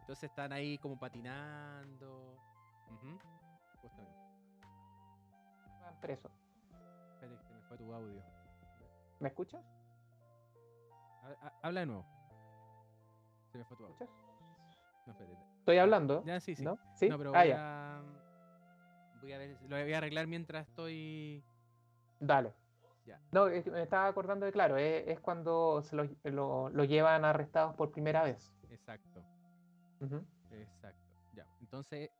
Entonces 0.00 0.30
están 0.30 0.52
ahí 0.52 0.78
como 0.78 0.98
patinando. 0.98 2.36
Justamente. 3.80 4.16
Van 5.80 6.00
presos. 6.00 6.30
Espérate, 7.14 7.38
que 7.38 7.44
se 7.48 7.54
me 7.54 7.60
fue 7.62 7.78
tu 7.78 7.92
audio. 7.92 8.22
¿Me 9.20 9.28
escuchas? 9.28 9.64
Ha- 11.22 11.46
ha- 11.46 11.54
Habla 11.62 11.80
de 11.80 11.86
nuevo. 11.86 12.06
Se 13.50 13.58
me 13.58 13.64
fue 13.64 13.76
tu 13.76 13.84
audio. 13.84 13.94
¿Escuchas? 13.94 14.25
No. 15.06 15.14
Estoy 15.60 15.78
hablando. 15.78 16.22
Ya, 16.24 16.40
sí, 16.40 16.54
sí. 16.54 16.62
¿No? 16.64 16.78
¿Sí? 16.94 17.08
No, 17.08 17.18
pero 17.18 17.32
ah, 17.34 17.40
voy 17.40 17.48
ya. 17.48 17.98
a. 17.98 18.02
Voy 19.20 19.32
a 19.32 19.38
ver, 19.38 19.56
lo 19.68 19.80
voy 19.82 19.92
a 19.92 19.98
arreglar 19.98 20.26
mientras 20.26 20.66
estoy. 20.68 21.42
Dale. 22.20 22.52
Ya. 23.04 23.20
No, 23.32 23.46
es 23.48 23.66
me 23.66 23.82
estaba 23.82 24.08
acordando 24.08 24.46
de, 24.46 24.52
claro, 24.52 24.76
es, 24.76 25.06
es 25.06 25.20
cuando 25.20 25.80
se 25.82 25.94
lo, 25.96 26.08
lo- 26.24 26.70
lo 26.70 26.84
llevan 26.84 27.24
arrestados 27.24 27.74
por 27.76 27.90
primera 27.92 28.22
vez. 28.24 28.52
Exacto, 28.70 29.22
exacto. 30.50 31.00
Ya. 31.34 31.46
Entonces, 31.60 32.10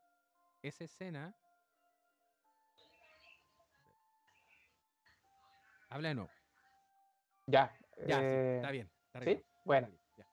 esa 0.61 0.83
escena. 0.85 1.33
Habla 5.89 6.09
de 6.09 6.15
nuevo. 6.15 6.29
Ya. 7.47 7.73
Ya, 8.05 8.15
sí, 8.17 8.21
eh, 8.23 8.55
está 8.57 8.71
bien. 8.71 8.89
Está 9.13 9.21
¿Sí? 9.21 9.43
Bueno. 9.65 9.87
está 9.87 9.97
bien, 9.97 10.01
ya. 10.17 10.27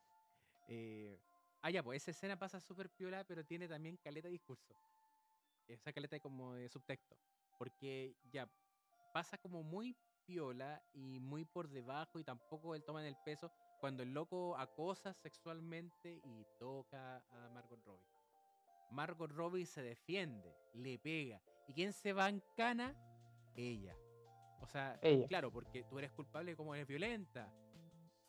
Eh, 0.67 1.19
ah, 1.65 1.71
ya, 1.71 1.81
pues 1.81 2.03
esa 2.03 2.11
escena 2.11 2.37
pasa 2.37 2.59
súper 2.59 2.91
piola, 2.91 3.23
pero 3.23 3.43
tiene 3.43 3.67
también 3.67 3.97
caleta 3.97 4.27
de 4.27 4.33
discurso. 4.33 4.75
Esa 5.67 5.91
caleta 5.91 6.19
como 6.19 6.53
de 6.53 6.69
subtexto. 6.69 7.17
Porque 7.57 8.15
ya 8.31 8.47
pasa 9.11 9.39
como 9.39 9.63
muy 9.63 9.97
piola 10.27 10.83
y 10.93 11.19
muy 11.19 11.43
por 11.43 11.67
debajo 11.67 12.19
y 12.19 12.23
tampoco 12.23 12.75
él 12.75 12.83
toma 12.83 13.01
en 13.01 13.07
el 13.07 13.17
peso 13.25 13.51
cuando 13.79 14.03
el 14.03 14.13
loco 14.13 14.55
acosa 14.57 15.13
sexualmente 15.13 16.21
y 16.23 16.45
toca 16.59 17.17
a 17.31 17.49
Margot 17.49 17.83
Robbie. 17.83 18.05
Margot 18.91 19.31
Robbie 19.31 19.65
se 19.65 19.81
defiende, 19.81 20.55
le 20.75 20.99
pega. 20.99 21.41
¿Y 21.67 21.73
quién 21.73 21.93
se 21.93 22.13
va 22.13 22.29
en 22.29 22.43
cana? 22.55 22.95
Ella. 23.55 23.97
O 24.61 24.67
sea, 24.67 24.99
Ella. 25.01 25.27
claro, 25.27 25.51
porque 25.51 25.83
tú 25.83 25.97
eres 25.97 26.11
culpable 26.11 26.55
como 26.55 26.75
eres 26.75 26.87
violenta. 26.87 27.51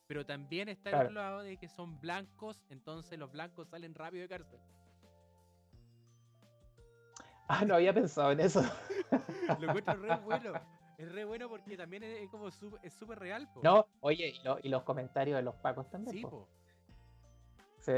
Pero 0.07 0.24
también 0.24 0.68
está 0.68 0.90
el 0.90 0.94
Claro. 0.94 1.09
otro 1.09 1.20
lado 1.20 1.42
de 1.42 1.57
que 1.57 1.68
son 1.68 2.00
blancos, 2.00 2.64
entonces 2.70 3.18
los 3.18 3.32
blancos 3.32 3.68
salen 3.68 3.94
rápido 3.94 4.22
de 4.22 4.28
cárcel. 4.28 4.61
Ah, 7.48 7.64
no 7.64 7.74
había 7.74 7.92
pensado 7.94 8.32
en 8.32 8.40
eso. 8.40 8.62
Lo 9.61 9.68
encuentro 9.68 9.94
re 9.96 10.16
bueno. 10.16 10.52
Es 10.98 11.12
re 11.12 11.26
bueno 11.26 11.46
porque 11.50 11.76
también 11.76 12.02
es, 12.04 12.30
como 12.30 12.50
su- 12.50 12.78
es 12.82 12.94
súper 12.94 13.18
real. 13.18 13.46
po. 13.52 13.61
No, 13.62 13.86
oye, 14.00 14.28
y, 14.28 14.42
lo- 14.42 14.59
y 14.62 14.70
los 14.70 14.82
comentarios 14.82 15.36
de 15.36 15.42
los 15.42 15.54
pacos 15.57 15.90
también. 15.90 16.16
Sí, 16.16 16.22
po. 16.22 16.30
po. 16.30 16.48
Sí. 17.80 17.92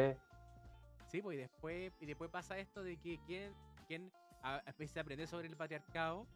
Sí, 1.06 1.22
pues 1.22 1.36
y 1.36 1.40
después, 1.42 1.92
y 2.00 2.06
después 2.06 2.28
pasa 2.28 2.58
esto 2.58 2.82
de 2.82 2.96
que 2.96 3.20
quien, 3.24 3.54
quien 3.86 4.10
a- 4.42 4.60
empieza 4.66 4.98
a 4.98 5.02
aprender 5.04 5.28
sobre 5.28 5.46
el 5.46 5.56
patriarcado 5.56 6.26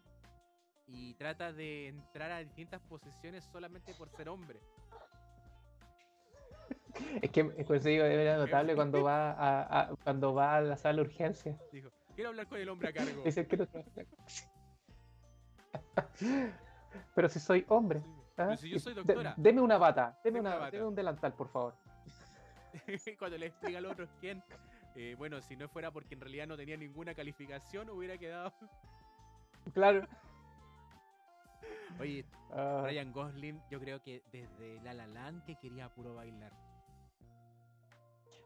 y 0.87 1.13
trata 1.15 1.51
de 1.51 1.89
entrar 1.89 2.31
a 2.31 2.39
distintas 2.39 2.81
posiciones 2.83 3.43
solamente 3.51 3.93
por 3.93 4.09
ser 4.09 4.29
hombre. 4.29 4.61
Es 7.21 7.31
que 7.31 7.51
es 7.57 7.65
por 7.65 7.75
eso 7.77 7.89
digo, 7.89 8.03
era 8.05 8.37
notable 8.37 8.75
cuando 8.75 9.03
va 9.03 9.31
a, 9.31 9.81
a- 9.81 9.95
cuando 10.03 10.33
va 10.33 10.57
a 10.57 10.61
la 10.61 10.77
sala 10.77 10.95
de 10.97 11.01
urgencia. 11.01 11.57
Dijo, 11.71 11.89
quiero 12.15 12.29
hablar 12.29 12.47
con 12.47 12.59
el 12.59 12.69
hombre 12.69 12.89
a 12.89 12.93
cargo. 12.93 13.23
Dice 13.25 13.43
trabaja. 13.43 13.83
Pero 17.15 17.29
si 17.29 17.39
soy 17.39 17.65
hombre. 17.69 17.99
Po. 18.35 18.43
¿ah? 18.43 18.57
Si 18.57 18.69
yo 18.69 18.79
soy 18.79 18.93
doctora. 18.93 19.33
deme 19.37 19.61
una 19.61 19.77
bata, 19.77 20.19
Deme 20.23 20.39
una 20.39 20.49
una, 20.51 20.59
bata. 20.59 20.71
deme 20.71 20.85
un 20.87 20.95
delantal, 20.95 21.33
por 21.33 21.47
favor. 21.49 21.75
Cuando 23.19 23.37
le 23.37 23.47
explica 23.47 23.77
al 23.77 23.85
otro 23.85 24.07
quién, 24.19 24.43
eh, 24.95 25.15
bueno, 25.17 25.41
si 25.41 25.55
no 25.55 25.67
fuera 25.69 25.91
porque 25.91 26.15
en 26.15 26.21
realidad 26.21 26.47
no 26.47 26.57
tenía 26.57 26.77
ninguna 26.77 27.13
calificación, 27.13 27.89
hubiera 27.89 28.17
quedado. 28.17 28.53
Claro. 29.73 30.05
Oye, 31.97 32.25
Ah, 32.51 32.81
Ryan 32.83 33.13
Gosling, 33.13 33.61
yo 33.71 33.79
creo 33.79 34.01
que 34.03 34.21
desde 34.31 34.81
La 34.81 34.93
La 34.93 35.07
Land 35.07 35.45
que 35.45 35.55
quería 35.55 35.87
puro 35.87 36.13
bailar. 36.15 36.51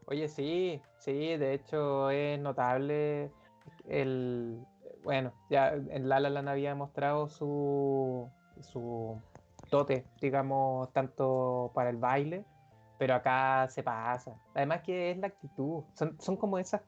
Oye, 0.10 0.30
sí, 0.30 0.82
sí, 0.99 1.36
de 1.36 1.53
hecho 1.53 2.10
es 2.12 2.39
notable 2.39 3.30
el, 3.89 4.66
bueno, 5.03 5.34
ya 5.49 5.74
en 5.74 6.08
La 6.08 6.16
había 6.49 6.76
mostrado 6.76 7.28
su, 7.28 8.30
su 8.62 9.22
dote, 9.70 10.05
digamos, 10.22 10.93
tanto 10.93 11.72
para 11.74 11.89
el 11.89 11.97
baile, 11.97 12.45
pero 12.97 13.16
acá 13.16 13.68
se 13.68 13.84
pasa. 13.84 14.34
Además 14.53 14.82
que 14.82 15.12
es 15.12 15.18
la 15.18 15.28
actitud, 15.28 15.84
son, 15.93 16.16
son 16.22 16.38
como 16.38 16.58
esas, 16.58 16.82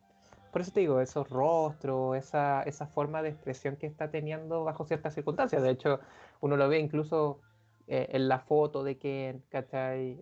por 0.53 0.61
eso 0.61 0.72
te 0.72 0.80
digo, 0.80 1.01
esos 1.01 1.30
rostros, 1.30 2.15
esa, 2.15 2.63
esa 2.63 2.88
forma 2.88 3.22
de 3.22 3.30
expresión 3.32 3.76
que 3.76 3.88
está 3.88 4.09
teniendo 4.09 4.63
bajo 4.63 4.86
ciertas 4.86 5.13
circunstancias. 5.13 5.61
De 5.61 5.72
hecho, 5.72 5.99
uno 6.39 6.55
lo 6.55 6.70
ve 6.70 6.80
incluso 6.80 7.41
eh, 7.88 8.07
en 8.11 8.30
la 8.30 8.39
foto 8.39 8.82
de 8.86 8.97
Ken, 8.97 9.43
¿cachai? 9.49 10.22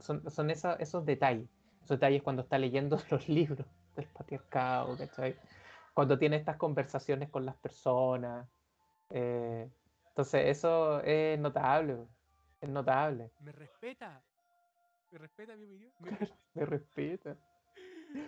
Son 0.00 0.28
son 0.28 0.50
esos 0.50 1.06
detalles 1.06 1.48
esos 1.84 1.98
detalles 1.98 2.22
cuando 2.22 2.42
está 2.42 2.58
leyendo 2.58 2.96
los 3.10 3.28
libros 3.28 3.66
del 3.96 4.06
patriarcado, 4.06 4.96
¿cachai? 4.96 5.36
Cuando 5.94 6.18
tiene 6.18 6.36
estas 6.36 6.56
conversaciones 6.56 7.28
con 7.30 7.44
las 7.44 7.56
personas. 7.56 8.48
eh, 9.10 9.68
entonces, 10.08 10.42
eso 10.46 11.00
es 11.00 11.38
notable, 11.38 12.06
es 12.60 12.68
notable. 12.68 13.30
Me 13.40 13.52
respeta. 13.52 14.20
Me 15.10 15.18
respeta 15.18 15.56
mi 15.56 15.64
opinión. 15.64 15.92
Me- 16.00 16.10
Me 16.54 16.66
respeta. 16.66 17.36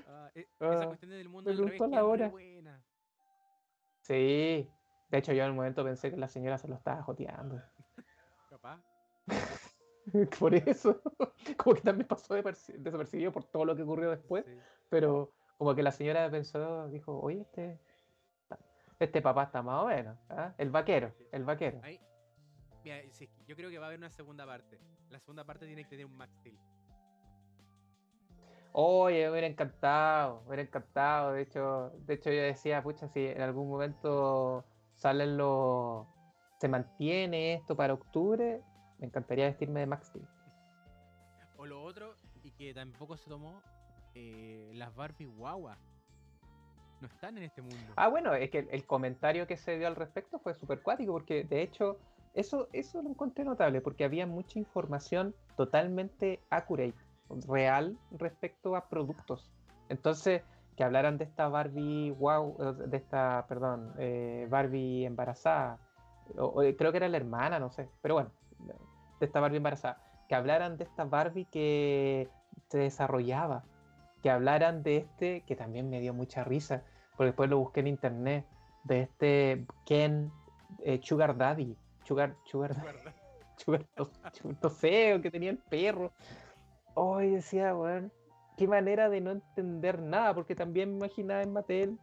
Ah, 0.06 0.30
e- 0.34 0.40
esa 0.40 0.84
Ah, 0.84 0.86
cuestión 0.86 1.10
del 1.10 1.28
mundo 1.28 1.50
me 1.50 1.56
al 1.56 1.62
revés 1.66 1.90
la 1.90 2.04
hora. 2.06 2.28
buena. 2.28 2.80
Sí. 4.00 4.68
De 5.10 5.18
hecho, 5.18 5.32
yo 5.32 5.44
en 5.44 5.50
un 5.50 5.56
momento 5.56 5.84
pensé 5.84 6.10
que 6.10 6.16
la 6.16 6.28
señora 6.28 6.56
se 6.58 6.68
lo 6.68 6.74
estaba 6.74 7.02
joteando. 7.02 7.60
Capaz. 8.50 8.80
Por 10.38 10.54
eso. 10.54 11.00
Como 11.56 11.74
que 11.76 11.82
también 11.82 12.06
pasó 12.06 12.34
desapercibido 12.34 13.32
por 13.32 13.44
todo 13.44 13.64
lo 13.64 13.74
que 13.76 13.82
ocurrió 13.82 14.10
después. 14.10 14.44
sí. 14.44 14.58
Pero 14.90 15.32
como 15.56 15.74
que 15.74 15.82
la 15.82 15.92
señora 15.92 16.30
pensó, 16.30 16.88
dijo, 16.88 17.18
oye, 17.20 17.40
este, 17.42 17.80
este 18.98 19.22
papá 19.22 19.44
está 19.44 19.62
más 19.62 19.82
o 19.82 19.86
menos. 19.86 20.18
¿ah? 20.30 20.52
El 20.58 20.70
vaquero, 20.70 21.12
el 21.32 21.44
vaquero. 21.44 21.80
Ahí- 21.82 22.00
Mira, 22.84 22.98
sí, 23.12 23.30
yo 23.46 23.56
creo 23.56 23.70
que 23.70 23.78
va 23.78 23.86
a 23.86 23.88
haber 23.88 23.98
una 23.98 24.10
segunda 24.10 24.44
parte. 24.44 24.78
La 25.08 25.18
segunda 25.18 25.44
parte 25.44 25.64
tiene 25.66 25.84
que 25.84 25.90
tener 25.90 26.04
un 26.06 26.16
Max 26.16 26.34
Steel. 26.40 26.58
Oye, 28.72 29.24
me 29.24 29.30
hubiera 29.30 29.46
encantado, 29.46 30.40
me 30.42 30.48
hubiera 30.48 30.62
encantado. 30.64 31.32
De 31.32 31.42
hecho, 31.42 31.90
de 32.00 32.14
hecho 32.14 32.30
yo 32.30 32.42
decía, 32.42 32.82
pucha, 32.82 33.08
si 33.08 33.24
en 33.26 33.40
algún 33.40 33.68
momento 33.70 34.64
salen 34.94 35.36
los... 35.36 36.06
se 36.60 36.68
mantiene 36.68 37.54
esto 37.54 37.76
para 37.76 37.94
octubre, 37.94 38.60
me 39.04 39.08
encantaría 39.08 39.46
vestirme 39.46 39.80
de 39.80 39.86
Max 39.86 40.06
Steel. 40.06 40.24
O 41.58 41.66
lo 41.66 41.82
otro, 41.82 42.14
y 42.42 42.50
que 42.52 42.72
tampoco 42.72 43.16
se 43.16 43.28
tomó, 43.28 43.62
eh, 44.14 44.72
las 44.74 44.94
Barbie 44.94 45.26
guagua. 45.26 45.76
No 47.00 47.08
están 47.08 47.36
en 47.36 47.44
este 47.44 47.60
mundo. 47.60 47.92
Ah, 47.96 48.08
bueno, 48.08 48.32
es 48.34 48.50
que 48.50 48.60
el, 48.60 48.68
el 48.70 48.86
comentario 48.86 49.46
que 49.46 49.56
se 49.58 49.76
dio 49.78 49.86
al 49.86 49.96
respecto 49.96 50.38
fue 50.38 50.54
súper 50.54 50.80
cuático, 50.80 51.12
porque 51.12 51.44
de 51.44 51.60
hecho, 51.62 51.98
eso, 52.32 52.68
eso 52.72 53.02
lo 53.02 53.10
encontré 53.10 53.44
notable, 53.44 53.80
porque 53.82 54.04
había 54.04 54.26
mucha 54.26 54.58
información 54.58 55.34
totalmente 55.56 56.40
accurate, 56.50 56.94
real 57.46 57.98
respecto 58.12 58.74
a 58.74 58.88
productos. 58.88 59.50
Entonces, 59.90 60.42
que 60.76 60.82
hablaran 60.84 61.18
de 61.18 61.24
esta 61.24 61.48
Barbie 61.48 62.10
wow, 62.12 62.56
de 62.88 62.96
esta, 62.96 63.44
perdón, 63.48 63.92
eh, 63.98 64.46
Barbie 64.48 65.04
embarazada, 65.04 65.78
o- 66.36 66.62
o 66.62 66.76
creo 66.76 66.90
que 66.90 66.96
era 66.96 67.08
la 67.08 67.18
hermana, 67.18 67.58
no 67.60 67.70
sé, 67.70 67.88
pero 68.00 68.14
bueno, 68.14 68.30
de 69.24 69.26
esta 69.26 69.40
Barbie 69.40 69.56
embarazada, 69.58 69.98
que 70.28 70.34
hablaran 70.34 70.76
de 70.76 70.84
esta 70.84 71.04
Barbie 71.04 71.46
que 71.46 72.28
se 72.68 72.78
desarrollaba, 72.78 73.64
que 74.22 74.30
hablaran 74.30 74.82
de 74.82 74.98
este, 74.98 75.42
que 75.42 75.56
también 75.56 75.90
me 75.90 76.00
dio 76.00 76.14
mucha 76.14 76.44
risa, 76.44 76.82
porque 77.16 77.26
después 77.26 77.50
lo 77.50 77.58
busqué 77.58 77.80
en 77.80 77.88
internet, 77.88 78.44
de 78.84 79.00
este 79.02 79.66
Ken 79.86 80.30
eh, 80.84 81.00
Sugar 81.02 81.36
Daddy, 81.36 81.76
Sugar, 82.04 82.36
Sugar, 82.44 82.74
Guarda. 82.80 83.14
Sugar, 83.56 83.86
Sugar- 83.96 84.56
no 84.62 84.68
sé, 84.68 85.14
o 85.14 85.20
que 85.22 85.30
tenía 85.30 85.50
el 85.50 85.58
perro. 85.58 86.12
Hoy 86.94 87.30
decía, 87.30 87.74
weón, 87.74 88.12
qué 88.56 88.68
manera 88.68 89.08
de 89.08 89.20
no 89.20 89.30
entender 89.30 90.00
nada, 90.02 90.34
porque 90.34 90.54
también 90.54 90.90
me 90.90 90.96
imaginaba 91.06 91.42
en 91.42 91.52
Mattel 91.52 91.98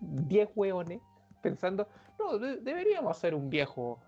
10 0.00 0.50
hueones 0.54 1.00
pensando, 1.42 1.86
no, 2.18 2.38
deberíamos 2.38 3.16
hacer 3.16 3.34
un 3.34 3.50
viejo 3.50 4.00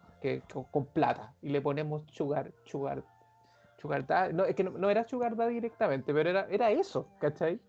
con, 0.70 0.86
plata 0.86 1.32
y 1.42 1.50
le 1.50 1.60
ponemos 1.60 2.02
sugar, 2.10 2.52
sugar, 2.64 3.02
sugar 3.78 4.04
No, 4.32 4.44
es 4.44 4.54
que 4.54 4.64
no, 4.64 4.90
era 4.90 5.04
sugar 5.04 5.36
directamente, 5.48 6.12
pero 6.12 6.30
era, 6.30 6.46
era 6.50 6.70
eso, 6.70 7.08
¿cachai? 7.20 7.60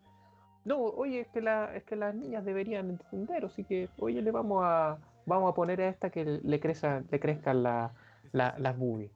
No, 0.63 0.79
oye, 0.79 1.21
es 1.21 1.27
que, 1.27 1.41
la, 1.41 1.75
es 1.75 1.83
que 1.83 1.95
las 1.95 2.15
niñas 2.15 2.43
deberían 2.43 2.89
entender, 2.89 3.45
así 3.45 3.63
que, 3.63 3.89
oye, 3.99 4.21
le 4.21 4.31
vamos 4.31 4.61
a, 4.63 4.97
vamos 5.25 5.51
a 5.51 5.53
poner 5.53 5.81
a 5.81 5.89
esta 5.89 6.09
que 6.09 6.25
le, 6.25 6.59
crezca, 6.59 7.03
le 7.09 7.19
crezcan 7.19 7.61
las 7.61 8.77
boobies. 8.77 9.11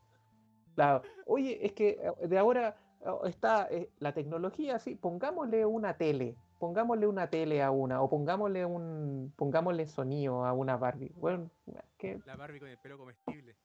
oye, 1.25 1.65
es 1.65 1.73
que 1.73 1.99
eh, 2.01 2.27
de 2.27 2.37
ahora 2.37 2.75
oh, 3.05 3.25
está 3.25 3.67
eh, 3.71 3.89
la 3.99 4.13
tecnología 4.13 4.75
así, 4.75 4.95
pongámosle 4.95 5.65
una 5.65 5.95
tele, 5.95 6.35
pongámosle 6.59 7.07
una 7.07 7.29
tele 7.29 7.63
a 7.63 7.71
una, 7.71 8.01
o 8.01 8.09
pongámosle 8.09 8.65
un 8.65 9.33
pongámosle 9.35 9.87
sonido 9.87 10.45
a 10.45 10.53
una 10.53 10.77
Barbie. 10.77 11.13
Bueno, 11.15 11.49
¿qué? 11.97 12.19
La 12.25 12.35
Barbie 12.35 12.59
con 12.59 12.69
el 12.69 12.77
pelo 12.77 12.97
comestible. 12.97 13.55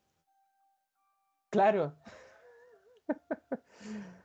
Claro. 1.51 1.93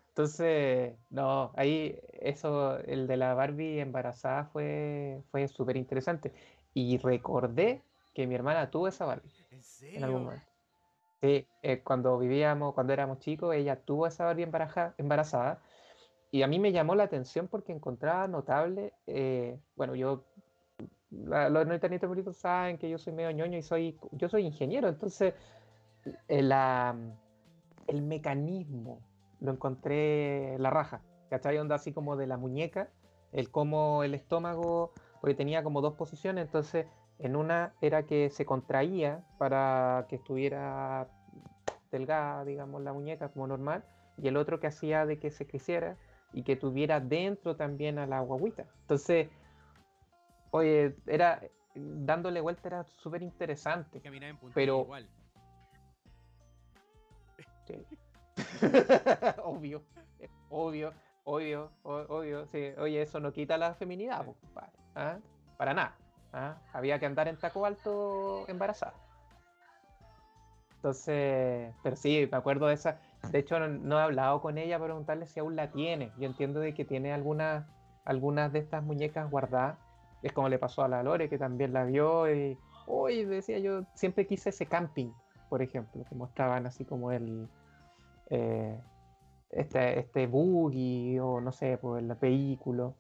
Entonces, 0.10 0.96
no, 1.10 1.52
ahí 1.56 2.00
eso, 2.14 2.80
el 2.80 3.08
de 3.08 3.18
la 3.18 3.34
Barbie 3.34 3.80
embarazada 3.80 4.46
fue, 4.46 5.22
fue 5.32 5.48
súper 5.48 5.78
interesante. 5.78 6.34
Y 6.74 6.98
recordé 6.98 7.82
que 8.14 8.28
mi 8.28 8.36
hermana 8.36 8.70
tuvo 8.70 8.88
esa 8.88 9.06
Barbie. 9.06 9.32
¿En 9.52 9.64
serio? 9.64 9.98
En 9.98 10.04
algún 10.04 10.24
momento. 10.26 10.46
Sí, 11.22 11.48
eh, 11.62 11.82
cuando 11.84 12.18
vivíamos, 12.18 12.74
cuando 12.74 12.94
éramos 12.94 13.20
chicos, 13.20 13.54
ella 13.54 13.76
tuvo 13.76 14.08
esa 14.08 14.26
Barbie 14.26 14.50
embarazada. 14.98 15.62
Y 16.32 16.44
a 16.44 16.48
mí 16.48 16.60
me 16.60 16.72
llamó 16.72 16.96
la 16.96 17.04
atención 17.04 17.48
porque 17.48 17.72
encontraba 17.72 18.28
notable, 18.28 18.94
eh, 19.08 19.60
bueno, 19.76 19.96
yo, 19.96 20.26
los 21.10 21.66
no 21.66 22.08
bonitos 22.08 22.38
saben 22.38 22.78
que 22.78 22.90
yo 22.90 23.00
soy 23.00 23.14
medio 23.14 23.32
ñoño 23.32 23.58
y 23.58 23.64
soy, 23.64 23.98
yo 24.12 24.30
soy 24.30 24.46
ingeniero, 24.46 24.88
entonces 24.88 25.34
eh, 26.28 26.42
la, 26.44 26.96
el 27.88 28.02
mecanismo 28.04 29.02
lo 29.42 29.52
encontré 29.52 30.58
la 30.60 30.70
raja, 30.70 31.02
¿cachai? 31.30 31.58
Onda 31.58 31.76
así 31.76 31.94
como 31.94 32.16
de 32.16 32.28
la 32.28 32.38
muñeca, 32.38 32.90
el 33.32 33.50
cómo 33.50 34.04
el 34.04 34.14
estómago, 34.14 34.94
porque 35.22 35.34
tenía 35.34 35.64
como 35.64 35.82
dos 35.82 35.96
posiciones, 35.96 36.46
entonces 36.46 36.86
en 37.18 37.36
una 37.36 37.74
era 37.82 38.04
que 38.04 38.30
se 38.30 38.46
contraía 38.46 39.24
para 39.40 40.06
que 40.10 40.18
estuviera 40.18 41.08
delgada, 41.92 42.46
digamos, 42.46 42.84
la 42.84 42.94
muñeca 42.94 43.30
como 43.30 43.48
normal, 43.48 43.84
y 44.18 44.28
el 44.28 44.38
otro 44.38 44.60
que 44.60 44.68
hacía 44.68 45.08
de 45.08 45.18
que 45.18 45.32
se 45.32 45.48
creciera 45.48 45.98
y 46.34 46.44
que 46.44 46.56
tuviera 46.56 47.00
dentro 47.00 47.56
también 47.56 48.00
a 48.00 48.06
la 48.06 48.20
guaguita. 48.22 48.66
Entonces, 48.82 49.30
oye, 50.52 50.96
era 51.08 51.42
dándole 51.76 52.42
vuelta 52.42 52.68
era 52.68 52.84
súper 52.84 53.22
interesante. 53.22 54.02
pero 54.54 54.82
igual. 54.82 55.08
obvio, 59.44 59.84
obvio, 60.50 60.94
obvio, 61.24 61.72
obvio. 61.84 62.46
Sí. 62.48 62.72
Oye, 62.78 63.02
eso 63.02 63.20
no 63.20 63.32
quita 63.32 63.58
la 63.58 63.76
feminidad, 63.76 64.26
¿ah? 64.96 65.18
para 65.58 65.74
nada. 65.74 65.96
¿ah? 66.34 66.58
Había 66.74 67.00
que 67.00 67.06
andar 67.06 67.28
en 67.28 67.38
taco 67.38 67.66
alto 67.66 68.46
embarazada. 68.48 68.94
Entonces, 70.76 71.74
pero 71.84 71.96
sí, 71.96 72.28
me 72.32 72.38
acuerdo 72.38 72.68
de 72.68 72.74
esa. 72.74 73.00
De 73.32 73.40
hecho, 73.40 73.60
no, 73.60 74.00
he 74.00 74.02
hablado 74.02 74.42
con 74.42 74.58
ella 74.58 74.78
para 74.78 74.88
preguntarle 74.88 75.28
si 75.28 75.40
aún 75.40 75.56
la 75.56 75.72
tiene. 75.72 76.12
Yo 76.18 76.26
entiendo 76.26 76.60
de 76.60 76.74
que 76.74 76.86
tiene 76.86 77.14
algunas, 77.14 77.66
algunas 78.06 78.52
de 78.52 78.60
estas 78.60 78.84
muñecas 78.84 79.30
guardadas. 79.30 79.78
Es 80.24 80.34
como 80.34 80.50
le 80.50 80.58
pasó 80.58 80.84
a 80.84 80.88
la 80.88 81.04
Lore, 81.04 81.30
que 81.30 81.38
también 81.38 81.74
la 81.74 81.84
vio 81.84 82.34
y, 82.34 82.58
uy, 82.88 83.26
decía 83.26 83.60
yo, 83.60 83.84
siempre 83.94 84.26
quise 84.26 84.50
ese 84.50 84.66
camping, 84.66 85.12
por 85.48 85.62
ejemplo, 85.62 86.04
que 86.08 86.16
mostraban 86.16 86.66
así 86.66 86.86
como 86.86 87.12
el, 87.12 87.48
eh, 88.30 88.80
este, 89.52 90.00
este 90.00 90.28
buggy 90.28 91.20
o 91.20 91.40
no 91.40 91.52
sé, 91.52 91.78
pues 91.78 92.04
el 92.04 92.14
vehículo. 92.16 92.96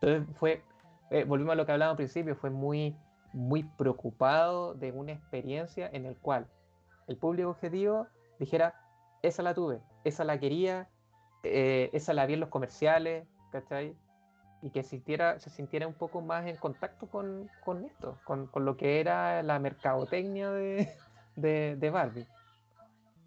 Entonces 0.00 0.36
fue, 0.36 0.62
eh, 1.10 1.24
volvimos 1.24 1.52
a 1.52 1.56
lo 1.56 1.66
que 1.66 1.72
hablábamos 1.72 1.94
al 1.94 2.04
principio, 2.04 2.36
fue 2.36 2.50
muy, 2.50 2.96
muy 3.32 3.62
preocupado 3.62 4.74
de 4.74 4.92
una 4.92 5.12
experiencia 5.12 5.88
en 5.92 6.06
el 6.06 6.16
cual 6.16 6.46
el 7.06 7.16
público 7.16 7.50
objetivo 7.50 8.06
dijera, 8.38 8.74
esa 9.22 9.42
la 9.42 9.54
tuve, 9.54 9.80
esa 10.04 10.24
la 10.24 10.38
quería, 10.38 10.88
eh, 11.42 11.90
esa 11.92 12.12
la 12.12 12.26
vi 12.26 12.34
en 12.34 12.40
los 12.40 12.48
comerciales, 12.48 13.26
¿cachai? 13.50 13.96
Y 14.62 14.70
que 14.70 14.82
sintiera, 14.82 15.38
se 15.38 15.50
sintiera 15.50 15.86
un 15.86 15.94
poco 15.94 16.20
más 16.20 16.46
en 16.46 16.56
contacto 16.56 17.08
con, 17.08 17.48
esto, 17.84 18.18
con, 18.24 18.50
lo 18.54 18.76
que 18.76 19.00
era 19.00 19.42
la 19.42 19.58
mercadotecnia 19.58 20.50
de, 20.50 20.88
de, 21.76 21.90
Barbie. 21.90 22.26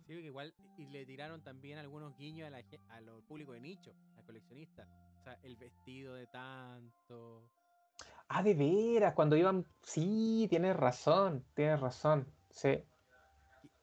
Sí, 0.08 0.14
igual 0.14 0.54
y 0.78 0.88
le 0.88 1.06
tiraron 1.06 1.42
también 1.42 1.78
algunos 1.78 2.18
guiños 2.18 2.48
a, 2.48 2.50
la, 2.50 2.64
a 2.90 3.02
los 3.02 3.24
público 3.24 3.54
de 3.54 3.62
nicho, 3.62 3.94
a 4.18 4.24
coleccionistas. 4.24 4.88
O 5.20 5.24
sea, 5.24 5.38
el 5.44 5.56
vestido 5.56 6.16
de 6.16 6.28
tanto. 6.28 7.48
Ah, 8.28 8.42
de 8.42 8.54
veras, 8.56 9.14
cuando 9.14 9.36
iban. 9.36 9.66
Sí, 9.84 10.48
tienes 10.50 10.76
razón, 10.76 11.46
tienes 11.54 11.80
razón. 11.80 12.28
Sí. 12.50 12.84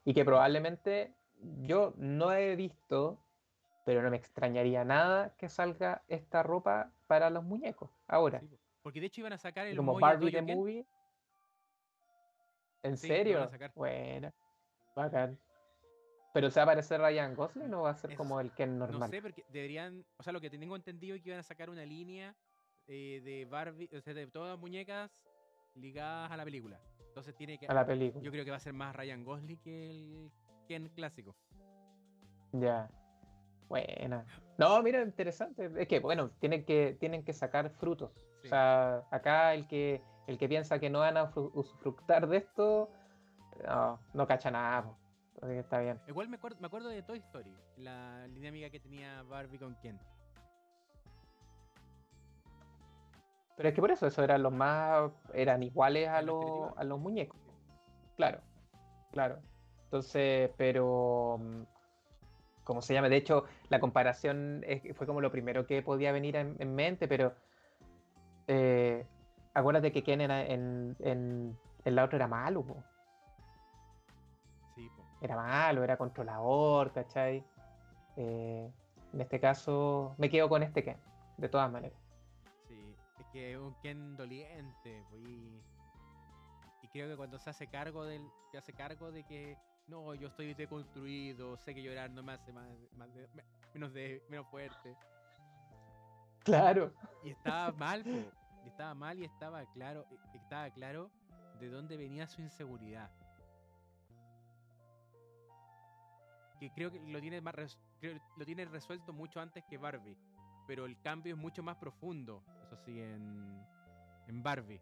Y 0.05 0.15
que 0.15 0.25
probablemente 0.25 1.15
yo 1.41 1.95
no 1.97 2.33
he 2.33 2.57
visto, 2.57 3.19
pero 3.85 4.03
no 4.03 4.11
me 4.11 4.17
extrañaría 4.17 4.85
nada 4.85 5.35
que 5.37 5.49
salga 5.49 6.03
esta 6.09 6.43
ropa 6.43 6.93
para 7.07 7.31
los 7.31 7.45
muñecos 7.45 7.91
ahora. 8.07 8.43
porque 8.83 9.01
de 9.01 9.07
hecho 9.07 9.21
iban 9.21 9.33
a 9.33 9.39
sacar 9.39 9.67
el 9.67 9.77
como 9.77 9.99
Barbie 9.99 10.33
the 10.33 10.43
Movie. 10.43 10.87
¿En 12.83 12.97
serio? 12.97 13.51
Bueno, 13.75 14.33
bacán. 14.95 15.39
¿Pero 16.33 16.51
se 16.51 16.61
va 16.61 16.63
a 16.63 16.65
aparecer 16.65 17.01
Ryan 17.01 17.35
Gosling 17.35 17.73
o 17.75 17.83
va 17.83 17.91
a 17.91 17.95
ser 17.95 18.15
como 18.15 18.41
el 18.41 18.53
Ken 18.53 18.79
normal? 18.79 19.01
No 19.01 19.09
sé, 19.09 19.23
porque 19.23 19.45
deberían. 19.49 20.05
O 20.19 20.23
sea, 20.23 20.33
lo 20.33 20.41
que 20.41 20.51
tengo 20.51 20.77
entendido 20.77 21.17
es 21.17 21.23
que 21.23 21.31
iban 21.31 21.41
a 21.41 21.43
sacar 21.43 21.71
una 21.71 21.85
línea 21.85 22.37
eh, 22.87 23.21
de 23.25 23.45
Barbie, 23.47 23.89
o 23.97 24.01
sea, 24.01 24.15
de 24.15 24.27
todas 24.27 24.51
las 24.51 24.59
muñecas 24.59 25.11
ligadas 25.75 26.31
a 26.31 26.37
la 26.37 26.45
película. 26.45 26.79
Entonces 27.09 27.35
tiene 27.35 27.59
que. 27.59 27.67
A 27.67 27.75
la 27.75 27.87
película. 27.87 28.23
Yo 28.23 28.31
creo 28.31 28.45
que 28.45 28.51
va 28.51 28.59
a 28.59 28.61
ser 28.61 28.75
más 28.75 28.95
Ryan 28.95 29.25
Gosling 29.25 29.59
que 29.59 29.91
el 29.91 30.31
Ken 30.69 30.89
clásico. 30.91 31.35
Ya. 32.53 32.89
Buena. 33.69 34.25
No, 34.59 34.83
mira, 34.83 35.03
interesante. 35.03 35.71
Es 35.77 35.89
que, 35.89 36.01
bueno, 36.01 36.31
tienen 36.41 36.65
que, 36.65 36.97
tienen 37.01 37.25
que 37.25 37.33
sacar 37.33 37.71
frutos. 37.71 38.11
O 38.45 38.49
sea, 38.49 39.03
acá 39.11 39.55
el 39.55 39.67
que, 39.67 40.03
el 40.27 40.39
que 40.39 40.49
piensa 40.49 40.79
que 40.79 40.91
no 40.91 41.01
van 41.01 41.17
a 41.17 41.33
usufructar 41.35 42.29
de 42.29 42.39
esto, 42.39 42.91
no, 43.67 43.99
no 44.15 44.27
cacha 44.27 44.51
nada. 44.51 44.97
está 45.43 45.81
bien. 45.81 46.01
Igual 46.07 46.29
me 46.29 46.37
acuerdo, 46.37 46.59
me 46.61 46.67
acuerdo 46.67 46.89
de 46.89 47.03
Toy 47.03 47.19
Story, 47.19 47.55
la 47.77 48.27
dinámica 48.29 48.71
que 48.71 48.81
tenía 48.81 49.23
Barbie 49.23 49.59
con 49.59 49.75
Ken. 49.77 49.99
Pero 53.57 53.69
es 53.69 53.75
que 53.75 53.81
por 53.81 53.91
eso, 53.91 54.07
eso 54.07 54.23
eran 54.23 54.43
los 54.43 54.53
más. 54.53 55.11
eran 55.35 55.63
iguales 55.63 56.09
a, 56.09 56.23
los, 56.23 56.73
a 56.77 56.85
los 56.85 57.01
muñecos. 57.01 57.41
Claro, 58.17 58.41
claro. 59.11 59.41
Entonces, 59.89 60.51
pero. 60.59 61.39
Mm, 61.41 61.63
¿Cómo 62.63 62.83
se 62.83 62.93
llama? 62.93 63.09
De 63.09 63.17
hecho, 63.17 63.45
la 63.71 63.81
comparación 63.81 64.63
fue 64.95 65.07
como 65.07 65.23
lo 65.23 65.33
primero 65.33 65.67
que 65.67 65.81
podía 65.81 66.13
venir 66.13 66.37
en, 66.37 66.75
mente, 66.75 67.09
pero. 67.09 67.33
Eh, 68.47 69.07
acuérdate 69.55 69.91
que 69.91 70.03
Ken 70.03 70.21
era 70.21 70.45
en, 70.45 70.95
en, 71.01 71.57
la 71.85 72.05
otra 72.05 72.17
era 72.17 72.29
malo, 72.29 72.67
Sí, 74.75 74.91
Era 75.23 75.37
malo, 75.37 75.83
era 75.83 75.97
controlador, 75.97 76.93
¿cachai? 76.93 77.43
Eh, 78.17 78.71
en 79.15 79.21
este 79.23 79.41
caso, 79.41 80.15
me 80.19 80.29
quedo 80.29 80.51
con 80.51 80.63
este 80.63 80.85
Ken, 80.85 80.99
de 81.39 81.49
todas 81.49 81.73
maneras. 81.73 81.99
Sí, 82.69 82.95
es 83.19 83.27
que 83.33 83.53
es 83.53 83.59
un 83.59 83.75
Ken 83.81 84.15
doliente, 84.19 85.03
y, 85.15 85.63
y 86.83 86.89
creo 86.89 87.09
que 87.09 87.17
cuando 87.17 87.39
se 87.39 87.49
hace 87.49 87.67
cargo 87.67 88.05
del, 88.05 88.29
se 88.51 88.59
hace 88.59 88.75
cargo 88.75 89.11
de 89.11 89.25
que 89.25 89.57
no, 89.89 90.15
yo 90.15 90.29
estoy 90.29 90.55
deconstruido, 90.55 91.57
sé 91.59 91.75
que 91.75 91.83
llorar 91.83 92.11
no 92.11 92.23
me 92.23 92.33
hace 92.33 92.53
más, 92.53 92.69
menos, 93.75 93.93
de, 93.93 94.23
menos 94.29 94.47
fuerte. 94.49 94.97
Claro. 96.45 96.93
Y 97.25 97.31
estaba 97.31 97.73
mal, 97.79 98.07
y 98.07 98.69
estaba 98.69 98.95
mal 98.95 99.19
y 99.19 99.25
estaba 99.25 99.65
claro, 99.73 100.07
estaba 100.35 100.71
claro 100.71 101.11
de 101.59 101.69
dónde 101.69 101.97
venía 101.97 102.27
su 102.27 102.41
inseguridad. 102.43 103.11
Que 106.61 106.71
creo 106.73 106.91
que 106.91 107.01
lo 107.01 107.21
tiene 107.21 107.41
más 107.41 107.55
lo 108.37 108.45
tiene 108.45 108.65
resuelto 108.65 109.13
mucho 109.13 109.41
antes 109.41 109.65
que 109.65 109.79
Barbie, 109.79 110.17
pero 110.67 110.87
el 110.87 111.01
cambio 111.01 111.35
es 111.35 111.41
mucho 111.41 111.63
más 111.63 111.77
profundo, 111.77 112.43
eso 112.65 112.77
sí, 112.85 113.01
en, 113.01 113.65
en 114.27 114.43
Barbie. 114.43 114.81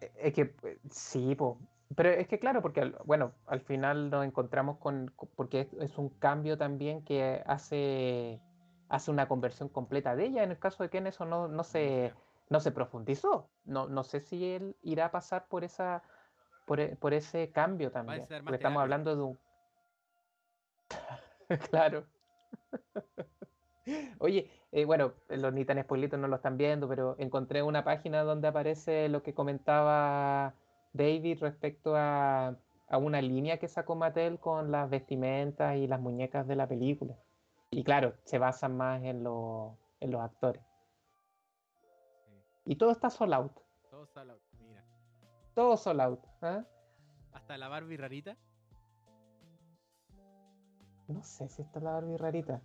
Es 0.00 0.34
que 0.34 0.54
eh, 0.62 0.78
sí, 0.90 1.34
po. 1.34 1.58
Pero 1.94 2.10
es 2.10 2.26
que 2.26 2.38
claro, 2.38 2.62
porque 2.62 2.92
bueno, 3.04 3.32
al 3.46 3.60
final 3.60 4.10
nos 4.10 4.24
encontramos 4.24 4.78
con, 4.78 5.12
porque 5.36 5.68
es, 5.80 5.98
un 5.98 6.08
cambio 6.10 6.58
también 6.58 7.04
que 7.04 7.42
hace, 7.46 8.40
hace 8.88 9.10
una 9.10 9.28
conversión 9.28 9.68
completa 9.68 10.16
de 10.16 10.26
ella. 10.26 10.42
En 10.42 10.50
el 10.50 10.58
caso 10.58 10.82
de 10.82 10.90
Ken 10.90 11.06
eso 11.06 11.24
no, 11.24 11.46
no 11.48 11.62
se, 11.62 12.12
no 12.50 12.60
se 12.60 12.72
profundizó. 12.72 13.48
No, 13.64 13.86
no 13.86 14.02
sé 14.02 14.20
si 14.20 14.44
él 14.44 14.76
irá 14.82 15.06
a 15.06 15.10
pasar 15.12 15.46
por 15.48 15.62
esa 15.62 16.02
por, 16.66 16.80
e- 16.80 16.96
por 16.96 17.14
ese 17.14 17.50
cambio 17.50 17.90
también. 17.90 18.22
Porque 18.22 18.36
estamos 18.36 18.58
terapia. 18.58 18.80
hablando 18.80 19.16
de 19.16 19.22
un. 19.22 19.38
claro. 21.70 22.04
Oye, 24.18 24.50
eh, 24.72 24.84
bueno, 24.84 25.14
los 25.28 25.52
ni 25.52 25.64
tan 25.64 25.80
spoilitos 25.80 26.18
no 26.18 26.26
lo 26.26 26.36
están 26.36 26.56
viendo, 26.56 26.88
pero 26.88 27.14
encontré 27.18 27.62
una 27.62 27.84
página 27.84 28.24
donde 28.24 28.48
aparece 28.48 29.08
lo 29.08 29.22
que 29.22 29.32
comentaba 29.32 30.54
David 30.96 31.38
respecto 31.40 31.94
a, 31.96 32.56
a 32.88 32.98
una 32.98 33.20
línea 33.20 33.58
que 33.58 33.68
sacó 33.68 33.94
Mattel 33.94 34.38
con 34.40 34.70
las 34.70 34.88
vestimentas 34.90 35.76
y 35.76 35.86
las 35.86 36.00
muñecas 36.00 36.46
de 36.46 36.56
la 36.56 36.66
película. 36.66 37.14
Y 37.70 37.84
claro, 37.84 38.14
se 38.24 38.38
basan 38.38 38.76
más 38.76 39.02
en, 39.02 39.22
lo- 39.24 39.76
en 40.00 40.10
los 40.10 40.20
actores. 40.20 40.62
Sí. 42.26 42.32
Y 42.72 42.76
todo 42.76 42.90
está 42.92 43.10
sold 43.10 43.34
out. 43.34 43.52
Todo 43.90 44.06
solo- 44.06 44.38
Mira. 44.66 44.84
Todo 45.54 45.76
sold 45.76 46.00
out. 46.00 46.20
¿ah? 46.42 46.64
Hasta 47.32 47.56
la 47.58 47.68
Barbie 47.68 47.96
rarita. 47.96 48.36
No 51.08 51.22
sé 51.22 51.48
si 51.48 51.62
está 51.62 51.80
la 51.80 51.92
Barbie 51.92 52.16
rarita. 52.16 52.60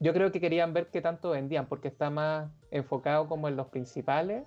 Yo 0.00 0.12
creo 0.12 0.30
que 0.30 0.40
querían 0.40 0.72
ver 0.72 0.90
qué 0.90 1.00
tanto 1.00 1.30
vendían, 1.30 1.66
porque 1.66 1.88
está 1.88 2.10
más 2.10 2.50
enfocado 2.70 3.28
como 3.28 3.48
en 3.48 3.56
los 3.56 3.68
principales. 3.68 4.44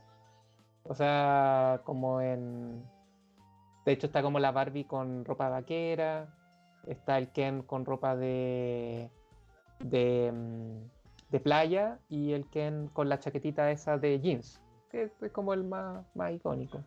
O 0.88 0.94
sea, 0.96 1.82
como 1.84 2.22
en. 2.22 2.84
De 3.86 3.92
hecho, 3.94 4.08
está 4.08 4.22
como 4.22 4.40
la 4.40 4.52
Barbie 4.52 4.86
con 4.86 5.26
ropa 5.26 5.50
vaquera. 5.50 6.34
Está 6.86 7.18
el 7.18 7.30
Ken 7.32 7.62
con 7.64 7.86
ropa 7.86 8.16
de. 8.16 9.10
de. 9.80 10.32
mm, 10.34 11.32
de 11.32 11.40
playa. 11.40 12.00
Y 12.10 12.32
el 12.34 12.50
Ken 12.50 12.88
con 12.94 13.10
la 13.10 13.20
chaquetita 13.20 13.70
esa 13.72 13.98
de 13.98 14.20
jeans. 14.20 14.62
Que 14.90 15.04
es 15.22 15.32
como 15.32 15.54
el 15.54 15.64
más, 15.66 16.06
más 16.16 16.32
icónico. 16.32 16.80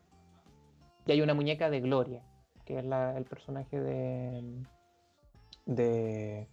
Y 1.06 1.12
hay 1.12 1.20
una 1.22 1.34
muñeca 1.34 1.68
de 1.70 1.80
Gloria, 1.80 2.22
que 2.64 2.78
es 2.78 2.84
la- 2.84 3.16
el 3.16 3.24
personaje 3.24 3.80
de 3.80 4.64
de. 5.66 6.48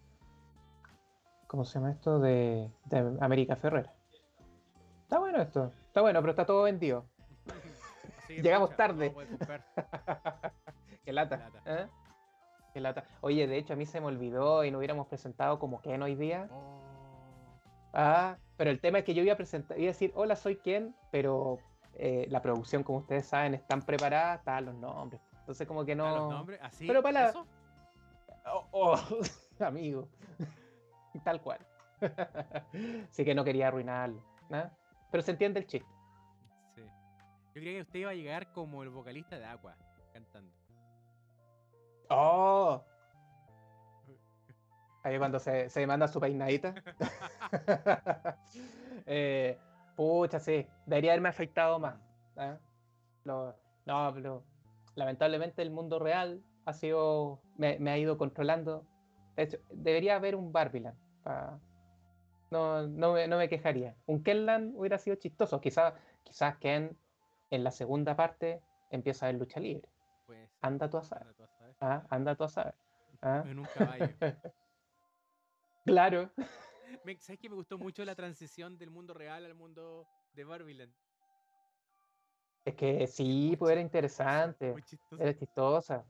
¿Cómo 1.47 1.63
se 1.63 1.75
llama 1.79 1.91
esto? 1.91 2.19
De, 2.19 2.69
de 2.85 3.17
América 3.21 3.55
Ferrera. 3.55 3.93
Está 5.03 5.19
bueno 5.19 5.41
esto. 5.41 5.71
Está 5.87 6.01
bueno, 6.01 6.19
pero 6.19 6.31
está 6.31 6.45
todo 6.45 6.63
vendido. 6.63 7.05
Llegamos 8.27 8.75
tarde. 8.75 9.13
Qué 11.05 11.13
lata. 11.13 11.49
¿eh? 11.65 11.87
Qué 12.73 12.81
lata. 12.81 13.03
Oye, 13.21 13.47
de 13.47 13.57
hecho, 13.57 13.73
a 13.73 13.75
mí 13.75 13.85
se 13.85 13.99
me 14.01 14.07
olvidó 14.07 14.63
y 14.63 14.71
no 14.71 14.77
hubiéramos 14.77 15.07
presentado 15.07 15.59
como 15.59 15.81
Ken 15.81 16.01
hoy 16.03 16.15
día. 16.15 16.47
Oh, 16.51 16.87
Ah, 17.93 18.37
pero 18.57 18.69
el 18.69 18.79
tema 18.79 18.99
es 18.99 19.05
que 19.05 19.13
yo 19.13 19.23
iba 19.23 19.33
a 19.33 19.37
presentar, 19.37 19.77
iba 19.79 19.87
a 19.87 19.93
decir, 19.93 20.11
hola, 20.15 20.35
soy 20.35 20.57
Ken, 20.57 20.95
pero 21.11 21.57
eh, 21.95 22.27
la 22.29 22.41
producción, 22.43 22.83
como 22.83 22.99
ustedes 22.99 23.25
saben, 23.25 23.55
están 23.55 23.81
preparadas, 23.81 24.39
están 24.39 24.65
los 24.65 24.75
nombres. 24.75 25.21
Entonces, 25.39 25.67
como 25.67 25.83
que 25.83 25.93
¿a 25.93 25.95
no. 25.95 26.15
los 26.15 26.29
nombres? 26.29 26.59
¿Así? 26.61 26.85
Pero 26.85 27.01
para 27.01 27.29
¿Eso? 27.29 27.47
Oh, 28.45 28.67
oh, 28.71 28.95
amigo. 29.65 30.07
Tal 31.23 31.41
cual. 31.41 31.59
Así 33.09 33.25
que 33.25 33.33
no 33.33 33.43
quería 33.43 33.69
arruinarlo. 33.69 34.21
¿no? 34.49 34.69
Pero 35.09 35.23
se 35.23 35.31
entiende 35.31 35.61
el 35.61 35.67
chiste. 35.67 35.89
Yo 37.57 37.61
creía 37.61 37.77
que 37.79 37.81
usted 37.81 37.99
iba 38.01 38.11
a 38.11 38.13
llegar 38.13 38.51
como 38.51 38.83
el 38.83 38.89
vocalista 38.89 39.39
de 39.39 39.45
Aqua, 39.45 39.75
cantando. 40.13 40.53
¡Oh! 42.07 42.83
Ahí 45.03 45.17
cuando 45.17 45.39
se, 45.39 45.67
se 45.67 45.87
manda 45.87 46.07
su 46.07 46.19
peinadita. 46.19 46.75
eh, 49.07 49.57
pucha, 49.95 50.39
sí. 50.39 50.67
Debería 50.85 51.13
haberme 51.13 51.29
afectado 51.29 51.79
más. 51.79 51.95
¿eh? 52.35 52.59
Lo- 53.23 53.55
no, 53.87 54.11
pero 54.13 54.43
lamentablemente 54.93 55.63
el 55.63 55.71
mundo 55.71 55.97
real 55.97 56.43
ha 56.65 56.73
sido. 56.73 57.41
Me, 57.55 57.79
me 57.79 57.89
ha 57.89 57.97
ido 57.97 58.19
controlando. 58.19 58.85
De 59.35 59.43
hecho, 59.43 59.57
debería 59.71 60.17
haber 60.17 60.35
un 60.35 60.51
Barbiland. 60.51 60.95
pa- 61.23 61.59
No, 62.51 62.85
no, 62.85 63.13
me, 63.13 63.27
no 63.27 63.39
me 63.39 63.49
quejaría. 63.49 63.95
Un 64.05 64.21
Kenland 64.21 64.75
hubiera 64.75 64.99
sido 64.99 65.15
chistoso. 65.15 65.59
Quizás 65.59 65.95
quizás 66.23 66.57
Ken 66.57 66.95
en 67.49 67.63
la 67.63 67.71
segunda 67.71 68.15
parte 68.15 68.61
empieza 68.89 69.25
a 69.25 69.31
ver 69.31 69.39
lucha 69.39 69.59
libre. 69.59 69.89
Pues. 70.25 70.49
Anda 70.61 70.89
tú 70.89 70.97
a 70.97 71.03
saber. 71.03 71.27
anda 71.27 71.35
tú 71.35 71.43
a 71.43 71.47
saber. 71.47 71.75
Ah, 71.79 72.03
anda 72.09 72.35
tú 72.35 72.43
a 72.43 72.49
saber. 72.49 72.75
Ah, 73.21 73.43
En 73.45 73.59
un 73.59 73.65
caballo. 73.65 74.15
Claro. 75.85 76.29
Me- 77.05 77.17
¿Sabes 77.19 77.39
que 77.39 77.49
me 77.49 77.55
gustó 77.55 77.77
mucho 77.77 78.03
la 78.03 78.15
transición 78.15 78.77
del 78.77 78.91
mundo 78.91 79.13
real 79.13 79.45
al 79.45 79.55
mundo 79.55 80.05
de 80.33 80.43
Barbiland? 80.43 80.93
Es 82.65 82.75
que 82.75 83.07
sí, 83.07 83.55
pues 83.57 83.71
era 83.71 83.79
interesante, 83.81 84.75
era 85.17 85.33
chistosa. 85.37 86.05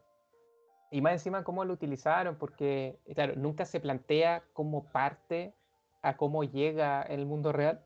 Y 0.90 1.02
más 1.02 1.14
encima 1.14 1.44
cómo 1.44 1.64
lo 1.66 1.74
utilizaron, 1.74 2.38
porque, 2.38 2.98
claro, 3.14 3.36
nunca 3.36 3.66
se 3.66 3.80
plantea 3.80 4.44
como 4.54 4.92
parte 4.92 5.54
a 6.02 6.18
cómo 6.18 6.44
llega 6.44 7.04
el 7.04 7.26
mundo 7.28 7.52
real, 7.52 7.84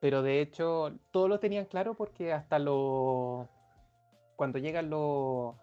pero 0.00 0.22
de 0.22 0.40
hecho 0.40 0.98
todos 1.10 1.28
lo 1.28 1.40
tenían 1.40 1.64
claro 1.66 1.94
porque 1.94 2.32
hasta 2.32 2.58
lo 2.58 3.48
cuando 4.36 4.58
llegan 4.58 4.90
los, 4.90 5.54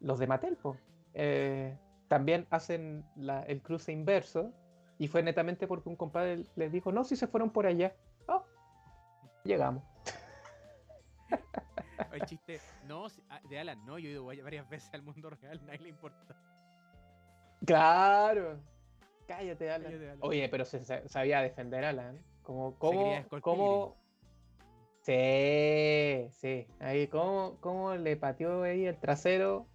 los 0.00 0.18
de 0.18 0.26
Mattel, 0.26 0.56
po, 0.56 0.76
eh, 1.14 1.76
también 2.08 2.46
hacen 2.50 3.04
la- 3.16 3.42
el 3.42 3.60
cruce 3.62 3.92
inverso 3.92 4.52
y 4.98 5.08
fue 5.08 5.22
netamente 5.22 5.66
porque 5.66 5.88
un 5.90 5.96
compadre 5.96 6.44
les 6.56 6.72
dijo, 6.72 6.92
no, 6.92 7.04
si 7.04 7.16
se 7.16 7.26
fueron 7.26 7.50
por 7.50 7.66
allá. 7.66 7.94
Oh, 8.28 8.44
llegamos. 9.44 9.82
El 12.12 12.22
chiste, 12.26 12.60
no, 12.86 13.06
ah, 13.30 13.40
de 13.48 13.58
Alan, 13.58 13.84
no, 13.86 13.98
yo 13.98 14.08
he 14.08 14.12
ido 14.12 14.24
vari- 14.24 14.42
varias 14.42 14.68
veces 14.68 14.92
al 14.92 15.02
mundo 15.02 15.30
real, 15.30 15.60
nadie 15.66 15.78
le 15.80 15.88
importa. 15.90 16.36
Claro. 17.64 18.58
Cállate, 19.26 19.70
Alan. 19.70 19.86
Cállate, 19.92 20.06
Alan. 20.10 20.18
Oye, 20.22 20.48
pero 20.48 20.64
se, 20.64 20.80
sa- 20.84 21.06
sabía 21.08 21.40
defender 21.40 21.84
Alan. 21.84 22.18
Como, 22.42 22.72
Scott 22.72 23.40
cómo... 23.40 23.96
Sí, 25.02 26.28
sí. 26.32 26.66
Ahí, 26.78 27.08
cómo, 27.08 27.56
cómo 27.60 27.94
le 27.96 28.16
pateó 28.16 28.62
ahí 28.62 28.86
el 28.86 28.96
trasero. 28.96 29.66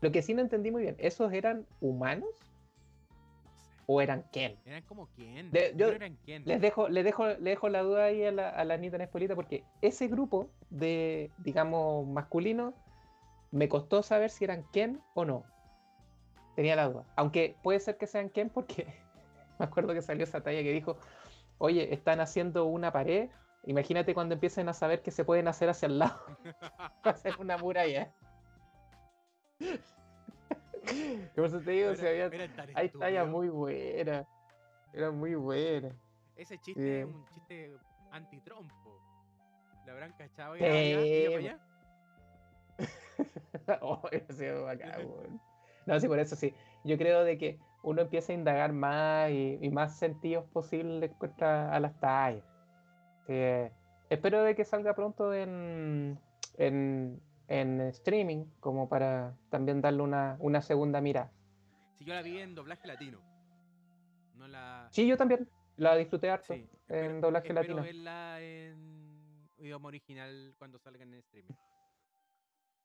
Lo 0.00 0.12
que 0.12 0.22
sí 0.22 0.34
no 0.34 0.40
entendí 0.42 0.70
muy 0.70 0.82
bien, 0.82 0.94
¿esos 0.98 1.32
eran 1.32 1.66
humanos 1.80 2.28
o 3.86 4.00
eran 4.00 4.24
Ken? 4.30 4.56
Eran 4.64 4.82
como 4.82 5.08
quién. 5.16 5.50
De- 5.50 5.72
yo- 5.76 5.88
eran 5.90 6.16
quién. 6.24 6.42
Les 6.44 6.60
dejo, 6.60 6.88
les 6.88 7.02
dejo, 7.04 7.26
les 7.26 7.42
dejo 7.42 7.68
la 7.68 7.82
duda 7.82 8.04
ahí 8.04 8.22
a 8.24 8.30
la, 8.30 8.50
a 8.50 8.64
la 8.64 8.74
Anita 8.74 8.98
Nespolita 8.98 9.34
porque 9.34 9.64
ese 9.80 10.06
grupo 10.06 10.48
de, 10.70 11.30
digamos, 11.38 12.06
masculino 12.06 12.74
me 13.50 13.68
costó 13.68 14.02
saber 14.02 14.30
si 14.30 14.44
eran 14.44 14.64
Ken 14.70 15.00
o 15.14 15.24
no. 15.24 15.44
Tenía 16.54 16.76
la 16.76 16.88
duda. 16.88 17.04
Aunque 17.16 17.56
puede 17.62 17.80
ser 17.80 17.96
que 17.96 18.06
sean 18.06 18.28
Ken 18.28 18.48
porque 18.50 18.86
me 19.58 19.64
acuerdo 19.64 19.92
que 19.94 20.02
salió 20.02 20.24
esa 20.24 20.42
talla 20.42 20.62
que 20.62 20.72
dijo, 20.72 20.98
oye, 21.58 21.92
están 21.92 22.20
haciendo 22.20 22.64
una 22.66 22.92
pared. 22.92 23.30
Imagínate 23.64 24.14
cuando 24.14 24.34
empiecen 24.34 24.68
a 24.68 24.72
saber 24.74 25.02
que 25.02 25.10
se 25.10 25.24
pueden 25.24 25.48
hacer 25.48 25.68
hacia 25.68 25.86
el 25.86 25.98
lado. 25.98 26.20
Va 27.06 27.10
a 27.10 27.16
ser 27.16 27.34
una 27.38 27.56
muralla. 27.58 28.12
Por 31.34 31.46
eso 31.46 31.60
te 31.60 31.70
digo, 31.72 31.94
si 31.96 32.06
había- 32.06 32.30
hay 32.74 32.88
tallas 32.90 33.26
muy 33.26 33.48
buenas. 33.48 34.26
Eran 34.92 35.18
muy 35.18 35.34
buenas. 35.34 35.92
Ese 36.36 36.58
chiste 36.58 36.80
Sí. 36.82 36.88
es 36.88 37.04
un 37.06 37.24
chiste 37.26 37.76
antitrompo. 38.12 39.00
¿Lo 39.84 39.92
habrán 39.92 40.12
cachado? 40.12 40.54
Sí, 40.56 40.60
¿Iba 40.64 40.70
para 40.70 40.80
allá? 40.80 41.06
¿Iba 41.06 41.30
para 41.30 41.40
po. 41.40 41.46
allá? 43.66 43.78
oh, 43.82 44.00
hubiera 44.08 44.34
sido 44.34 44.64
bacán. 44.64 45.40
No, 45.94 46.00
sí, 46.00 46.08
por 46.08 46.18
eso 46.18 46.34
sí. 46.36 46.52
Yo 46.84 46.98
creo 46.98 47.22
de 47.24 47.38
que 47.38 47.58
uno 47.82 48.02
empieza 48.02 48.32
a 48.32 48.34
indagar 48.34 48.72
más 48.72 49.30
y, 49.30 49.58
y 49.60 49.70
más 49.70 49.96
sentidos 49.98 50.44
posibles 50.52 51.12
a 51.40 51.78
las 51.80 51.98
tallas. 52.00 52.44
Sí, 53.26 53.32
eh, 53.32 53.70
espero 54.10 54.42
de 54.42 54.54
que 54.56 54.64
salga 54.64 54.94
pronto 54.94 55.32
en, 55.32 56.18
en, 56.58 57.20
en 57.48 57.80
streaming, 57.82 58.46
como 58.60 58.88
para 58.88 59.36
también 59.50 59.80
darle 59.80 60.02
una, 60.02 60.36
una 60.40 60.60
segunda 60.62 61.00
mirada. 61.00 61.30
Si 61.98 62.04
yo 62.04 62.14
la 62.14 62.22
vi 62.22 62.38
en 62.38 62.54
doblaje 62.54 62.86
latino. 62.88 63.20
No 64.34 64.46
la. 64.48 64.88
Sí, 64.90 65.06
yo 65.06 65.16
también 65.16 65.48
la 65.76 65.96
disfruté 65.96 66.30
harto 66.30 66.52
Sí, 66.54 66.68
en 66.88 66.96
espero- 66.96 67.20
doblaje 67.20 67.48
espero 67.48 67.62
latino. 67.62 67.82
verla 67.82 68.40
en 68.40 69.48
idioma 69.58 69.88
original 69.88 70.54
cuando 70.58 70.78
salga 70.78 71.02
en 71.04 71.14
streaming. 71.14 71.54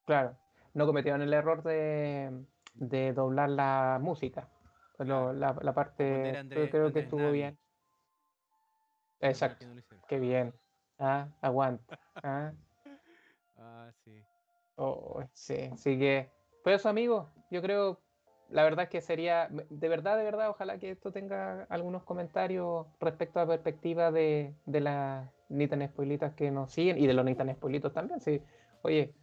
Claro, 0.05 0.37
no 0.73 0.85
cometieron 0.85 1.21
el 1.21 1.33
error 1.33 1.61
de, 1.63 2.31
de 2.73 3.13
doblar 3.13 3.49
la 3.49 3.99
música. 4.01 4.49
Lo- 4.99 5.33
la, 5.33 5.55
la 5.61 5.73
parte 5.73 6.21
poner 6.21 6.35
a 6.37 6.69
creo, 6.69 6.93
que 6.93 6.99
estuvo 6.99 7.19
Navi. 7.19 7.39
bien. 7.39 7.57
Exacto, 9.19 9.65
no 9.67 9.81
qué 10.07 10.19
bien. 10.19 10.53
Ah, 10.99 11.27
aguanta. 11.41 11.99
Ah, 12.23 12.51
Ah, 13.57 13.91
sí. 14.05 14.11
oh, 14.75 15.23
sí, 15.33 15.55
así 15.71 15.97
que, 15.97 16.29
pues 16.63 16.75
eso 16.77 16.89
amigos, 16.89 17.27
yo 17.49 17.61
creo 17.61 17.99
la 18.51 18.63
verdad 18.63 18.83
es 18.83 18.89
que 18.89 19.01
sería, 19.01 19.47
de 19.49 19.89
verdad, 19.89 20.17
de 20.17 20.23
verdad, 20.23 20.49
ojalá 20.49 20.77
que 20.77 20.91
esto 20.91 21.11
tenga 21.11 21.63
algunos 21.69 22.03
comentarios 22.03 22.85
respecto 22.99 23.39
a 23.39 23.43
la 23.43 23.47
perspectiva 23.47 24.11
de, 24.11 24.53
de 24.65 24.81
las 24.81 25.29
Nitan 25.49 25.87
Spoilitas 25.87 26.33
que 26.35 26.51
nos 26.51 26.71
siguen 26.71 26.97
y 26.97 27.07
de 27.07 27.13
los 27.13 27.23
Nitan 27.25 27.53
Spoilitos 27.55 27.93
también. 27.93 28.19
Sí. 28.19 28.41
Oye, 28.83 29.13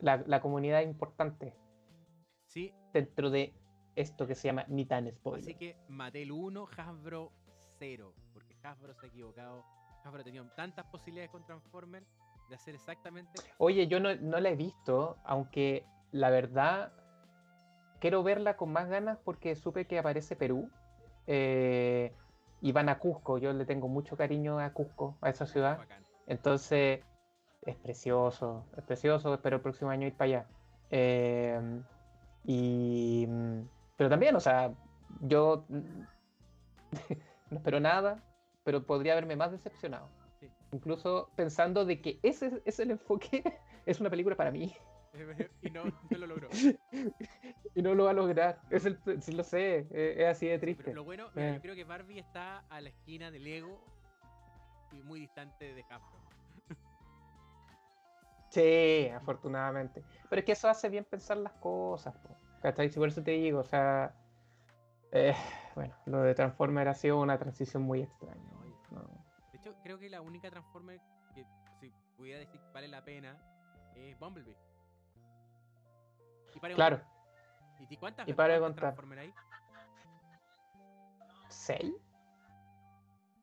la, 0.00 0.22
la 0.26 0.40
comunidad 0.40 0.80
es 0.82 0.88
importante 0.88 1.54
Sí, 2.46 2.72
dentro 2.92 3.30
de 3.30 3.54
esto 3.96 4.26
que 4.26 4.34
se 4.34 4.48
llama 4.48 4.64
Nitan 4.68 5.10
Spoiler. 5.10 5.42
así 5.42 5.54
que 5.54 5.76
Mattel 5.88 6.30
1, 6.30 6.68
Hasbro 6.76 7.32
0. 7.78 8.14
Porque 8.32 8.54
Hasbro 8.62 8.94
se 8.94 9.06
ha 9.06 9.08
equivocado. 9.08 9.64
Hasbro 10.04 10.20
ha 10.20 10.24
tenido 10.24 10.46
tantas 10.56 10.86
posibilidades 10.86 11.30
con 11.30 11.44
Transformers 11.44 12.06
de 12.48 12.54
hacer 12.54 12.74
exactamente. 12.74 13.40
Oye, 13.58 13.88
yo 13.88 14.00
no, 14.00 14.14
no 14.16 14.40
la 14.40 14.50
he 14.50 14.56
visto, 14.56 15.16
aunque 15.24 15.84
la 16.12 16.30
verdad 16.30 16.92
quiero 18.00 18.22
verla 18.22 18.56
con 18.56 18.72
más 18.72 18.88
ganas 18.88 19.18
porque 19.24 19.54
supe 19.56 19.86
que 19.86 19.98
aparece 19.98 20.36
Perú 20.36 20.70
eh, 21.26 22.12
y 22.60 22.72
van 22.72 22.88
a 22.88 22.98
Cusco. 22.98 23.38
Yo 23.38 23.52
le 23.52 23.64
tengo 23.64 23.88
mucho 23.88 24.16
cariño 24.16 24.58
a 24.58 24.72
Cusco, 24.72 25.16
a 25.20 25.30
esa 25.30 25.46
ciudad. 25.46 25.78
Bacán. 25.78 26.04
Entonces, 26.26 27.00
es 27.62 27.76
precioso, 27.76 28.64
es 28.76 28.84
precioso. 28.84 29.34
Espero 29.34 29.56
el 29.56 29.62
próximo 29.62 29.90
año 29.90 30.06
ir 30.06 30.14
para 30.14 30.24
allá. 30.24 30.46
Eh, 30.90 31.82
y, 32.44 33.26
mm, 33.28 33.60
pero 33.96 34.10
también, 34.10 34.34
o 34.36 34.40
sea, 34.40 34.72
yo 35.20 35.64
no 37.50 37.56
espero 37.56 37.80
nada, 37.80 38.22
pero 38.64 38.84
podría 38.84 39.12
haberme 39.12 39.36
más 39.36 39.50
decepcionado. 39.52 40.08
Sí. 40.40 40.48
Incluso 40.72 41.30
pensando 41.36 41.84
de 41.84 42.00
que 42.00 42.18
ese 42.22 42.62
es- 42.64 42.78
el 42.80 42.90
enfoque, 42.92 43.42
es 43.86 44.00
una 44.00 44.10
película 44.10 44.36
para 44.36 44.50
mí. 44.50 44.74
y 45.62 45.70
no, 45.70 45.84
no 45.84 46.18
lo 46.18 46.26
logró. 46.26 46.48
y 47.74 47.82
no 47.82 47.94
lo 47.94 48.04
va 48.04 48.10
a 48.10 48.14
lograr. 48.14 48.60
Es 48.70 48.84
el, 48.84 48.98
sí 49.20 49.32
lo 49.32 49.42
sé, 49.42 49.86
eh, 49.90 50.16
es 50.18 50.26
así 50.28 50.46
de 50.46 50.58
triste. 50.58 50.84
pero 50.84 50.96
lo 50.96 51.04
bueno, 51.04 51.28
mira, 51.34 51.50
Eh. 51.50 51.54
yo 51.54 51.60
creo 51.62 51.74
que 51.74 51.84
Barbie 51.84 52.18
está 52.20 52.58
a 52.68 52.80
la 52.80 52.90
esquina 52.90 53.30
del 53.30 53.44
Lego 53.44 53.82
y 54.92 55.02
muy 55.02 55.20
distante 55.20 55.74
de 55.74 55.82
Hasbro. 55.82 56.27
Sí, 58.50 59.08
afortunadamente. 59.14 60.02
Pero 60.28 60.40
es 60.40 60.44
que 60.44 60.52
eso 60.52 60.68
hace 60.68 60.88
bien 60.88 61.04
pensar 61.04 61.36
las 61.36 61.52
cosas, 61.54 62.14
po, 62.16 62.36
¿cachai? 62.62 62.88
Si 62.88 62.98
por 62.98 63.08
eso 63.08 63.22
te 63.22 63.32
digo, 63.32 63.60
o 63.60 63.64
sea, 63.64 64.14
eh, 65.12 65.34
bueno, 65.74 65.94
lo 66.06 66.22
de 66.22 66.34
Transformer 66.34 66.88
ha 66.88 66.94
sido 66.94 67.20
una 67.20 67.38
transición 67.38 67.82
muy 67.82 68.02
extraña. 68.02 68.50
¿no? 68.90 69.02
De 69.52 69.58
hecho, 69.58 69.74
creo 69.82 69.98
que 69.98 70.08
la 70.08 70.20
única 70.20 70.50
Transformer 70.50 71.00
que 71.34 71.44
si 71.80 71.92
pudiera 72.16 72.40
decir 72.40 72.60
que 72.60 72.72
vale 72.72 72.88
la 72.88 73.04
pena 73.04 73.36
es 73.94 74.18
Bumblebee. 74.18 74.56
Y 76.54 76.60
Claro. 76.74 77.00
¿Y 77.88 77.96
cuántas, 77.96 78.26
y 78.28 78.32
para 78.32 78.58
cuántas 78.58 78.60
contar. 78.60 78.94
Transformer 78.94 79.18
hay? 79.20 79.34
¿seis? 81.48 81.94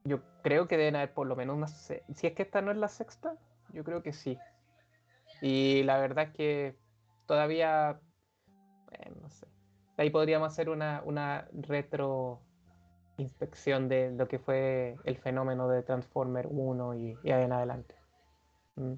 Yo 0.03 0.21
creo 0.43 0.67
que 0.67 0.77
deben 0.77 0.95
haber 0.95 1.13
por 1.13 1.27
lo 1.27 1.35
menos 1.35 1.55
unas 1.55 1.71
seis. 1.71 2.01
Si 2.13 2.27
es 2.27 2.33
que 2.33 2.43
esta 2.43 2.61
no 2.61 2.71
es 2.71 2.77
la 2.77 2.87
sexta, 2.87 3.35
yo 3.73 3.83
creo 3.83 4.03
que 4.03 4.13
sí. 4.13 4.37
Y 5.41 5.83
la 5.83 5.97
verdad 5.99 6.25
es 6.29 6.33
que 6.33 6.75
todavía, 7.25 8.01
no 9.21 9.29
sé. 9.29 9.47
Ahí 9.97 10.09
podríamos 10.09 10.51
hacer 10.51 10.69
una, 10.69 11.01
una 11.05 11.47
retro 11.53 12.41
inspección 13.17 13.87
de 13.87 14.11
lo 14.11 14.27
que 14.27 14.39
fue 14.39 14.97
el 15.05 15.17
fenómeno 15.17 15.69
de 15.69 15.83
Transformer 15.83 16.47
1 16.49 16.95
y, 16.95 17.17
y 17.23 17.31
ahí 17.31 17.43
en 17.43 17.53
adelante. 17.53 17.95
Mm. 18.75 18.93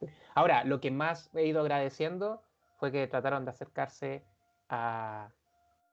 Sí. 0.00 0.06
Ahora, 0.34 0.64
lo 0.64 0.80
que 0.80 0.90
más 0.90 1.30
he 1.34 1.46
ido 1.46 1.60
agradeciendo 1.60 2.42
fue 2.78 2.92
que 2.92 3.06
trataron 3.06 3.44
de 3.44 3.50
acercarse 3.50 4.24
a, 4.68 5.30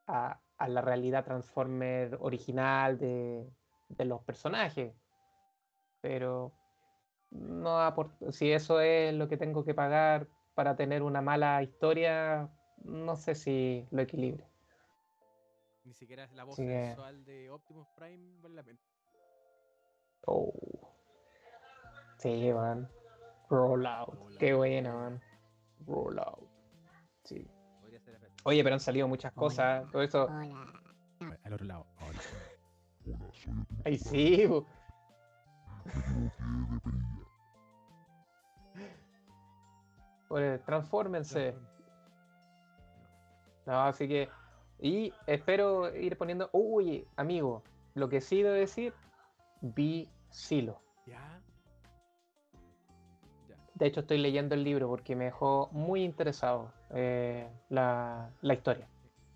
a- 0.08 0.42
a 0.58 0.68
la 0.68 0.82
realidad 0.82 1.26
Transformer 1.26 2.18
original 2.22 3.00
de, 3.00 3.50
de 3.90 4.06
los 4.06 4.22
personajes. 4.24 4.94
Pero 6.02 6.52
no 7.32 7.80
aport- 7.80 8.32
si 8.32 8.52
eso 8.52 8.80
es 8.80 9.14
lo 9.14 9.28
que 9.28 9.38
tengo 9.38 9.64
que 9.64 9.74
pagar 9.74 10.28
para 10.54 10.76
tener 10.76 11.02
una 11.02 11.22
mala 11.22 11.64
historia, 11.64 12.50
no 12.84 13.16
sé 13.16 13.36
si 13.36 13.88
lo 13.92 14.02
equilibra. 14.02 14.46
Ni 15.84 15.94
siquiera 15.94 16.24
es 16.26 16.32
la 16.34 16.44
voz 16.44 16.56
sensual 16.56 17.26
de 17.26 17.50
Optimus 17.50 17.88
Prime 17.96 18.40
vale 18.42 18.56
la 18.56 18.64
pena. 18.64 18.80
Oh. 20.28 20.54
Sí, 22.18 22.52
man. 22.54 22.88
Rollout. 23.50 24.38
Qué 24.38 24.54
buena, 24.54 24.94
man. 24.94 25.22
Rollout. 25.88 26.48
Sí. 27.24 27.50
Oye, 28.44 28.64
pero 28.64 28.76
han 28.76 28.80
salido 28.80 29.08
muchas 29.08 29.32
Hola. 29.36 29.40
cosas. 29.40 29.92
Todo 29.92 30.02
eso. 30.04 30.26
Hola. 30.26 30.82
Al 31.44 31.54
otro 31.54 31.66
lado. 31.66 31.88
Ay, 33.86 33.98
sí. 33.98 34.48
Bu. 40.32 40.36
Pues 40.36 40.64
transfórmense. 40.66 41.56
No, 43.66 43.82
así 43.82 44.08
que. 44.08 44.30
Y 44.80 45.14
espero 45.28 45.96
ir 45.96 46.18
poniendo. 46.18 46.50
Uy, 46.54 47.06
amigo. 47.16 47.64
Lo 47.94 48.10
que 48.10 48.22
sí 48.22 48.42
debo 48.42 48.56
decir. 48.56 48.94
Vi 49.62 50.10
Silo. 50.30 50.82
Ya. 51.06 51.40
Ya. 53.48 53.56
De 53.76 53.86
hecho, 53.86 54.00
estoy 54.00 54.18
leyendo 54.18 54.56
el 54.56 54.64
libro 54.64 54.88
porque 54.88 55.16
me 55.16 55.26
dejó 55.26 55.70
muy 55.72 56.04
interesado 56.04 56.72
eh, 56.92 57.48
la, 57.70 58.32
la 58.42 58.54
historia. 58.54 58.88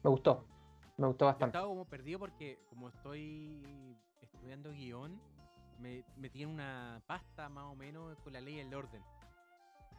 Me 0.04 0.10
gustó. 0.10 0.46
Me 0.98 1.06
gustó 1.08 1.26
Yo 1.26 1.28
bastante. 1.28 1.58
estaba 1.58 1.68
como 1.68 1.86
perdido 1.86 2.20
porque 2.20 2.58
como 2.70 2.88
estoy 2.90 3.62
estudiando 4.22 4.72
guion, 4.72 5.20
me 5.80 6.04
metí 6.18 6.44
en 6.44 6.50
una 6.50 7.02
pasta 7.06 7.50
más 7.50 7.66
o 7.66 7.76
menos 7.76 8.18
con 8.24 8.34
la 8.34 8.42
ley 8.42 8.56
y 8.56 8.60
el 8.62 8.74
orden. 8.74 9.04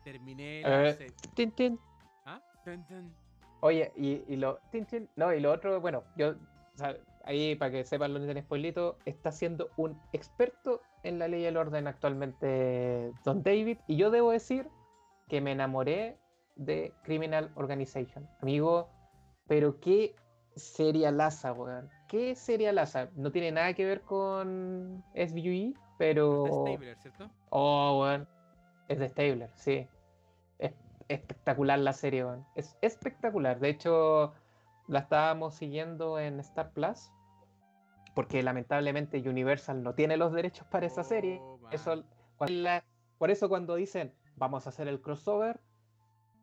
Terminé 0.07 0.63
la 0.63 0.91
Eh. 0.91 1.07
Tin, 1.35 1.51
tin. 1.51 1.81
¿Ah? 2.27 2.41
Tun, 2.65 2.85
tun. 2.87 3.13
Oye, 3.61 3.91
y, 3.97 4.23
y 4.33 4.37
lo. 4.37 4.61
tin, 4.71 4.87
tin, 4.87 5.09
No, 5.17 5.35
y 5.35 5.41
lo 5.41 5.51
otro, 5.51 5.81
bueno, 5.81 6.05
yo. 6.15 6.29
o 6.31 6.79
sea, 6.79 6.97
ahí, 7.25 7.57
para 7.57 7.73
que 7.73 7.85
sepan 7.85 8.15
los 8.15 8.23
en 8.23 8.41
spoilito, 8.41 8.99
está 9.05 9.33
siendo 9.33 9.69
un 9.77 10.01
experto 10.13 10.81
en 11.03 11.19
la 11.19 11.27
ley 11.27 11.43
y 11.43 11.47
el 11.47 11.57
orden 11.57 11.89
actualmente 11.89 13.13
Don 13.25 13.43
David. 13.43 13.79
Y 13.89 13.97
yo 13.97 14.13
debo 14.13 14.31
decir 14.31 14.69
que 15.29 15.41
me 15.41 15.51
enamoré 15.51 16.21
de 16.55 16.95
Criminal 17.03 17.51
Organization. 17.57 18.29
Amigo, 18.43 18.89
pero 19.49 19.81
qué 19.81 20.15
serialaza, 20.55 21.53
weón. 21.53 21.91
Qué 22.07 22.37
serialaza. 22.37 23.11
No 23.17 23.33
tiene 23.33 23.51
nada 23.51 23.75
que 23.75 23.85
ver 23.85 24.03
con 24.03 25.03
SVUE, 25.17 25.75
pero. 25.99 26.45
Está 26.47 26.71
Stabler, 26.71 26.97
¿cierto? 26.99 27.31
Oh, 27.51 28.03
weón. 28.03 28.29
Es 28.87 29.01
de 29.01 29.09
Stabler, 29.09 29.51
sí. 29.57 29.89
Es 31.09 31.21
espectacular 31.21 31.79
la 31.79 31.93
serie. 31.93 32.25
Es 32.55 32.77
espectacular. 32.83 33.61
De 33.61 33.69
hecho, 33.69 34.33
la 34.89 35.01
estábamos 35.01 35.55
siguiendo 35.55 36.19
en 36.19 36.41
Star 36.41 36.73
Plus. 36.73 37.11
Porque 38.15 38.43
lamentablemente 38.43 39.19
Universal 39.29 39.83
no 39.83 39.95
tiene 39.95 40.17
los 40.17 40.33
derechos 40.33 40.67
para 40.69 40.87
esa 40.87 41.05
serie. 41.05 41.39
Oh, 41.43 41.61
Eso, 41.71 41.91
man. 41.97 42.07
cuando 42.37 42.55
la- 42.63 42.85
por 43.19 43.31
eso 43.31 43.49
cuando 43.49 43.75
dicen 43.77 44.15
vamos 44.37 44.67
a 44.67 44.71
hacer 44.71 44.89
el 44.89 45.01
crossover, 45.01 45.61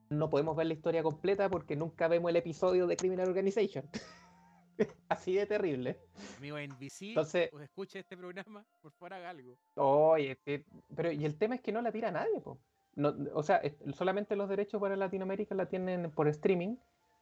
no 0.09 0.30
podemos 0.30 0.55
ver 0.55 0.68
la 0.68 0.74
historia 0.74 1.01
completa 1.03 1.49
porque 1.49 1.76
nunca 1.76 2.07
vemos 2.07 2.30
el 2.30 2.36
episodio 2.36 2.86
de 2.88 2.95
Criminal 2.95 3.28
Organization. 3.28 3.89
Así 5.09 5.34
de 5.36 5.45
terrible. 5.45 5.99
Amigo 6.38 6.57
NBC, 6.57 7.09
Entonces- 7.09 7.49
escuche 7.61 7.99
este 7.99 8.18
programa, 8.18 8.64
por 8.82 8.91
favor 8.93 9.14
haga 9.16 9.30
algo. 9.32 9.57
Oye, 9.76 10.38
que- 10.45 10.66
pero 10.95 11.11
y 11.11 11.26
el 11.26 11.38
tema 11.38 11.55
es 11.55 11.61
que 11.61 11.72
no 11.72 11.82
la 11.82 11.91
tira 11.91 12.11
nadie, 12.11 12.39
po. 12.41 12.59
No, 12.96 13.16
o 13.34 13.41
sea, 13.44 13.62
solamente 13.94 14.36
los 14.36 14.48
derechos 14.50 14.80
para 14.80 14.96
Latinoamérica 14.96 15.56
la 15.56 15.66
tienen 15.68 16.12
por 16.12 16.28
streaming 16.28 16.76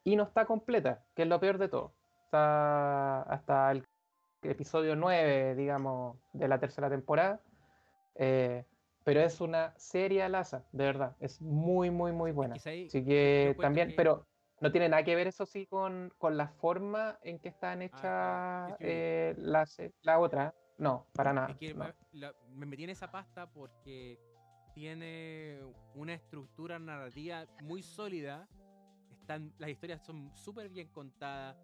y 0.04 0.16
no 0.16 0.24
está 0.24 0.46
completa, 0.46 1.04
que 1.16 1.22
es 1.24 1.28
lo 1.28 1.40
peor 1.40 1.58
de 1.58 1.70
todo. 1.70 1.94
Está 2.26 3.22
hasta 3.24 3.72
el 3.72 3.86
episodio 4.42 4.96
9, 4.96 5.56
digamos, 5.56 6.18
de 6.34 6.48
la 6.48 6.60
tercera 6.60 6.90
temporada. 6.90 7.40
eh, 8.16 8.66
pero 9.04 9.22
es 9.22 9.42
una 9.42 9.74
serie 9.80 10.22
alaza, 10.22 10.64
de 10.74 10.86
verdad. 10.86 11.16
Es 11.20 11.42
muy, 11.42 11.90
muy, 11.90 12.12
muy 12.12 12.32
buena. 12.32 12.56
Ahí- 12.66 12.86
Así 12.86 13.04
que 13.04 13.56
también, 13.60 13.88
que- 13.90 13.96
pero 13.96 14.28
no 14.60 14.72
tiene 14.72 14.90
nada 14.90 15.04
que 15.04 15.16
ver, 15.16 15.26
eso 15.28 15.46
sí, 15.48 15.66
con, 15.66 16.14
con 16.20 16.38
la 16.38 16.50
forma 16.50 17.18
en 17.24 17.40
que 17.40 17.50
están 17.50 17.82
hechas 17.82 18.04
Ah, 18.04 18.76
eh, 18.80 19.34
la, 19.38 19.66
la 20.04 20.20
otra. 20.20 20.54
No, 20.78 21.08
para 21.14 21.34
nada. 21.34 21.50
Es 21.50 21.58
que 21.58 21.74
no. 21.74 21.86
me, 21.86 21.94
la- 22.12 22.34
me 22.50 22.66
metí 22.68 22.84
en 22.84 22.92
esa 22.92 23.10
pasta 23.10 23.48
porque 23.52 24.20
tiene 24.74 25.60
una 25.96 26.14
estructura 26.14 26.80
narrativa 26.80 27.46
muy 27.64 27.82
sólida. 27.84 28.48
Están, 29.12 29.54
las 29.58 29.70
historias 29.70 30.02
son 30.02 30.32
súper 30.36 30.70
bien 30.70 30.88
contadas, 30.90 31.58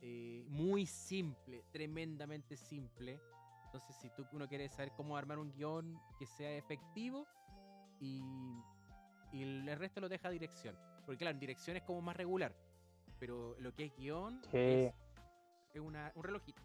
eh, 0.00 0.44
muy 0.48 0.86
simple, 0.86 1.64
tremendamente 1.72 2.56
simple. 2.56 3.20
Entonces, 3.66 3.96
si 3.96 4.10
tú 4.10 4.26
uno 4.32 4.46
quiere 4.48 4.68
saber 4.68 4.92
cómo 4.96 5.16
armar 5.16 5.38
un 5.38 5.50
guion 5.52 5.98
que 6.18 6.26
sea 6.26 6.50
efectivo 6.56 7.26
y, 8.00 8.22
y 9.32 9.42
el 9.42 9.76
resto 9.78 10.00
lo 10.00 10.08
deja 10.08 10.28
a 10.28 10.30
dirección. 10.30 10.76
Porque 11.06 11.18
claro, 11.18 11.34
en 11.34 11.40
dirección 11.40 11.76
es 11.76 11.82
como 11.82 12.00
más 12.02 12.16
regular. 12.16 12.54
pero 13.18 13.56
lo 13.60 13.72
que 13.74 13.86
es 13.86 13.96
guion 13.96 14.42
Sí. 14.50 14.58
es, 14.58 14.94
es 15.74 15.80
una, 15.80 16.12
un 16.14 16.24
relojito. 16.24 16.60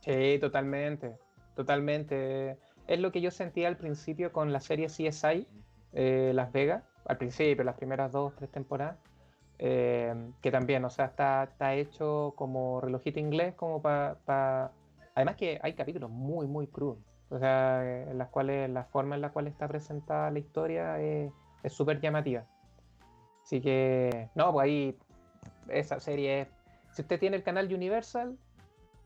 Sí, 0.00 0.38
totalmente, 0.40 1.18
totalmente. 1.54 2.58
Es 2.86 3.00
lo 3.00 3.12
que 3.12 3.20
yo 3.20 3.30
sentía 3.30 3.68
al 3.68 3.76
principio 3.76 4.32
con 4.32 4.52
la 4.52 4.60
serie 4.60 4.86
CSI, 4.86 5.46
eh, 5.92 6.32
Las 6.34 6.52
Vegas, 6.52 6.84
al 7.06 7.16
principio, 7.16 7.64
las 7.64 7.76
primeras 7.76 8.12
dos, 8.12 8.34
tres 8.36 8.50
temporadas, 8.50 8.96
eh, 9.58 10.14
que 10.42 10.50
también, 10.50 10.84
o 10.84 10.90
sea, 10.90 11.06
está, 11.06 11.44
está 11.44 11.74
hecho 11.74 12.34
como 12.36 12.80
relojito 12.80 13.20
inglés, 13.20 13.54
como 13.54 13.80
para... 13.80 14.72
Además 15.14 15.36
que 15.36 15.60
hay 15.62 15.74
capítulos 15.74 16.10
muy, 16.10 16.46
muy 16.46 16.66
crudos, 16.66 16.98
o 17.30 17.38
sea, 17.38 18.10
en 18.10 18.18
las 18.18 18.28
cuales 18.28 18.68
la 18.68 18.84
forma 18.84 19.14
en 19.14 19.20
la 19.20 19.30
cual 19.30 19.46
está 19.46 19.68
presentada 19.68 20.30
la 20.30 20.40
historia 20.40 21.00
es 21.00 21.32
súper 21.68 22.00
llamativa. 22.00 22.44
Así 23.44 23.60
que, 23.60 24.30
no, 24.34 24.52
pues 24.52 24.64
ahí, 24.64 24.98
esa 25.68 26.00
serie 26.00 26.42
es... 26.42 26.48
Si 26.92 27.02
usted 27.02 27.20
tiene 27.20 27.36
el 27.36 27.42
canal 27.42 27.72
Universal, 27.72 28.36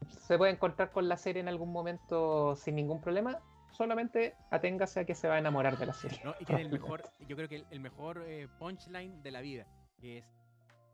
se 0.06 0.38
puede 0.38 0.52
encontrar 0.52 0.92
con 0.92 1.08
la 1.08 1.16
serie 1.16 1.40
en 1.40 1.48
algún 1.48 1.72
momento 1.72 2.54
sin 2.56 2.76
ningún 2.76 3.00
problema. 3.00 3.40
Solamente 3.70 4.34
aténgase 4.50 5.00
a 5.00 5.04
que 5.04 5.14
se 5.14 5.28
va 5.28 5.34
a 5.34 5.38
enamorar 5.38 5.76
de 5.78 5.86
la 5.86 5.92
serie. 5.92 6.20
¿no? 6.24 6.34
Y 6.40 6.44
tiene 6.44 6.62
el 6.62 6.70
mejor, 6.72 7.02
yo 7.26 7.36
creo 7.36 7.48
que 7.48 7.56
el, 7.56 7.66
el 7.70 7.80
mejor 7.80 8.24
eh, 8.26 8.48
punchline 8.58 9.22
de 9.22 9.30
la 9.30 9.40
vida, 9.40 9.66
que 10.00 10.18
es, 10.18 10.24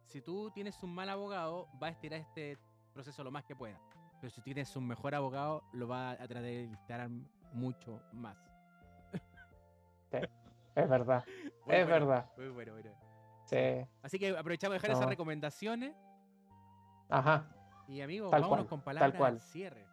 si 0.06 0.20
tú 0.20 0.50
tienes 0.50 0.82
un 0.82 0.94
mal 0.94 1.08
abogado, 1.08 1.68
va 1.82 1.88
a 1.88 1.90
estirar 1.90 2.20
este 2.20 2.58
proceso 2.92 3.24
lo 3.24 3.30
más 3.30 3.44
que 3.44 3.56
pueda. 3.56 3.78
Pero 4.20 4.30
si 4.30 4.40
tienes 4.42 4.74
un 4.76 4.86
mejor 4.86 5.14
abogado, 5.14 5.64
lo 5.72 5.88
va 5.88 6.12
a 6.12 6.16
tratar 6.16 6.42
de 6.42 6.64
estirar 6.64 7.08
mucho 7.52 8.00
más. 8.12 8.36
Es 10.76 10.88
verdad, 10.88 11.24
Muy 11.66 11.76
es 11.76 11.86
bueno, 11.86 12.06
verdad. 12.06 12.30
Muy 12.36 12.48
bueno, 12.48 12.72
bueno. 12.72 12.90
Sí. 13.44 13.86
Así 14.02 14.18
que 14.18 14.36
aprovechamos 14.36 14.72
de 14.72 14.80
dejar 14.80 14.90
esas 14.90 15.08
recomendaciones. 15.08 15.94
Ajá. 17.08 17.46
Y 17.86 18.00
amigos, 18.00 18.30
Tal 18.30 18.42
vámonos 18.42 18.66
cual, 18.66 18.68
con 18.68 18.80
palabras 18.80 19.20
al 19.20 19.40
cierre. 19.40 19.86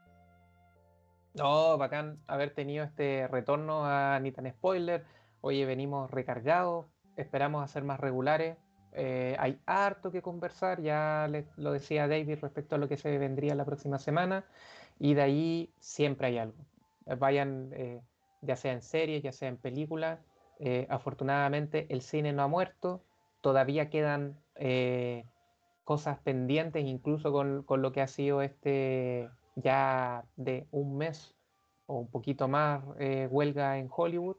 No, 1.34 1.78
bacán 1.78 2.20
haber 2.28 2.54
tenido 2.54 2.84
este 2.84 3.28
retorno 3.28 3.86
a 3.86 4.20
Ni 4.20 4.32
tan 4.32 4.50
Spoiler. 4.52 5.06
Oye, 5.40 5.66
venimos 5.66 6.12
recargados, 6.12 6.88
esperamos 7.16 7.64
hacer 7.64 7.84
más 7.84 8.00
regulares. 8.00 8.58
Eh, 8.94 9.38
hay 9.40 9.58
harto 9.66 10.12
que 10.12 10.22
conversar, 10.22 10.82
ya 10.82 11.28
les, 11.30 11.46
lo 11.58 11.72
decía 11.72 12.10
David 12.10 12.40
respecto 12.42 12.76
a 12.76 12.78
lo 12.78 12.90
que 12.90 12.98
se 12.98 13.18
vendría 13.18 13.56
la 13.56 13.64
próxima 13.64 13.98
semana. 13.98 14.46
Y 15.00 15.14
de 15.14 15.22
ahí 15.22 15.74
siempre 15.80 16.28
hay 16.28 16.38
algo. 16.38 16.66
Vayan, 17.18 17.70
eh, 17.74 18.02
ya 18.42 18.58
sea 18.58 18.74
en 18.74 18.82
series, 18.82 19.24
ya 19.24 19.32
sea 19.32 19.48
en 19.48 19.58
películas. 19.58 20.20
Eh, 20.60 20.86
afortunadamente 20.90 21.88
el 21.90 22.02
cine 22.02 22.34
no 22.34 22.44
ha 22.44 22.48
muerto, 22.48 23.04
todavía 23.40 23.90
quedan 23.90 24.38
cosas 25.86 26.20
pendientes, 26.20 26.86
incluso 26.86 27.32
con, 27.32 27.64
con 27.64 27.82
lo 27.82 27.92
que 27.92 28.02
ha 28.02 28.08
sido 28.08 28.44
este 28.44 29.28
ya 29.56 30.26
de 30.36 30.68
un 30.72 30.98
mes 30.98 31.36
o 31.86 32.00
un 32.00 32.08
poquito 32.10 32.48
más 32.48 32.84
eh, 33.00 33.28
huelga 33.30 33.78
en 33.78 33.90
Hollywood. 33.94 34.38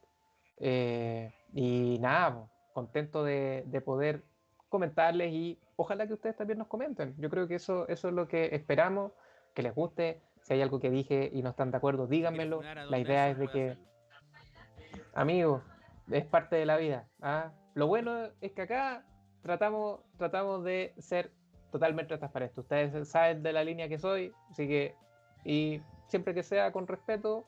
Eh, 0.59 1.33
y 1.53 1.99
nada, 2.01 2.49
contento 2.73 3.25
de, 3.25 3.65
de 3.67 3.81
poder 3.81 4.23
comentarles 4.69 5.33
y 5.33 5.59
ojalá 5.77 6.07
que 6.07 6.15
ustedes 6.15 6.37
también 6.37 6.59
nos 6.59 6.69
comenten. 6.69 7.15
Yo 7.19 7.29
creo 7.29 7.47
que 7.47 7.57
eso, 7.57 7.87
eso 7.89 8.09
es 8.09 8.15
lo 8.15 8.27
que 8.27 8.55
esperamos, 8.55 9.13
que 9.55 9.63
les 9.63 9.75
guste. 9.75 10.23
Si 10.41 10.55
hay 10.55 10.63
algo 10.63 10.81
que 10.81 10.91
dije 10.91 11.31
y 11.33 11.43
no 11.43 11.51
están 11.51 11.71
de 11.71 11.77
acuerdo, 11.77 12.07
díganmelo. 12.07 12.63
La 12.63 12.99
idea 12.99 13.29
es 13.29 13.39
de 13.39 13.49
que, 13.49 13.71
hacerlo. 13.71 15.05
amigos, 15.15 15.63
es 16.11 16.25
parte 16.25 16.57
de 16.57 16.67
la 16.67 16.77
vida. 16.79 17.07
¿ah? 17.21 17.53
Lo 17.75 17.87
bueno 17.87 18.29
es 18.41 18.53
que 18.53 18.63
acá 18.63 19.05
tratamos, 19.43 20.01
tratamos 20.17 20.65
de 20.65 20.95
ser 20.99 21.33
totalmente 21.73 22.17
transparentes. 22.17 22.59
Ustedes 22.59 23.09
saben 23.09 23.43
de 23.43 23.53
la 23.53 23.65
línea 23.65 23.89
que 23.89 23.99
soy, 23.99 24.33
así 24.51 24.69
que, 24.69 24.95
y 25.45 25.81
siempre 26.07 26.35
que 26.35 26.45
sea 26.45 26.71
con 26.71 26.87
respeto, 26.87 27.45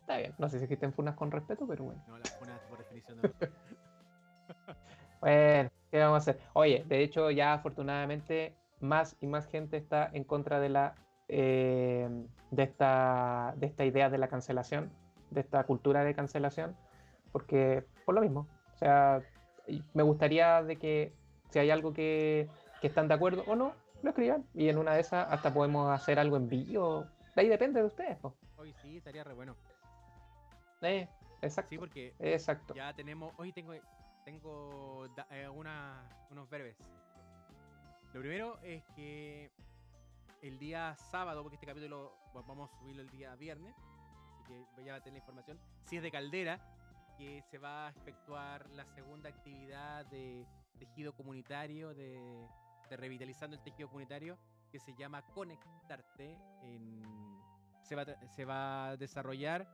está 0.00 0.16
bien. 0.16 0.34
No 0.38 0.48
sé 0.48 0.58
si 0.58 0.64
existen 0.64 0.94
funas 0.94 1.16
con 1.16 1.30
respeto, 1.30 1.66
pero 1.66 1.84
bueno. 1.84 2.02
No, 2.08 2.16
la 2.16 2.24
funas 2.24 2.60
por 2.70 2.78
definición 2.78 3.18
no. 3.20 3.28
Bueno, 5.20 5.70
¿qué 5.90 5.98
vamos 5.98 6.14
a 6.14 6.18
hacer? 6.18 6.38
Oye, 6.52 6.84
de 6.86 7.02
hecho, 7.02 7.30
ya 7.30 7.54
afortunadamente 7.54 8.54
más 8.80 9.16
y 9.22 9.26
más 9.26 9.46
gente 9.46 9.78
está 9.78 10.10
en 10.12 10.24
contra 10.24 10.60
de 10.60 10.68
la 10.68 10.94
eh, 11.28 12.06
de 12.50 12.62
esta 12.62 13.54
de 13.56 13.66
esta 13.66 13.86
idea 13.86 14.10
de 14.10 14.18
la 14.18 14.28
cancelación, 14.28 14.90
de 15.30 15.40
esta 15.40 15.64
cultura 15.64 16.04
de 16.04 16.14
cancelación, 16.14 16.76
porque 17.32 17.84
por 18.04 18.14
lo 18.14 18.20
mismo, 18.20 18.46
o 18.74 18.76
sea, 18.76 19.22
me 19.94 20.02
gustaría 20.02 20.62
de 20.62 20.76
que 20.76 21.14
si 21.54 21.58
hay 21.58 21.70
algo 21.70 21.92
que, 21.92 22.48
que 22.84 22.88
están 22.88 23.08
de 23.08 23.14
acuerdo 23.14 23.42
o 23.46 23.56
no, 23.56 23.72
lo 24.02 24.10
escriban 24.10 24.44
y 24.52 24.68
en 24.68 24.76
una 24.76 24.92
de 24.92 25.00
esas 25.00 25.26
hasta 25.32 25.54
podemos 25.54 25.90
hacer 25.90 26.18
algo 26.18 26.36
en 26.36 26.50
vivo. 26.50 27.06
De 27.34 27.40
ahí 27.40 27.48
depende 27.48 27.80
de 27.80 27.86
ustedes. 27.86 28.18
Hoy 28.58 28.74
sí, 28.82 28.98
estaría 28.98 29.24
re 29.24 29.32
bueno. 29.32 29.56
Eh, 30.82 31.08
exacto, 31.40 31.70
Sí, 31.70 31.78
porque 31.78 32.12
exacto. 32.18 32.74
ya 32.74 32.92
tenemos. 32.92 33.32
Hoy 33.38 33.54
tengo 33.54 33.72
tengo 34.26 35.06
eh, 35.30 35.48
una- 35.48 36.06
unos 36.30 36.46
verbes. 36.50 36.76
Lo 38.12 38.20
primero 38.20 38.58
es 38.62 38.84
que 38.94 39.50
el 40.42 40.58
día 40.58 40.94
sábado, 41.10 41.40
porque 41.42 41.54
este 41.56 41.66
capítulo 41.66 42.12
va- 42.36 42.42
vamos 42.42 42.70
a 42.70 42.78
subirlo 42.80 43.00
el 43.00 43.08
día 43.08 43.34
viernes, 43.36 43.74
así 44.34 44.44
que 44.76 44.84
ya 44.84 44.92
va 44.92 44.98
a 44.98 45.00
tener 45.00 45.14
la 45.14 45.18
información. 45.20 45.58
Si 45.86 45.96
es 45.96 46.02
de 46.02 46.10
Caldera, 46.10 46.60
que 47.16 47.40
se 47.50 47.56
va 47.56 47.86
a 47.86 47.90
efectuar 47.92 48.68
la 48.72 48.84
segunda 48.84 49.30
actividad 49.30 50.04
de 50.04 50.46
tejido 50.78 51.14
comunitario, 51.14 51.94
de, 51.94 52.46
de 52.88 52.96
revitalizando 52.96 53.56
el 53.56 53.62
tejido 53.62 53.88
comunitario, 53.88 54.38
que 54.70 54.78
se 54.80 54.94
llama 54.94 55.22
Conectarte. 55.32 56.38
en- 56.62 57.02
se, 57.82 57.94
va, 57.94 58.06
se 58.34 58.44
va 58.46 58.88
a 58.88 58.96
desarrollar 58.96 59.68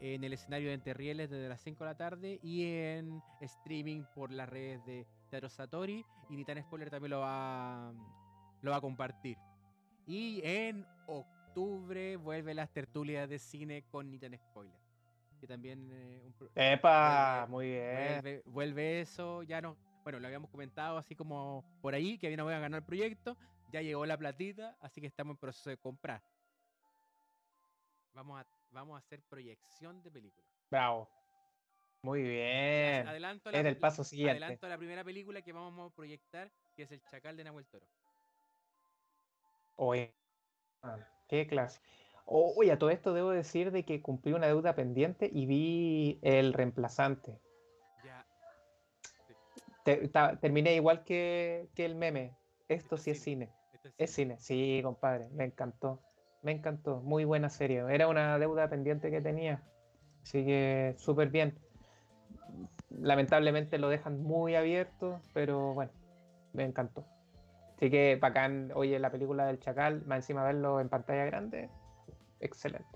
en 0.00 0.24
el 0.24 0.32
escenario 0.32 0.68
de 0.68 0.74
Enterrieles 0.74 1.30
desde 1.30 1.48
las 1.48 1.60
5 1.60 1.84
de 1.84 1.90
la 1.90 1.96
tarde 1.96 2.40
y 2.42 2.64
en 2.66 3.22
streaming 3.40 4.02
por 4.16 4.32
las 4.32 4.48
redes 4.48 4.84
de 4.84 5.06
Teatro 5.30 5.48
Satori 5.48 6.04
y 6.28 6.36
Nitan 6.36 6.60
Spoiler 6.60 6.90
también 6.90 7.10
lo 7.12 7.20
va, 7.20 7.92
lo 8.62 8.70
va 8.72 8.78
a 8.78 8.80
compartir. 8.80 9.38
Y 10.06 10.40
en 10.44 10.84
octubre 11.06 12.16
vuelve 12.16 12.52
las 12.54 12.68
tertulias 12.72 13.28
de 13.28 13.38
cine 13.38 13.84
con 13.92 14.10
Nitan 14.10 14.34
Spoiler. 14.36 14.76
Que 15.40 15.46
también 15.46 15.88
eh, 15.92 16.22
un 16.40 16.48
Epa, 16.56 17.46
Vuelve- 17.46 17.50
muy 17.50 17.66
bien. 17.68 17.94
vuelve, 18.22 18.42
vuelve 18.46 19.00
eso, 19.02 19.42
ya 19.44 19.60
no, 19.60 19.76
bueno, 20.02 20.18
lo 20.18 20.26
habíamos 20.26 20.50
comentado 20.50 20.98
así 20.98 21.14
como 21.14 21.64
por 21.80 21.94
ahí, 21.94 22.18
que 22.18 22.26
había 22.26 22.42
una 22.44 22.56
a 22.56 22.60
ganar 22.60 22.80
el 22.80 22.86
proyecto, 22.86 23.36
ya 23.72 23.82
llegó 23.82 24.04
la 24.06 24.16
platita, 24.16 24.76
así 24.80 25.00
que 25.00 25.06
estamos 25.06 25.34
en 25.34 25.38
proceso 25.38 25.70
de 25.70 25.76
comprar. 25.76 26.22
Vamos 28.14 28.40
a, 28.40 28.46
vamos 28.70 28.96
a 28.96 28.98
hacer 28.98 29.22
proyección 29.22 30.02
de 30.02 30.10
película. 30.10 30.46
Bravo. 30.70 31.08
Muy 32.02 32.22
bien. 32.22 33.06
Adelanto 33.06 33.50
Es 33.50 33.64
el 33.64 33.76
paso 33.76 34.02
siguiente. 34.02 34.32
adelanto 34.32 34.68
la 34.68 34.76
primera 34.76 35.04
película 35.04 35.40
que 35.40 35.52
vamos 35.52 35.92
a 35.92 35.94
proyectar, 35.94 36.50
que 36.74 36.82
es 36.82 36.90
El 36.90 37.00
Chacal 37.04 37.36
de 37.36 37.44
Nahuel 37.44 37.66
Toro. 37.66 37.86
Oye, 39.76 40.12
qué 41.28 41.46
clase. 41.46 41.80
Oye, 42.26 42.72
a 42.72 42.78
todo 42.78 42.90
esto 42.90 43.14
debo 43.14 43.30
decir 43.30 43.70
de 43.70 43.84
que 43.84 44.02
cumplí 44.02 44.32
una 44.32 44.46
deuda 44.46 44.74
pendiente 44.74 45.30
y 45.32 45.46
vi 45.46 46.18
el 46.22 46.52
reemplazante. 46.52 47.38
Te- 49.84 50.08
ta- 50.08 50.36
terminé 50.38 50.74
igual 50.74 51.04
que, 51.04 51.68
que 51.74 51.84
el 51.84 51.94
meme. 51.94 52.36
Esto 52.68 52.96
sí 52.96 53.10
es 53.10 53.20
cine. 53.22 53.52
esto 53.72 53.88
es 53.88 53.94
Es 53.98 54.10
cine. 54.10 54.36
cine. 54.38 54.76
Sí, 54.76 54.82
compadre. 54.82 55.28
Me 55.30 55.44
encantó. 55.44 56.00
Me 56.42 56.52
encantó. 56.52 57.00
Muy 57.00 57.24
buena 57.24 57.48
serie. 57.50 57.82
Era 57.90 58.08
una 58.08 58.38
deuda 58.38 58.68
pendiente 58.68 59.10
que 59.10 59.20
tenía. 59.20 59.62
Así 60.22 60.44
que 60.44 60.94
súper 60.98 61.28
bien. 61.30 61.58
Lamentablemente 62.90 63.78
lo 63.78 63.88
dejan 63.88 64.22
muy 64.22 64.54
abierto, 64.54 65.20
pero 65.32 65.74
bueno, 65.74 65.90
me 66.52 66.64
encantó. 66.64 67.04
Así 67.76 67.90
que 67.90 68.16
bacán, 68.20 68.70
oye, 68.74 68.98
la 69.00 69.10
película 69.10 69.46
del 69.46 69.58
Chacal, 69.58 70.04
más 70.06 70.18
encima 70.18 70.44
verlo 70.44 70.78
en 70.80 70.88
pantalla 70.88 71.24
grande, 71.24 71.68
excelente. 72.38 72.86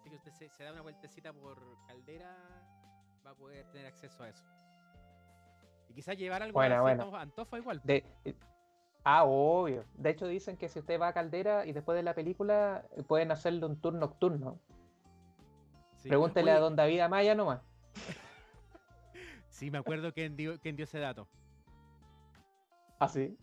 Así 0.00 0.10
que 0.10 0.16
usted 0.16 0.32
se, 0.32 0.48
se 0.48 0.64
da 0.64 0.72
una 0.72 0.82
vueltecita 0.82 1.32
por 1.32 1.62
Caldera, 1.86 2.34
va 3.24 3.30
a 3.30 3.34
poder 3.36 3.64
tener 3.70 3.86
acceso 3.86 4.22
a 4.24 4.28
eso. 4.30 4.44
Quizás 5.96 6.18
llevar 6.18 6.42
algo 6.42 6.52
Buena, 6.52 6.76
a 6.76 6.82
buena. 6.82 7.04
Antofa, 7.18 7.56
igual. 7.56 7.80
De, 7.82 8.04
eh, 8.26 8.34
ah, 9.02 9.24
obvio. 9.24 9.82
De 9.94 10.10
hecho 10.10 10.28
dicen 10.28 10.58
que 10.58 10.68
si 10.68 10.78
usted 10.78 11.00
va 11.00 11.08
a 11.08 11.14
Caldera 11.14 11.64
y 11.64 11.72
después 11.72 11.96
de 11.96 12.02
la 12.02 12.12
película 12.12 12.84
eh, 12.94 13.02
pueden 13.02 13.30
hacerle 13.30 13.64
un 13.64 13.80
tour 13.80 13.94
nocturno. 13.94 14.60
Sí. 15.96 16.10
Pregúntele 16.10 16.50
a 16.50 16.60
don 16.60 16.76
David 16.76 17.00
Amaya 17.00 17.34
nomás. 17.34 17.62
Sí, 19.48 19.70
me 19.70 19.78
acuerdo 19.78 20.12
quién 20.12 20.36
dio, 20.36 20.60
quién 20.60 20.76
dio 20.76 20.84
ese 20.84 20.98
dato. 20.98 21.26
¿Ah, 22.98 23.08
sí? 23.08 23.38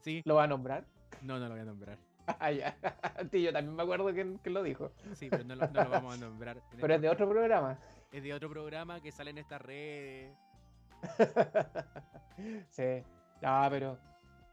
Sí, 0.00 0.20
¿Lo 0.24 0.34
va 0.34 0.42
a 0.42 0.46
nombrar? 0.48 0.84
no, 1.22 1.38
no 1.38 1.46
lo 1.46 1.52
voy 1.52 1.60
a 1.60 1.64
nombrar. 1.64 1.98
Ah, 2.40 2.50
ya. 2.50 2.76
Sí, 3.30 3.40
yo 3.40 3.52
también 3.52 3.76
me 3.76 3.84
acuerdo 3.84 4.12
quién, 4.12 4.38
quién 4.38 4.52
lo 4.52 4.64
dijo. 4.64 4.90
Sí, 5.12 5.28
pero 5.30 5.44
no 5.44 5.54
lo, 5.54 5.68
no 5.68 5.84
lo 5.84 5.90
vamos 5.90 6.14
a 6.14 6.16
nombrar. 6.16 6.60
Pero 6.76 6.94
es 6.94 7.00
de 7.00 7.08
otro 7.08 7.28
programa. 7.28 7.78
Es 8.10 8.24
de 8.24 8.34
otro 8.34 8.50
programa 8.50 9.00
que 9.00 9.12
sale 9.12 9.30
en 9.30 9.38
estas 9.38 9.62
redes. 9.62 10.36
sí. 12.70 13.02
No, 13.42 13.66
pero 13.70 13.98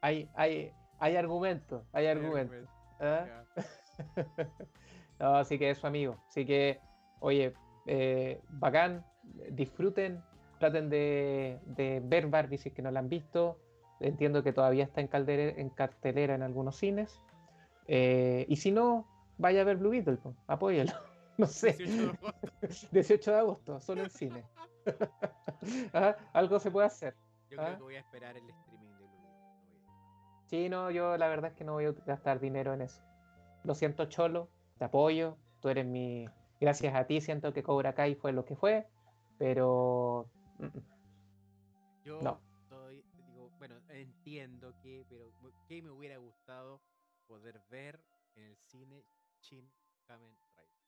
hay, 0.01 0.29
hay, 0.35 0.71
hay 0.99 1.15
argumentos, 1.15 1.83
hay 1.93 2.07
argumentos. 2.07 2.67
¿ah? 2.99 3.25
no, 5.19 5.35
así 5.35 5.57
que 5.57 5.69
eso, 5.69 5.87
amigo. 5.87 6.17
Así 6.27 6.45
que, 6.45 6.79
oye, 7.19 7.53
eh, 7.87 8.41
bacán, 8.49 9.05
disfruten, 9.51 10.21
traten 10.59 10.89
de, 10.89 11.59
ver 12.03 12.27
Barbie 12.27 12.57
si 12.57 12.69
es 12.69 12.75
que 12.75 12.81
no 12.81 12.91
la 12.91 12.99
han 12.99 13.09
visto. 13.09 13.57
Entiendo 13.99 14.43
que 14.43 14.51
todavía 14.51 14.83
está 14.83 15.01
en, 15.01 15.09
en 15.11 15.69
cartelera 15.69 16.35
en 16.35 16.41
algunos 16.41 16.75
cines. 16.75 17.21
Eh, 17.87 18.45
y 18.47 18.55
si 18.55 18.71
no, 18.71 19.07
vaya 19.37 19.61
a 19.61 19.63
ver 19.63 19.77
Blue 19.77 19.91
Beetle, 19.91 20.17
apóyelo. 20.47 20.93
No 21.37 21.47
sé. 21.47 21.75
18 22.91 23.31
de 23.31 23.37
agosto, 23.37 23.79
solo 23.79 24.03
en 24.03 24.09
cine. 24.11 24.43
¿Ah? 25.93 26.15
Algo 26.33 26.59
se 26.59 26.71
puede 26.71 26.87
hacer. 26.87 27.15
Yo 27.49 27.57
creo 27.57 27.77
que 27.77 27.83
voy 27.83 27.95
a 27.95 27.99
esperar 27.99 28.37
el 28.37 28.49
streaming 28.49 28.89
de 28.97 29.05
Blue. 29.05 29.19
Sí, 30.45 30.69
no, 30.69 30.89
yo 30.91 31.17
la 31.17 31.27
verdad 31.27 31.51
es 31.51 31.57
que 31.57 31.63
no 31.63 31.73
voy 31.73 31.85
a 31.85 31.91
gastar 32.05 32.39
dinero 32.39 32.73
en 32.73 32.81
eso. 32.81 33.01
Lo 33.63 33.75
siento, 33.75 34.05
Cholo, 34.05 34.49
te 34.77 34.85
apoyo. 34.85 35.37
Tú 35.59 35.69
eres 35.69 35.85
mi. 35.85 36.25
Gracias 36.59 36.95
a 36.95 37.05
ti 37.05 37.21
siento 37.21 37.53
que 37.53 37.63
Cobra 37.63 37.93
Kai 37.93 38.15
fue 38.15 38.31
lo 38.31 38.45
que 38.45 38.55
fue, 38.55 38.87
pero. 39.37 40.29
Mm, 40.57 40.65
mm. 40.65 40.83
Yo 42.03 42.21
no. 42.21 42.41
digo, 42.89 43.51
bueno, 43.59 43.75
entiendo 43.89 44.73
que, 44.81 45.05
pero 45.07 45.31
que 45.67 45.81
me 45.81 45.91
hubiera 45.91 46.17
gustado 46.17 46.81
poder 47.27 47.61
ver 47.69 47.99
en 48.35 48.43
el 48.45 48.57
cine 48.57 49.05
Shin 49.41 49.71
Kamen 50.07 50.35
Rider. 50.55 50.81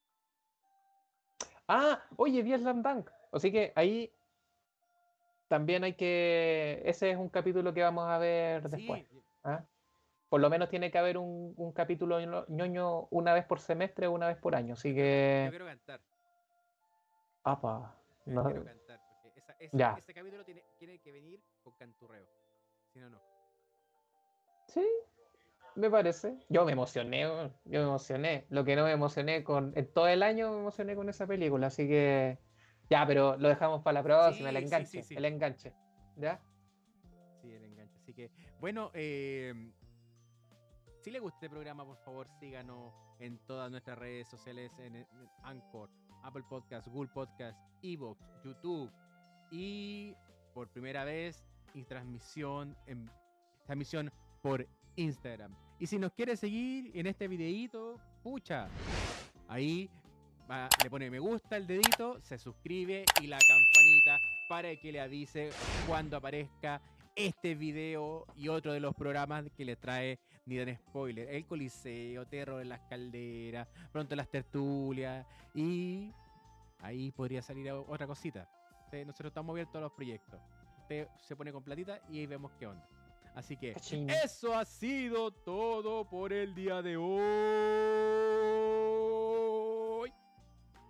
Ah, 1.68 2.02
oye, 2.18 2.41
vi 2.41 2.58
Slam 2.58 2.82
Dunk. 2.82 3.10
Así 3.34 3.52
que 3.52 3.74
ahí 3.76 4.12
también 5.48 5.84
hay 5.84 5.94
que. 5.94 6.82
Ese 6.86 7.12
es 7.12 7.18
un 7.18 7.30
capítulo 7.30 7.74
que 7.74 7.82
vamos 7.82 8.08
a 8.08 8.18
ver 8.18 8.70
después. 8.70 9.04
¿ah? 9.44 9.64
Por 10.30 10.42
lo 10.42 10.50
menos 10.50 10.70
tiene 10.70 10.90
que 10.90 10.98
haber 10.98 11.18
un, 11.18 11.54
un, 11.58 11.72
capítulo 11.74 12.20
ñoño 12.48 13.08
una 13.12 13.34
vez 13.34 13.46
por 13.46 13.60
semestre 13.60 14.08
o 14.08 14.12
una 14.12 14.28
vez 14.28 14.38
por 14.38 14.56
año. 14.56 14.74
Así 14.74 14.96
que. 14.96 15.44
Yo 15.46 15.52
quiero 15.52 15.66
cantar. 15.66 16.02
Apa. 17.44 17.96
No. 18.26 18.44
quiero 18.46 18.64
cantar. 18.64 19.00
Porque 19.22 19.40
esa, 19.40 19.54
ese, 19.60 20.00
ese 20.00 20.14
capítulo 20.14 20.44
tiene, 20.46 20.64
tiene 20.80 21.00
que 21.00 21.12
venir 21.12 21.42
con 21.64 21.74
canturreo. 21.74 22.26
Si 22.94 23.00
no, 23.00 23.10
no. 23.10 23.20
Sí, 24.68 24.88
me 25.76 25.90
parece. 25.90 26.36
Yo 26.50 26.66
me 26.66 26.72
emocioné, 26.72 27.22
yo 27.22 27.52
me 27.66 27.82
emocioné. 27.82 28.46
Lo 28.50 28.64
que 28.64 28.76
no 28.76 28.86
me 28.86 28.92
emocioné 28.92 29.44
con. 29.44 29.74
En 29.76 29.88
todo 29.88 30.08
el 30.08 30.24
año 30.24 30.52
me 30.52 30.60
emocioné 30.60 30.96
con 30.96 31.10
esa 31.10 31.28
película, 31.28 31.68
así 31.68 31.88
que. 31.88 32.38
Ya, 32.94 33.08
pero 33.08 33.36
lo 33.38 33.50
dejamos 33.50 33.82
para 33.82 33.96
la 33.96 34.04
próxima, 34.04 34.50
el 34.50 34.58
enganche. 34.58 35.04
el 35.10 35.26
enganche. 35.26 35.74
¿Ya? 36.16 36.39
Sí, 37.41 37.52
el 37.52 37.64
enganche. 37.66 37.98
Así 37.98 38.14
que, 38.14 38.30
bueno, 38.60 38.91
eh, 38.94 39.72
si 41.02 41.10
le 41.10 41.20
gusta 41.20 41.38
este 41.38 41.50
programa, 41.50 41.84
por 41.84 41.98
favor, 42.06 42.28
síganos 42.39 42.94
en 43.18 43.39
todas 43.48 43.72
nuestras 43.72 43.98
redes 43.98 44.28
sociales, 44.28 44.72
en, 44.78 45.08
Anchor, 45.41 45.89
Apple 46.22 46.44
Podcast, 46.48 46.88
Google 46.88 47.10
Podcast, 47.12 47.60
Evox, 47.82 48.24
YouTube. 48.46 48.91
Y 49.50 50.16
por 50.54 50.70
primera 50.70 51.04
vez, 51.04 51.44
y 51.74 51.86
transmisión, 51.86 52.78
en, 52.86 53.10
transmisión 53.66 54.12
por 54.44 54.68
Instagram. 54.98 55.56
Y 55.80 55.88
si 55.88 55.98
nos 55.98 56.12
quiere 56.12 56.38
seguir 56.38 56.91
en 56.94 57.08
este 57.08 57.28
videíto, 57.28 58.00
pucha, 58.22 58.68
ahí 59.48 59.89
le 60.84 60.89
pone 60.89 61.10
me 61.10 61.20
gusta 61.20 61.58
el 61.58 61.66
dedito, 61.66 62.20
se 62.22 62.38
suscribe 62.38 63.06
y 63.22 63.28
la 63.28 63.39
campanita 63.39 64.20
para 64.50 64.76
que 64.76 64.91
le 64.91 65.00
avise 65.00 65.50
cuando 65.88 66.18
aparezca 66.18 66.82
este 67.16 67.56
video 67.56 68.26
y 68.36 68.48
otro 68.50 68.74
de 68.74 68.80
los 68.80 68.94
programas 68.96 69.46
que 69.56 69.66
le 69.66 69.76
trae 69.76 70.20
ni 70.46 70.58
dan 70.58 70.76
spoiler, 70.76 71.30
el 71.30 71.46
Coliseo, 71.46 72.26
Terror 72.28 72.62
en 72.62 72.70
las 72.70 72.82
calderas, 72.82 73.68
pronto 73.91 74.16
las 74.16 74.30
tertulias 74.30 75.26
y 75.54 76.12
ahí 76.80 77.12
podría 77.12 77.41
salir 77.41 77.72
otra 77.72 78.08
cosita. 78.08 78.50
Nosotros 78.91 79.32
estamos 79.32 79.54
abiertos 79.54 79.76
a 79.78 79.82
los 79.82 79.91
proyectos. 79.94 80.39
Usted 80.82 81.08
se 81.20 81.36
pone 81.36 81.52
con 81.52 81.64
platita 81.64 82.00
y 82.10 82.20
ahí 82.20 82.28
vemos 82.28 82.52
qué 82.60 82.68
onda. 82.68 82.88
Así 83.34 83.58
que 83.58 83.76
eso 84.24 84.56
ha 84.56 84.66
sido 84.66 85.32
todo 85.32 86.08
por 86.08 86.32
el 86.32 86.54
día 86.54 86.84
de 86.84 86.98
hoy. 86.98 88.62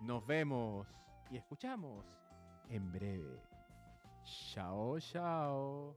Nos 0.04 0.26
vemos 0.26 0.86
y 1.30 1.38
escuchamos 1.38 2.04
en 2.68 2.92
breve. 2.92 3.40
Chao, 4.52 5.00
chao. 5.00 5.96